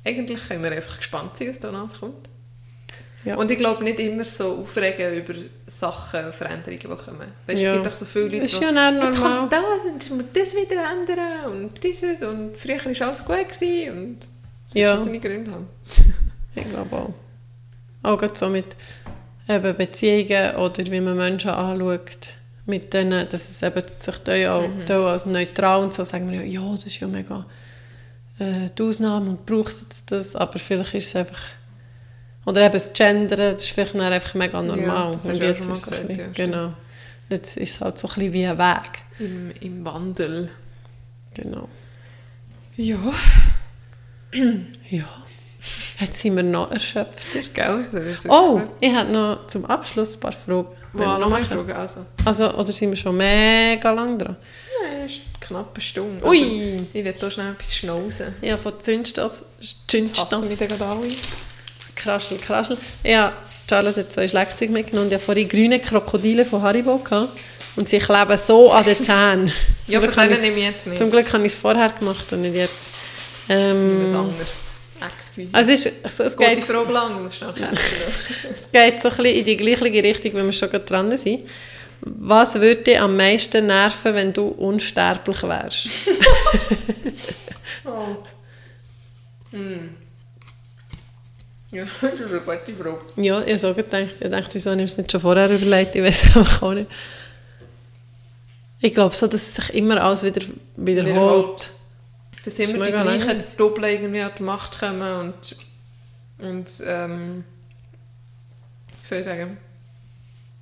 [0.05, 2.29] Eigentlich können wir einfach gespannt sein, was danach kommt.
[3.25, 3.35] Ja.
[3.35, 5.33] Und ich glaube nicht immer so aufregen über
[5.67, 7.33] Sachen, Veränderungen, die kommen.
[7.47, 7.71] Weißt, Ja.
[7.71, 10.55] Es gibt auch so viele Leute, die- ja jetzt kommt das und jetzt muss das
[10.55, 14.19] wieder ändern und dieses und früher war alles gut gewesen und
[14.69, 14.97] das Ja.
[14.97, 15.67] seine Gründe haben.
[16.55, 17.13] Ich glaube auch.
[18.03, 18.75] Auch gerade so mit
[19.47, 22.33] eben Beziehungen oder wie man Menschen anschaut.
[22.69, 24.85] Mit denen, dass es eben sich da auch Mhm.
[24.85, 27.45] da als neutral und so sagen wir ja, ja, das ist ja mega
[28.39, 31.39] äh, die Ausnahme und brauchst jetzt das, aber vielleicht ist es einfach
[32.45, 35.07] oder eben das Gendern, das ist vielleicht dann einfach mega normal.
[35.07, 36.73] hast und ja jetzt ist es gesagt, bisschen, ja, genau.
[37.29, 38.91] Jetzt ist es halt so ein bisschen wie ein Weg.
[39.19, 40.49] Im, Im Wandel.
[41.33, 41.67] Genau.
[42.75, 42.97] Ja.
[44.89, 45.05] Ja.
[45.99, 47.41] Jetzt sind wir noch erschöpfter.
[47.53, 47.85] Gell?
[48.29, 50.67] Oh, ich habe noch zum Abschluss ein paar Fragen.
[50.93, 51.53] Wenn wir Mal noch noch mal machen.
[51.57, 51.71] fragen.
[51.71, 52.05] Also.
[52.25, 54.35] Also, oder sind wir schon mega lang dran?
[54.83, 56.25] Ja, es ist knapp eine Stunde.
[56.25, 56.37] Ui.
[56.41, 56.45] Aber
[56.93, 58.33] Ich will hier schnell etwas schnauzen.
[58.41, 59.43] Ja, von Zündstoff.
[59.61, 61.07] mich dann gerade alle.
[61.95, 62.77] Kraschel, kraschel.
[63.03, 63.33] Ja,
[63.69, 66.97] Charlotte hat zwei Schlagzeuge mitgenommen und ich hatte vorhin grüne Krokodile von Haribo.
[66.99, 67.37] Gehabt.
[67.75, 69.51] Und sie kleben so an den Zähnen.
[69.87, 70.97] Ja, aber können ich's- nehme ich jetzt nicht.
[70.97, 72.93] Zum Glück habe ich es vorher gemacht und nicht jetzt.
[73.49, 74.68] Ähm, Was anderes.
[75.01, 75.49] Excuse.
[75.51, 77.25] also es, ist, es, Geht Frage lang?
[77.29, 81.49] Es geht so ein bisschen in die gleiche Richtung, wenn wir schon gerade dran sind.
[82.01, 85.89] Was würde dich am meisten nerven, wenn du unsterblich wärst?
[87.85, 88.17] Oh.
[89.51, 89.95] Hm.
[91.71, 92.99] Ja, das ist eine gute Frage.
[93.15, 94.15] Ja, ich habe so gedacht.
[94.19, 95.95] Ich dachte, wieso habe ich es nicht schon vorher überlegt?
[95.95, 96.89] Ich weiß einfach auch nicht.
[98.81, 100.41] Ich glaube so, dass es sich immer alles wieder
[100.75, 101.15] wiederholt.
[101.15, 101.71] Wiederholt.
[102.57, 103.43] Dass immer die gleichen.
[103.57, 105.55] Doppel irgendwie an die Macht kommen und,
[106.39, 107.43] und ähm,
[109.01, 109.57] wie soll ich sagen,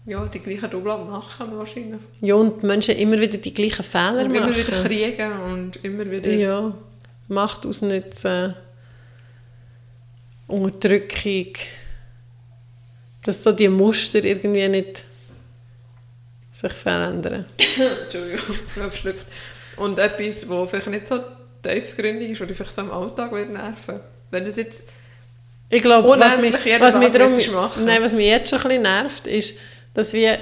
[0.05, 1.99] ja, die gleichen Doppel an die Macht kommen wahrscheinlich.
[2.21, 4.35] Ja, und die Menschen immer wieder die gleichen Fehler Und machen.
[4.35, 6.29] immer wieder kriegen und immer wieder...
[6.29, 6.73] Ja,
[7.29, 8.55] Macht ausnutzen,
[10.47, 11.53] Unterdrückung,
[13.23, 15.03] dass so die Muster irgendwie nicht
[16.53, 17.45] sich verändern.
[18.03, 19.15] Entschuldigung, ich habe.
[19.75, 21.19] Und etwas, was vielleicht nicht so
[21.61, 23.99] tiefgründig ist oder vielleicht so im Alltag wird nerven.
[24.31, 24.89] Wenn das jetzt...
[25.69, 28.83] Ich glaube, was mich, was, mich Tag darum, nein, was mich jetzt schon ein bisschen
[28.83, 29.57] nervt, ist,
[29.93, 30.37] dass wir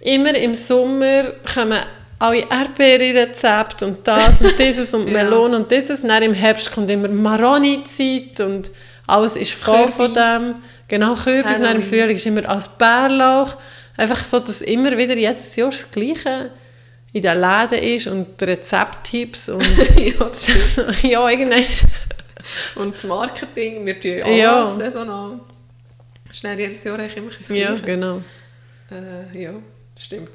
[0.00, 1.80] immer im Sommer kommen
[2.20, 5.24] alle Erdbeerrezepte und das und dieses und Ja.
[5.24, 6.02] Melone und dieses.
[6.02, 8.70] Dann im Herbst kommt immer Maroni-Zeit und
[9.06, 10.52] alles ist voll von Kürbis.
[10.52, 10.62] dem.
[10.86, 11.58] Genau, Kürbis.
[11.58, 11.82] Dann im.
[11.82, 13.56] Frühling ist immer als Bärlauch.
[13.96, 16.50] Einfach so, dass immer wieder jedes Jahr das Gleiche
[17.12, 19.62] in den Läden ist und Rezepttipps und
[19.96, 20.30] ja,
[21.02, 21.64] ja, irgendwann
[22.76, 24.56] Und das Marketing, wir tun ja Ja.
[24.58, 25.40] alles saisonal.
[26.30, 28.22] Schnell jedes Jahr eigentlich immer ein ja, genau.
[28.90, 29.52] Äh, ja,
[29.98, 30.30] stimmt.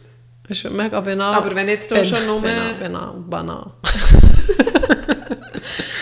[0.47, 1.33] Das ist mega banal.
[1.35, 2.41] Aber wenn jetzt da Ben- schon nur...
[2.41, 3.71] Banal, banal, banal.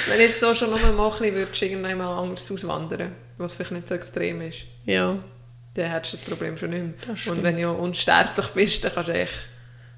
[0.10, 3.72] Wenn jetzt da schon nur mal ein bisschen würdest, irgendwann mal anders auswandern, was vielleicht
[3.72, 5.16] nicht so extrem ist, Ja.
[5.74, 7.34] dann hättest du das Problem schon nicht mehr.
[7.34, 9.34] Und wenn du unsterblich bist, dann kannst du echt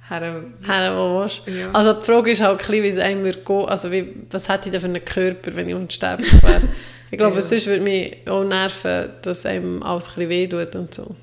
[0.10, 0.44] her...
[0.68, 1.52] Her, wo willst du?
[1.52, 1.70] Ja.
[1.74, 3.66] Also die Frage ist halt, wie es einem würde gehen.
[3.68, 6.62] Also wie, was hätte ich denn für einen Körper, wenn ich unsterblich wäre?
[7.12, 7.42] Ich glaube, Ja.
[7.42, 11.16] sonst würde mich auch nerven, dass einem alles ein bisschen wehtut und so.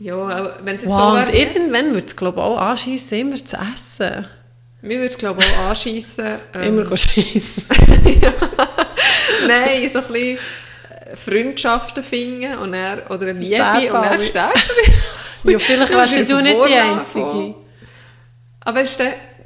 [0.00, 1.36] Ja, aber wenn es jetzt Wow, so und wäre...
[1.36, 4.26] jetzt- irgendwann würde es, glaube ich, auch anschiessen, immer zu essen.
[4.82, 6.26] Mir würde es glaube ich auch anschiessen.
[6.54, 7.64] Ähm, Immer schiessen.
[9.46, 14.10] Nein, so ein bisschen äh, Freundschaften finden und er, oder eine Liebe Sterben und er
[14.10, 14.24] alle.
[14.24, 14.60] sterben.
[15.44, 17.54] Ja, vielleicht Du musst du nicht die Einzige.
[18.66, 18.88] Aber du,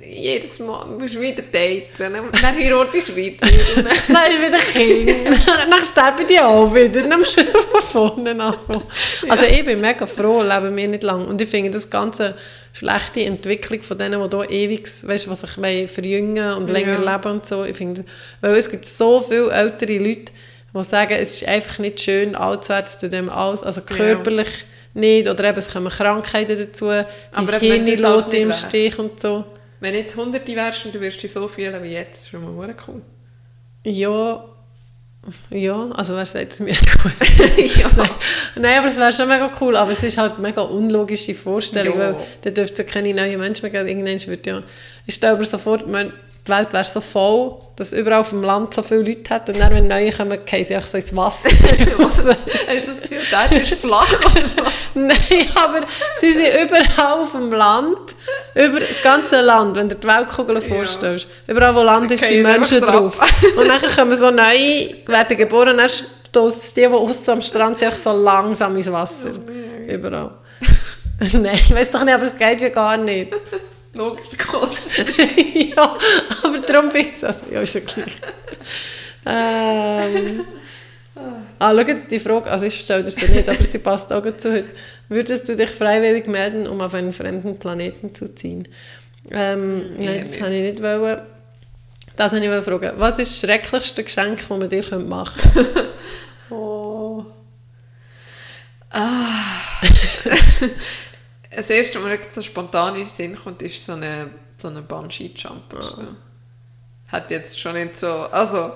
[0.06, 1.90] jedes Mal musst du wieder daten,
[2.32, 3.46] dann heiratest du wieder.
[3.46, 5.46] Dann- ist wieder Kind.
[5.70, 7.02] Dann sterben die auch wieder.
[7.02, 8.82] Dann musst du von vorne anfangen.
[9.28, 11.26] Also ich bin mega froh, leben wir nicht lang.
[11.26, 12.34] Und ich finde das ganze
[12.72, 17.02] schlechte Entwicklung von denen, die hier ewig, weißt du, was sich wollen verjüngen und länger
[17.02, 17.12] Ja.
[17.14, 17.64] leben und so.
[17.64, 18.04] Ich finde,
[18.40, 20.32] weil es gibt so viele ältere Leute,
[20.74, 23.80] die sagen, es ist einfach nicht schön, alt zu werden, es tut dem alles, also
[23.80, 24.64] körperlich
[24.98, 28.52] nicht, oder eben es kommen Krankheiten dazu, Aber Hirn lässt im.
[28.52, 29.44] Stich und so.
[29.80, 32.74] Wenn jetzt Hunderte wärst und du würdest dich so fühlen wie jetzt, ist schon mal
[32.88, 33.02] cool.
[33.84, 34.44] Ja,
[35.50, 37.12] ja, also wer sagt es mir gut?
[37.76, 37.90] ja.
[38.56, 41.98] Nein, aber es wäre schon mega cool, aber es ist halt eine mega unlogische Vorstellung,
[41.98, 42.12] Ja.
[42.12, 43.88] weil da dürfte es ja keine neuen Menschen mehr geben.
[43.88, 44.62] Irgendwann wird ja,
[45.06, 46.12] ich stelle mir so vor, man,
[46.46, 49.60] die Welt wäre so voll, dass überall auf dem Land so viele Leute hat und
[49.60, 51.50] dann, wenn neue kommen, fallen sie einfach so ins Wasser.
[51.98, 52.26] Was?
[52.26, 52.36] Hast du
[52.86, 54.08] das Gefühl, der ist flach?
[55.06, 55.86] Nein, aber
[56.20, 58.14] sie sind überall auf dem Land,
[58.54, 61.26] über das ganze Land, wenn du dir die Weltkugel vorstellst.
[61.46, 63.18] Überall, wo Land ist, Dann sind Menschen drauf.
[63.56, 67.96] Und dann kommen so neue, werden geboren, dann stoßen die, die aussen am Strand sind,
[67.96, 69.30] so langsam ins Wasser.
[69.86, 70.32] Überall.
[71.32, 73.32] Nein, ich weiß doch nicht, aber es geht wie gar nicht.
[73.94, 74.26] Logisch,
[75.76, 75.96] ja,
[76.42, 78.16] aber darum finde ich es also, ja, ist ja gleich.
[79.26, 80.44] ähm,
[81.58, 84.24] ah, schau jetzt die Frage, also ich stelle das so nicht, aber sie passt auch
[84.36, 84.68] zu heute.
[85.08, 88.68] Würdest du dich freiwillig melden, um auf einen fremden Planeten zu ziehen?
[89.30, 91.22] Ähm, Eher das habe ich nicht wollen.
[92.16, 92.92] Das habe ich fragen.
[92.96, 95.88] Was ist das schrecklichste Geschenk, das man dir machen könnte?
[96.50, 97.26] Oh.
[98.90, 99.60] Ah.
[101.54, 104.80] das erste, was mir so spontan in den Sinn kommt, ist so eine, so eine
[104.80, 106.02] Bungee-Jump oder so.
[107.08, 108.06] Hat jetzt schon nicht so...
[108.06, 108.72] Also,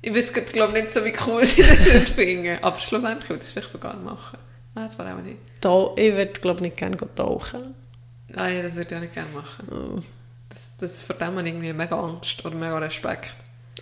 [0.00, 2.58] ich wüsste glaube nicht so, wie cool sie das finden.
[2.62, 4.38] Aber schlussendlich würde ich es vielleicht sogar machen.
[4.74, 5.38] Nein, das war auch nicht.
[5.60, 7.74] Da, ich würde, glaube nicht gerne tauchen.
[8.28, 9.68] Nein, das würde ich auch nicht gerne machen.
[9.70, 10.00] Oh.
[10.48, 13.32] Das, das vor dem ich irgendwie mega Angst oder mega Respekt.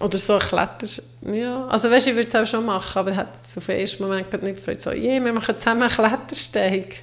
[0.00, 1.16] Oder so ein Kletters...
[1.22, 4.02] Ja, also weißt, ich würde es auch schon machen, aber hätte es auf den ersten
[4.02, 4.82] Moment nicht gefreut.
[4.82, 7.02] So, je, wir machen zusammen einen Klettersteig.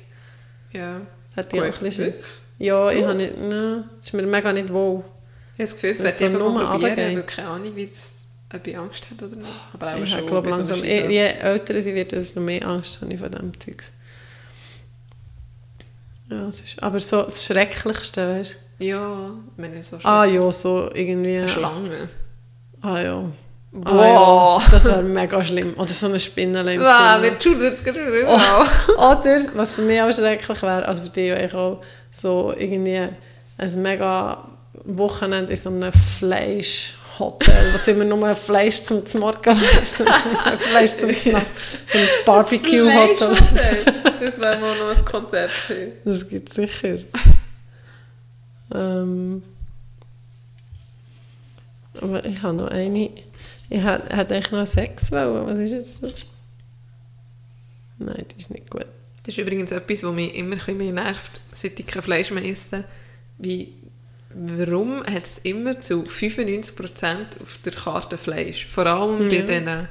[0.72, 1.02] Ja.
[1.36, 2.14] Das hätte ich auch ein bisschen?
[2.60, 3.38] Ja, ich habe nicht...
[3.40, 5.04] Nein, das ist mir mega nicht wohl.
[5.56, 6.98] Ich habe das Gefühl, es wird so immer mal probieren.
[6.98, 8.23] Ich habe keine Ahnung, wie das,
[8.56, 9.50] ob ich Angst hat oder nicht.
[9.74, 10.26] Aber auch Ich schon.
[10.26, 10.84] glaube bei so langsam...
[10.84, 13.92] Je, je älter sie wird, desto mehr Angst habe ich von diesem Zeugs.
[16.30, 16.82] Ja, es ist...
[16.84, 18.86] Aber so das Schrecklichste, weißt du?
[18.86, 21.38] Ja, wenn ich so Ah ja, so irgendwie...
[21.38, 22.10] Eine Schlange.
[22.82, 23.24] Ah ja.
[23.72, 23.92] Boah.
[23.92, 24.72] Ah, ja.
[24.72, 25.74] Das wäre mega schlimm.
[25.76, 27.22] Oder so eine Spinne im Wow, Zimmer.
[27.24, 31.10] wir tun das gerade wieder Oh, oder, was für mich auch schrecklich wäre, also für
[31.10, 31.82] dich eigentlich auch,
[32.12, 33.08] so irgendwie
[33.58, 34.48] ein mega
[34.86, 35.92] Wochenende in so einem
[37.14, 41.48] Fleischhotel, was immer nur Fleisch zum Morgen und zum Mittag Fleisch zum Nacht.
[41.88, 43.36] So ein Barbecue-Hotel.
[44.20, 45.54] Das wäre mal noch ein Konzept.
[46.04, 46.98] Das gibt es sicher.
[48.74, 49.44] ähm,
[52.02, 53.10] aber ich habe noch eine.
[53.70, 55.48] Ich hätte hätte eigentlich noch Sex wollen.
[55.48, 56.26] Was ist jetzt das?
[58.00, 58.86] Nein, das ist nicht gut.
[59.24, 62.32] Das ist übrigens etwas, was mich immer ein bisschen mehr nervt, seit ich kein Fleisch
[62.32, 62.84] mehr esse.
[63.38, 63.74] Wie,
[64.36, 68.66] warum hat es immer zu 95% auf der Karte Fleisch?
[68.68, 69.88] Vor allem bei diesen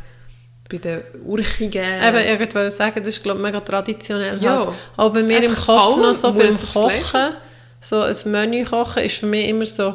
[0.72, 1.84] bei den Urchigen.
[1.84, 4.42] Eben, ich wollte sagen, das ist, glaube ich, mega traditionell.
[4.42, 4.66] Ja.
[4.66, 4.68] Halt.
[4.96, 7.34] Auch bei mir im Kopf noch so beim Fleisch Kochen,
[7.80, 9.94] so ein Menü kochen, ist für mich immer so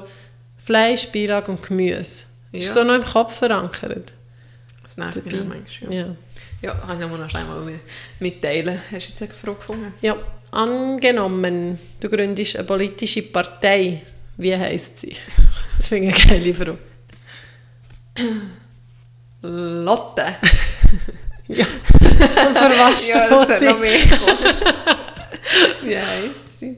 [0.58, 2.26] Fleisch, Beilage und Gemüse.
[2.52, 2.74] Ist Ja.
[2.74, 4.14] so noch im Kopf verankert.
[4.84, 5.94] Das nervt mich auch manchmal.
[5.94, 6.16] Ja, Ja.
[6.62, 7.80] ja kann ich noch schnell mal
[8.20, 8.82] mitteilen.
[8.92, 9.94] Hast du jetzt eine Frage gefunden?
[10.02, 10.16] ja.
[10.50, 14.02] Angenommen, du gründest eine politische Partei.
[14.38, 15.16] Wie heisst sie?
[15.78, 16.78] Das finde ich eine geile Frage.
[19.42, 20.26] Lotte.
[21.50, 21.66] Ja.
[21.66, 23.66] Und für was ja, hat sie?
[23.68, 24.00] noch mehr.
[25.82, 26.76] Wie heisst sie?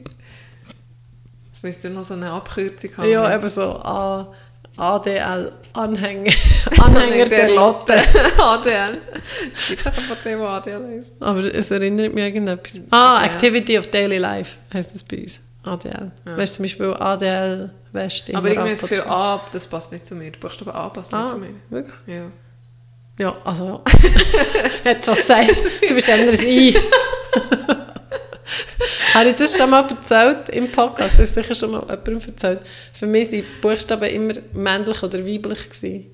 [1.48, 3.10] Jetzt müsste noch so eine Abkürzung haben.
[3.10, 4.32] Ja, eben so A,
[4.76, 6.32] ADL, Anhänger,
[6.78, 7.94] Anhänger der Lotte.
[8.38, 9.00] ADL.
[9.68, 11.20] Gibt es auch eine Partei, die ADL heisst?
[11.20, 12.80] Aber es erinnert mich an irgendetwas.
[12.90, 13.24] Ah.
[13.24, 15.40] Activity of Daily Life heisst das bei uns.
[15.62, 16.10] ADL.
[16.24, 18.34] Weißt du, zum Beispiel ADL West.
[18.34, 19.00] Aber habe das Gefühl.
[19.10, 20.30] A, das passt nicht zu mir.
[20.30, 21.54] Der Buchstabe A passt nicht Ah, zu mir.
[21.68, 21.94] wirklich?
[22.06, 22.22] Ja.
[23.18, 23.80] Ja, also ja.
[24.92, 25.88] Jetzt, was sagst du?
[25.88, 26.74] Du bist anders ein.
[29.14, 31.14] Habe ich das schon mal erzählt im Podcast?
[31.14, 32.60] Das ist sicher schon mal jemandem erzählt.
[32.92, 35.68] Für mich waren Buchstaben immer männlich oder weiblich.
[35.68, 36.06] Gewesen.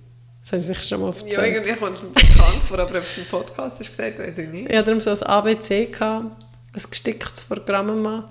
[0.42, 1.32] Das habe ich sicher schon mal erzählt.
[1.32, 4.38] Ja, irgendwie kommt es mir bekannt vor, aber ob es im Podcast ist gesagt, weiß
[4.38, 4.70] ich nicht.
[4.70, 6.44] Ich hatte darum so ein ABC, gehabt,
[6.74, 8.24] ein gesticktes Programm mal.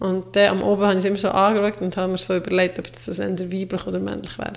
[0.00, 2.78] Und dann am Oben habe ich es immer so angeschaut und habe mir so überlegt,
[2.78, 4.54] ob das entweder weiblich oder männlich wäre.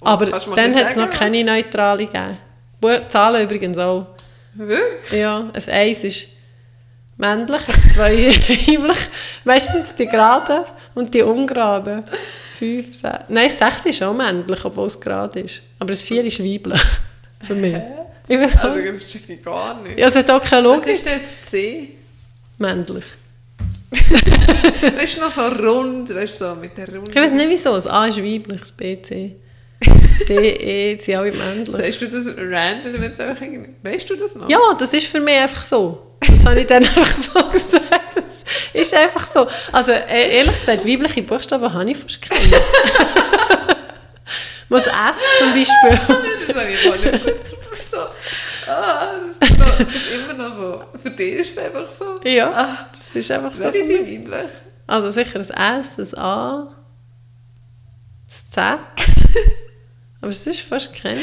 [0.00, 2.38] Und Aber dann hat es noch keine neutrale gegeben.
[3.08, 4.06] Zahlen übrigens auch.
[4.52, 5.20] Wirklich?
[5.20, 6.28] Ja, ein 1 ist
[7.16, 8.98] männlich, ein 2 ist weiblich.
[9.44, 10.64] Meistens die geraden
[10.94, 12.04] und die ungeraden.
[12.58, 13.14] 5, 6.
[13.28, 15.62] Nein, 6 ist auch männlich, obwohl es gerade ist.
[15.78, 16.82] Aber das 4 ist weiblich.
[17.42, 17.74] Für mich.
[18.28, 19.98] Ich weiß Also, das ich gar nicht.
[19.98, 20.94] Ja, es hat auch keine Was Logik.
[20.94, 21.88] ist das C?
[22.58, 23.04] Männlich.
[24.96, 27.10] Weißt du, noch so rund, weißt du, so mit der Runde.
[27.10, 27.74] Ich weiß nicht wieso.
[27.74, 29.36] Das A ist weiblich, das B, C.
[30.28, 31.70] D, E, sind alle männlich.
[31.70, 33.70] Sagst du das random, wenn es einfach irgendwie...
[33.82, 34.48] Weißt du das noch?
[34.48, 36.16] Ja, das ist für mich einfach so.
[36.26, 38.16] Das habe ich dann einfach so gesagt.
[38.16, 38.24] Das
[38.72, 39.46] ist einfach so.
[39.72, 42.60] Also e- ehrlich gesagt, weibliche Buchstaben habe ich fast keine.
[44.68, 44.92] Was S
[45.38, 45.98] zum Beispiel.
[46.46, 47.56] Das habe ich mal nicht gewusst.
[47.70, 47.98] Das ist so...
[48.68, 50.84] Ah, das ist, noch, das ist immer noch so...
[51.02, 52.20] Für dich ist es einfach so.
[52.24, 53.64] Ja, das ist einfach so.
[53.64, 54.50] Wer die weiblich?
[54.86, 56.68] Also sicher ein S, ein A, ein
[58.28, 58.54] Z.
[60.20, 61.20] Aber es ist fast keine.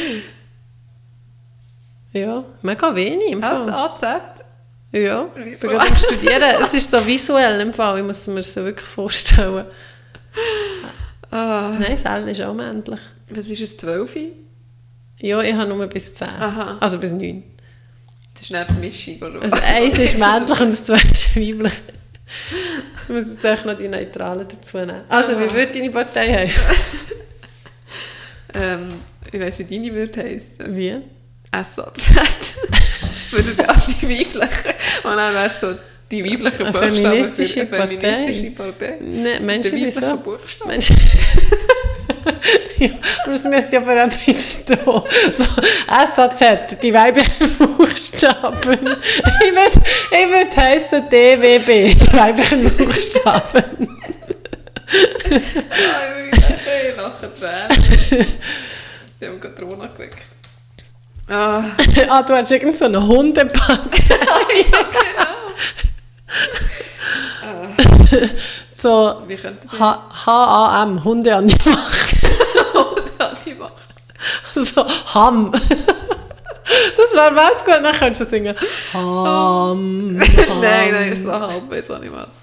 [2.14, 3.70] Ja, mega wenig im S, Fall.
[3.70, 4.12] A, Z.
[4.94, 6.44] Ja, ich bin am Studieren.
[6.66, 9.66] Es ist so visuell im Fall, ich muss es mir so wirklich vorstellen.
[11.30, 13.00] Ah, Nein, das L ist auch männlich.
[13.30, 14.16] was ist es, 12?
[15.22, 16.28] Ja, ich habe nur bis 10.
[16.28, 16.78] Aha.
[16.80, 17.44] Also bis 9.
[18.34, 19.64] Das ist nicht die Mischung, oder Also was?
[19.64, 21.74] eins ist männlich und das zweite ist weiblich.
[23.04, 25.02] Ich muss jetzt echt noch die Neutralen dazu nehmen.
[25.10, 26.64] Also, wie würde deine Partei heißen?
[28.54, 28.90] Ähm,
[29.32, 30.76] ich weiss, wie deine würde heissen.
[30.76, 30.96] Wie?
[33.32, 34.76] Weil das ja als die weibliche.
[35.04, 35.74] Und dann wäre so
[36.12, 38.98] die weibliche Eine Buchstaben feministische für eine feministische Partei.
[39.02, 40.38] Ne, Menschen, Der wieso?
[40.68, 40.98] Menschen.
[42.90, 42.90] ja,
[43.28, 44.80] das müsste ja für etwas stehen.
[44.84, 45.46] So,
[46.16, 46.42] SAZ,
[46.82, 48.98] die weiblichen Buchstaben.
[49.44, 54.00] Ich würde ich würd heissen DWB, die weiblichen Buchstaben.
[55.30, 58.28] Ich nachher Tränen.
[59.20, 60.18] Die haben gerade Rona geweckt.
[61.28, 61.64] Ah,
[62.10, 64.16] ah, du hast irgend so einen Hundepartei.
[68.82, 72.16] So, wie könnte das H- H-A-M, Hunde an die Macht.
[73.46, 73.74] die machen?
[74.56, 75.52] So, Ham.
[75.52, 78.56] Das wäre was gut, dann könntest du singen.
[78.94, 80.16] Ham.
[80.16, 82.36] Nein, nein, ist so halb, weiß auch nicht was.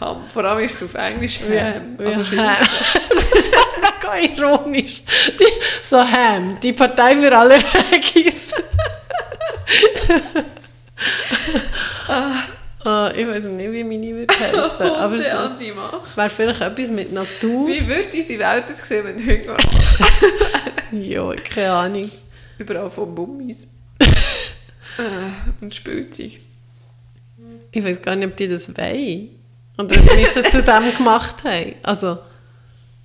[0.00, 0.24] Ham.
[0.32, 1.98] Vor allem ist es auf Englisch Ham.
[1.98, 2.56] Wie Also Ham.
[3.10, 3.50] Das ist
[3.80, 5.02] mega ironisch.
[5.38, 5.46] Die,
[5.82, 8.54] so Ham, die Partei für alle Veggies.
[12.08, 12.42] Ah,
[13.16, 14.86] ich weiß nicht, wie meine würde heißen.
[14.96, 15.22] Aber es
[15.74, 16.16] Macht.
[16.16, 17.66] wäre vielleicht etwas mit Natur.
[17.68, 19.56] Wie würde unsere Welt aussehen, wenn Hunger
[20.92, 22.10] Ja, keine Ahnung.
[22.58, 23.68] überall von Mummis
[24.00, 26.38] äh, und Spielzeug?
[27.72, 29.28] Ich weiß gar nicht, ob die das wollen.
[29.76, 31.74] Oder ob wir sie zu dem gemacht haben.
[31.82, 32.18] Also,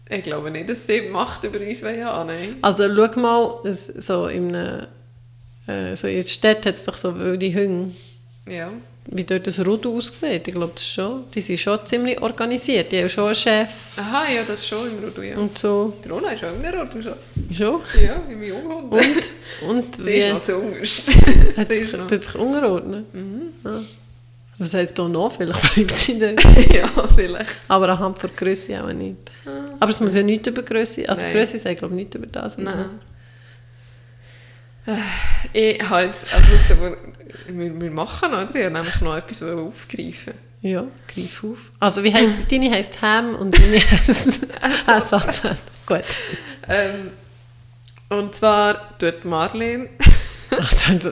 [0.10, 2.56] Ich glaube nicht, dass sie Macht über uns haben, nein.
[2.62, 4.88] also schau mal, es, so in einer,
[5.68, 7.96] äh, so in der Stadt hat es doch so wilde Hunde.
[8.48, 8.72] Ja.
[9.12, 10.48] Wie dort das Rudel aussieht.
[10.48, 11.24] Ich glaube, das schon.
[11.34, 12.92] Die sind schon ziemlich organisiert.
[12.92, 15.36] Die haben schon einen Chef Aha, ja, das schon im Rudu, ja.
[15.36, 15.94] und so.
[16.04, 17.14] Die Rona ist auch im Rudu schon.
[17.52, 17.82] Schon.
[18.04, 18.94] Ja, wie mein Junghund.
[18.94, 20.18] Und, und sie wie...
[20.18, 21.08] ist noch zu unterst.
[21.10, 22.08] Sie sich, ist noch...
[22.08, 23.06] tut sich unterordnen.
[23.66, 23.82] Ja.
[24.60, 25.32] Was heisst da noch?
[25.32, 26.44] Vielleicht bleibt sie dort.
[26.74, 27.50] ja, vielleicht.
[27.68, 29.16] Aber anhand von Größe auch nicht.
[29.80, 31.10] Aber es muss ja nichts über Größe.
[31.10, 31.26] Also.
[31.32, 32.58] Größe sagt glaube ich nichts über das.
[32.58, 33.00] Nein.
[35.54, 36.78] Ich habe jetzt, also das
[37.48, 38.50] wir, wir machen, oder?
[38.56, 40.34] Ich habe nämlich noch etwas aufgreifen.
[40.62, 41.72] Ja, greif auf.
[41.80, 44.42] Also wie heisst, deine heisst Ham und deine heisst
[44.88, 45.42] Ersatz.
[45.86, 46.04] Gut.
[46.68, 47.12] Ähm,
[48.10, 49.90] und zwar tut Marlene,
[50.58, 51.12] Also,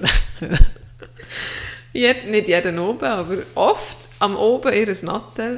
[1.93, 5.53] jed, nicht jeden oben, aber oft am oben ihr Nattel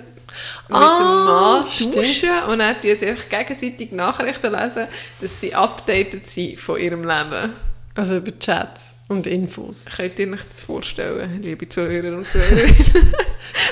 [0.68, 1.96] mit Ah, dem Mann stimmt.
[1.96, 4.88] tauschen und dann tun sie einfach gegenseitig Nachrichten lesen,
[5.22, 7.54] dass sie updated sind von ihrem Leben.
[8.00, 9.86] Also über Chats und Infos.
[9.96, 13.14] Könnt ihr euch das vorstellen, liebe Zuhörer und Zuhörerinnen?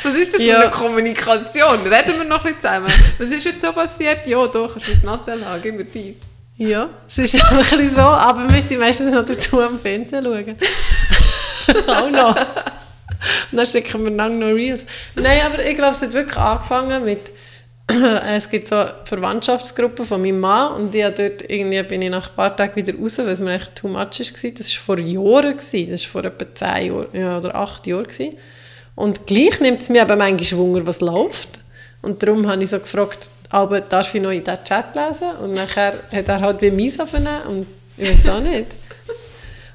[0.04, 0.62] Was ist das für Ja.
[0.62, 1.80] eine Kommunikation?
[1.88, 2.92] Reden wir noch ein bisschen zusammen.
[3.18, 4.28] Was ist jetzt so passiert?
[4.28, 6.22] Ja, da kannst du mein Nattel haben, gib mir dies.
[6.58, 10.24] Ja, es ist einfach ein bisschen so, aber wir sind meistens noch dazu am Fernsehen
[10.24, 10.58] schauen.
[11.88, 12.36] Auch noch.
[13.52, 14.86] Und dann schicken wir lang noch Reels.
[15.16, 17.32] Nein, aber ich glaube, es hat wirklich angefangen mit,
[17.90, 22.10] es gibt so eine Verwandtschaftsgruppe von meinem Mann und ich habe dort irgendwie bin ich
[22.10, 24.52] nach ein paar Tagen wieder raus, weil es mir echt too much war.
[24.52, 28.08] Das war vor Jahren, das war vor etwa 10 Jahren ja, oder 8 Jahren.
[28.96, 31.60] Und gleich nimmt es mir aber manchmal Wunder, was läuft.
[32.02, 35.32] Und darum habe ich so gefragt, aber darf ich noch in diesen Chat lesen?
[35.42, 38.68] Und nachher hat er halt wie meins aufgenommen und ich weiß auch nicht.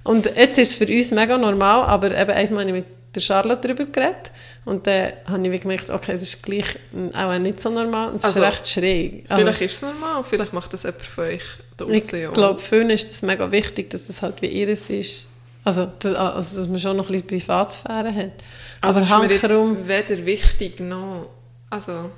[0.05, 2.85] Und jetzt ist es für uns mega normal, aber eben einmal mit
[3.15, 4.31] der Charlotte darüber geredet
[4.65, 6.79] und dann habe ich gemerkt, okay, es ist gleich
[7.15, 9.25] auch nicht so normal und es Also, ist recht schräg.
[9.29, 11.43] Aber Vielleicht ist es normal, vielleicht macht das jemand von euch
[11.77, 14.89] da ich ja glaube, für ihn ist das mega wichtig, dass es halt wie ihres
[14.91, 15.27] ist.
[15.65, 18.33] Also, dass, also, dass man schon noch ein bisschen Privatsphäre hat.
[18.81, 21.31] Also aber ist mir jetzt weder wichtig noch...
[21.71, 22.11] Also,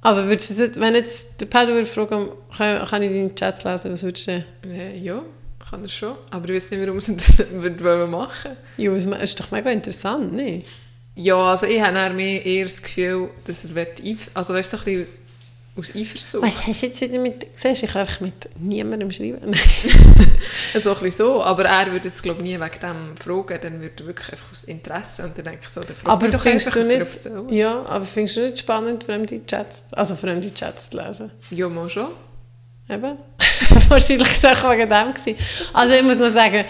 [0.00, 3.92] Also würdest du, wenn jetzt der Pedro würde fragen, kann, kann ich deine Chats lesen,
[3.92, 5.22] was würdest du äh, ja,
[5.72, 6.14] kann er schon.
[6.30, 10.32] Aber ich weiß nicht, warum sie das würde machen Ja, es ist doch mega interessant,
[10.32, 10.66] nicht?
[11.14, 14.76] Ja, also ich habe eher mehr eher das Gefühl, dass er einf- also weißt so
[14.78, 15.06] ein bisschen
[15.76, 16.42] aus Eifersucht.
[16.42, 17.46] Was hast du jetzt wieder mit...
[17.54, 19.54] Siehst ich kann einfach mit niemandem schreiben.
[20.78, 23.94] So ein bisschen so, aber er würde jetzt glaube nie wegen dem fragen, dann würde
[24.02, 26.68] er wirklich einfach aus Interesse und dann denke ich so, dann fragt aber doch findest
[26.76, 27.52] einfach, du nicht...
[27.52, 29.84] Ja, aber findest du nicht spannend, fremde Chats...
[29.92, 31.30] Also fremde Chats zu lesen?
[31.50, 32.08] Ja, mal schon.
[32.92, 33.16] Eben.
[33.88, 35.14] Wahrscheinlich war es auch wegen dem.
[35.14, 35.36] Gewesen.
[35.72, 36.64] Also ich muss noch sagen,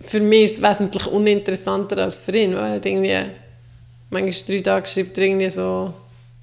[0.00, 3.18] für mich ist es wesentlich uninteressanter als für ihn, weil er hat irgendwie...
[4.10, 5.92] Manchmal drei Tage schreibt irgendwie so...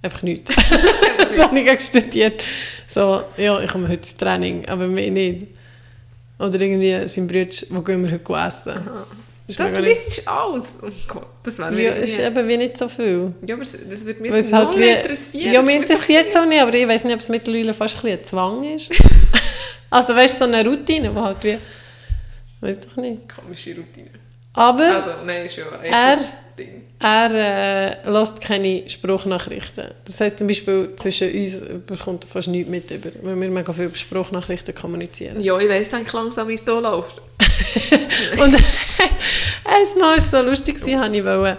[0.02, 0.52] Einfach nichts.
[1.30, 2.41] das habe ich gerade studiert.
[2.88, 5.48] So, ja, ich komme heute ins Training, aber mehr nicht.
[6.40, 8.72] Oder irgendwie sein Bruder, wo gehen wir heute essen?
[8.72, 10.82] Ist Das liest alles.
[10.84, 13.34] Oh Gott, das wäre Ja, ist eben wie nicht so viel.
[13.45, 15.53] Ja, aber das würde mich jetzt halt wie, interessieren.
[15.53, 18.02] ja, mich interessiert es auch nicht, aber ich weiß nicht, ob es mittlerweile fast ein
[18.03, 18.91] bisschen ein Zwang ist.
[19.90, 21.57] also weißt du, so eine Routine, die halt wie...
[22.61, 23.22] Weiß doch nicht.
[23.28, 24.10] Komische Routine.
[24.53, 26.18] Aber Also, nein, echt Er-
[26.60, 26.84] Ding.
[26.99, 27.34] er
[28.03, 29.91] äh, lässt keine Spruchnachrichten.
[30.06, 33.72] Das heisst zum Beispiel, zwischen uns bekommt er fast nichts mit, über, weil wir mega
[33.72, 35.40] viel über Spruchnachrichten kommunizieren.
[35.41, 37.15] Ja, ich weiss dann langsam, wie es hier läuft.
[38.38, 38.56] Und
[39.94, 41.58] einmal war es so lustig, habe ich wollte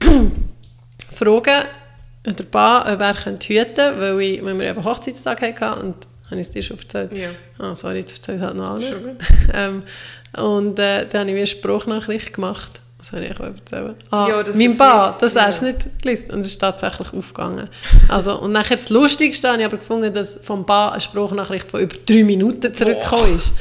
[1.14, 1.66] fragen,
[2.24, 5.94] der Paar, ob er könnte hüten könnte, weil, ich, weil wir eben Hochzeitstag hatten und
[6.26, 7.12] habe ich es dir schon erzählt?
[7.14, 7.30] Ja.
[7.58, 8.82] Ah, sorry, jetzt erzähle ich es halt noch alle.
[8.88, 9.16] Schon gut.
[9.54, 9.82] ähm,
[10.36, 12.82] und äh, dann habe ich wie eine Spruchnachricht gemacht.
[12.98, 13.94] Was soll ich euch erzählen?
[14.10, 15.68] Ah, Ja, das mein Paar, nicht- dass er es ja.
[15.68, 17.68] nicht gelesen Und es ist tatsächlich aufgegangen.
[18.08, 21.80] Also, und nachher das Lustigste habe ich aber gefunden, dass vom Paar eine Spruchnachricht von
[21.80, 23.52] über drei Minuten zurückgekommen ist.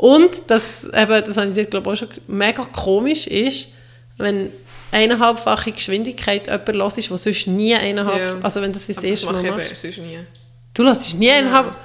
[0.00, 3.74] Und dass, eben, das habe ich dir glaube ich auch schon mega komisch ist,
[4.16, 4.50] wenn
[4.92, 8.18] eineinhalbfache Geschwindigkeit jemand los ist, der sonst nie eineinhalb...
[8.18, 8.38] Ja.
[8.42, 9.82] Also wenn das wie das Aber das mache Mal ich machst.
[9.82, 10.18] sonst nie.
[10.72, 11.76] Du lässt nie eineinhalb...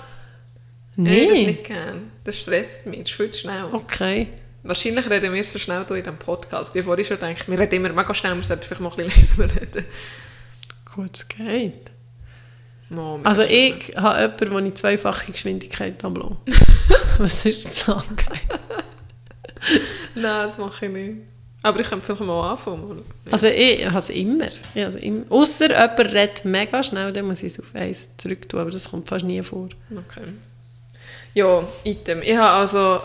[0.96, 2.12] Ich hätte das nicht gern.
[2.24, 3.66] Das stresst mich, das ist viel zu schnell.
[3.74, 4.28] Okay.
[4.64, 6.74] Wahrscheinlich reden wir so schnell hier in diesem Podcast.
[6.74, 9.08] Ich habe vorhin schon gedacht, wir reden immer mega schnell, wir sollten vielleicht mal ein
[9.08, 9.86] bisschen leiser reden.
[10.96, 11.92] Gut, es geht.
[12.90, 16.38] Wir Also ich habe jemanden, wo ich zweifache Geschwindigkeit habe.
[17.18, 18.04] Was ist das lang?
[18.16, 18.60] schnell.
[20.16, 21.16] Nein, das mache ich nicht.
[21.64, 23.02] Aber ich könnte vielleicht mal anfangen.
[23.32, 24.50] Also ich habe es immer.
[24.76, 25.26] Es immer.
[25.30, 28.92] Ausser jemand redet mega schnell, dann muss ich es auf eins zurück tun, aber das
[28.92, 29.70] kommt fast nie vor.
[29.90, 30.28] Okay.
[31.34, 32.22] Ja, item.
[32.22, 33.02] Ich habe also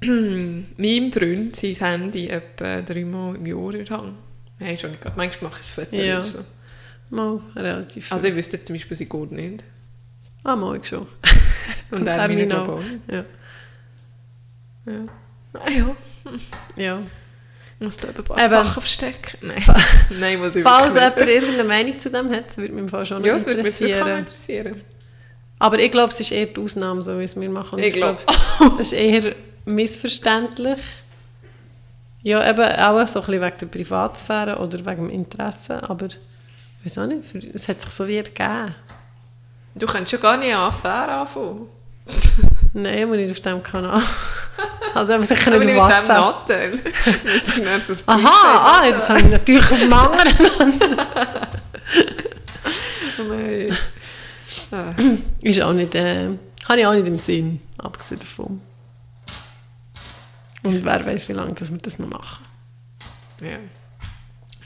[0.06, 4.14] meinem Freund sein Handy etwa dreimal im Jahr in der Hand.
[4.60, 5.04] Nein, schon nicht.
[5.16, 6.34] Manchmal mache ich es Fotos.
[6.34, 6.40] Ja.
[7.12, 8.14] Mal relativ viel.
[8.14, 9.64] Also ich wüsste zum Beispiel, sie geht nicht.
[10.44, 11.06] ah, mal ich schon.
[11.90, 12.64] Und er meine Terminal.
[12.64, 13.14] glaube ich auch.
[13.14, 13.24] Ja.
[14.86, 15.06] Ja.
[15.52, 15.96] Ah ja,
[16.76, 16.98] ja.
[17.78, 18.48] ich muss da ein paar Eben.
[18.48, 19.38] Sachen verstecken.
[19.42, 19.62] Nein,
[20.18, 23.22] Nein muss ich Falls jemand irgendeine Meinung zu dem hat, würde mich im Fall schon.
[23.22, 24.18] Ja, noch es würde mich interessieren.
[24.18, 24.80] interessieren.
[25.58, 27.78] Aber ich glaube, es ist eher die Ausnahme, so wie es wir machen.
[27.78, 28.18] Ich glaube.
[28.78, 29.34] Das ist eher
[29.66, 30.78] missverständlich.
[32.22, 36.08] Ja, eben auch so ein bisschen wegen der Privatsphäre oder wegen dem Interesse, aber
[36.84, 37.22] weiß auch nicht,
[37.54, 38.74] es hat sich so wie ergeben.
[39.74, 41.68] Du kannst ja gar nicht eine Affäre anfangen.
[42.74, 44.02] Nein, ich muss nicht auf diesem Kanal.
[44.94, 46.74] Also aber sicher Aber nicht nicht auf dem WhatsApp.
[46.74, 46.78] Nattel.
[47.24, 50.34] Das ist dann so ein Aha, ah, das habe ich natürlich auf dem anderen.
[53.18, 53.76] Oh nein.
[54.70, 54.94] Ah.
[55.40, 56.28] Ist auch nicht, äh,
[56.68, 58.60] habe ich auch nicht im Sinn, abgesehen davon.
[60.62, 62.44] Und wer weiß, wie lange dass wir das noch machen.
[63.40, 63.58] Ja.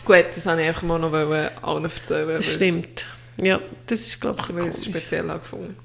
[0.06, 2.28] Gut, das wollte ich einfach mal noch allen erzählen.
[2.28, 3.06] Das stimmt.
[3.42, 5.76] Ja, das ist, glaube ich, Weil es speziell angefunden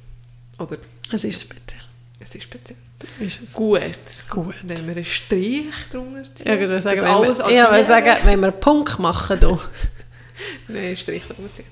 [0.60, 0.78] Oder
[1.12, 1.82] Es ist speziell.
[2.20, 2.78] es ist speziell.
[3.20, 3.54] Ist es.
[3.54, 3.82] Gut.
[4.30, 4.56] Gut.
[4.62, 6.48] Wenn wir einen Strich drunter ziehen.
[6.48, 9.40] Ja, ich würde sagen, wenn alles wir, ja, ich sagen, wenn wir einen Punkt machen
[9.40, 9.60] hier.
[10.68, 11.66] Nein, einen Strich drunter ziehen.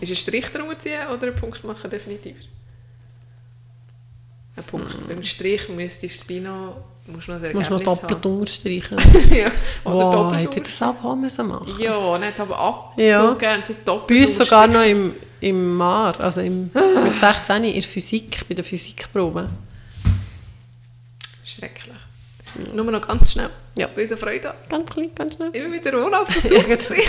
[0.00, 2.36] Ist ein Strich drunter ziehen oder einen Punkt machen definitiv?
[4.56, 5.08] Ein Punkt.
[5.08, 8.26] Beim Strich müsstest du es wie noch, musst noch ein Du musst noch Ergebnis doppelt
[8.26, 8.98] unterstreichen.
[8.98, 9.34] haben.
[9.34, 9.46] ja,
[9.84, 12.94] oder Wow, doppelt hätte ich das auch müssen machen Ja, nicht aber ab.
[12.96, 13.36] Ja.
[13.60, 17.82] Sind doppelt Bei uns sogar noch im, im Mar, also im, mit 16 in der
[17.82, 19.50] Physik, bei der Physikprobe.
[21.44, 21.94] Schrecklich.
[22.72, 23.50] Nur noch ganz schnell.
[23.74, 23.88] Ja.
[23.96, 24.54] Ich so Freude.
[24.68, 25.50] Ganz klein, ganz schnell.
[25.50, 27.02] Immer wieder Rona auf der Ja, Suche.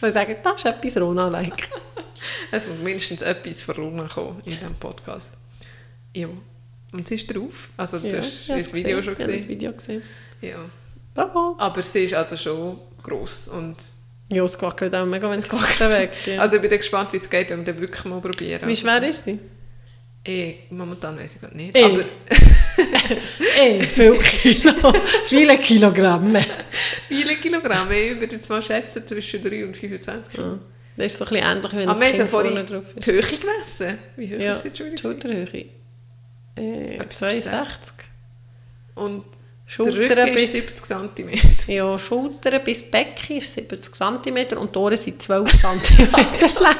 [0.00, 1.68] Weil sagen, das ist etwas Rona-like.
[2.52, 5.36] es muss mindestens etwas von Rona kommen in diesem Podcast.
[6.14, 6.28] Ja.
[6.92, 7.68] Und sie ist drauf.
[7.76, 9.48] Also du hast ich habe das Video schon Ich habe das gesehen.
[9.48, 10.02] Video gesehen.
[10.40, 10.56] Ja.
[11.14, 11.54] Bravo.
[11.58, 13.48] Aber sie ist also schon gross.
[13.48, 13.76] Und
[14.32, 16.26] Ja, es wackelt auch mega, wenn es sich bewegt.
[16.26, 16.40] Ja.
[16.40, 18.60] also ich bin gespannt, wie es geht, wenn wir den wirklich mal probieren.
[18.62, 19.06] Wie Also schwer so.
[19.06, 19.38] ist sie?
[20.24, 21.76] Eh, momentan weiß ich gerade nicht.
[21.76, 21.84] Eh.
[21.84, 22.04] Aber
[23.60, 24.92] Ey, viel Kilo.
[25.24, 26.40] Viele Kilogramme.
[27.08, 27.90] viele Kilogramm.
[27.90, 30.46] Ich würde jetzt mal schätzen, zwischen 3 und 25 Kilo.
[30.46, 30.58] Ja.
[30.96, 32.84] Das ist so ein bisschen ähnlich, wenn Aber das wir haben Kind vorhin vorne drauf
[32.96, 33.06] ist.
[33.06, 33.98] die Höhe gemessen.
[34.16, 34.98] Wie hoch Ja, ist sie jetzt schon wieder?
[34.98, 35.64] Schulterhöhe.
[36.60, 37.94] Äh, Etwas 62.
[38.96, 41.30] Und der Schultern Rücken bis- ist 70 cm.
[41.68, 46.08] Ja, Schultern bis Becken ist 70 cm und die Ohren sind 12 cm
[46.60, 46.76] lang.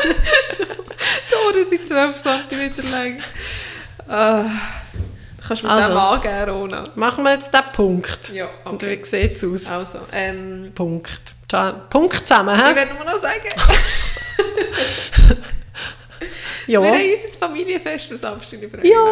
[1.30, 3.18] Die Ohren sind 12 cm lang.
[4.08, 4.44] Ah,
[5.46, 5.88] kannst du mir Also.
[5.88, 6.82] den mal angeben, Rona?
[6.96, 8.32] Machen wir jetzt den Punkt.
[8.32, 8.98] Ja, Und okay.
[9.00, 9.66] wie sieht es aus?
[9.70, 11.20] Also, ähm, Punkt.
[11.90, 12.74] Punkt zusammen, ich hä?
[12.74, 13.40] werde nur noch sagen,
[16.70, 16.82] Ja.
[16.82, 18.88] wir haben unser Familienfest am Samstag übrigens.
[18.88, 19.04] Ja.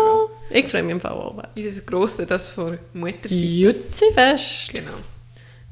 [0.50, 1.42] Ich freue mich im Fall auch.
[1.56, 3.28] Unser grosses, das von Mutter.
[3.28, 4.72] Jutzi-Fest.
[4.74, 4.92] Genau.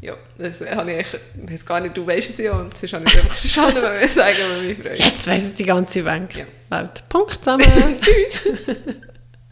[0.01, 3.19] Ja, das habe ich, weiß gar nicht, du weißt es ja und sonst habe ich
[3.19, 4.99] einfach schon sagen, wenn mich freut.
[4.99, 6.35] Jetzt weiss es die ganze Welt.
[6.35, 6.45] Ja.
[6.77, 7.05] Welt.
[7.09, 7.65] Punkt zusammen.
[8.01, 8.43] Tschüss.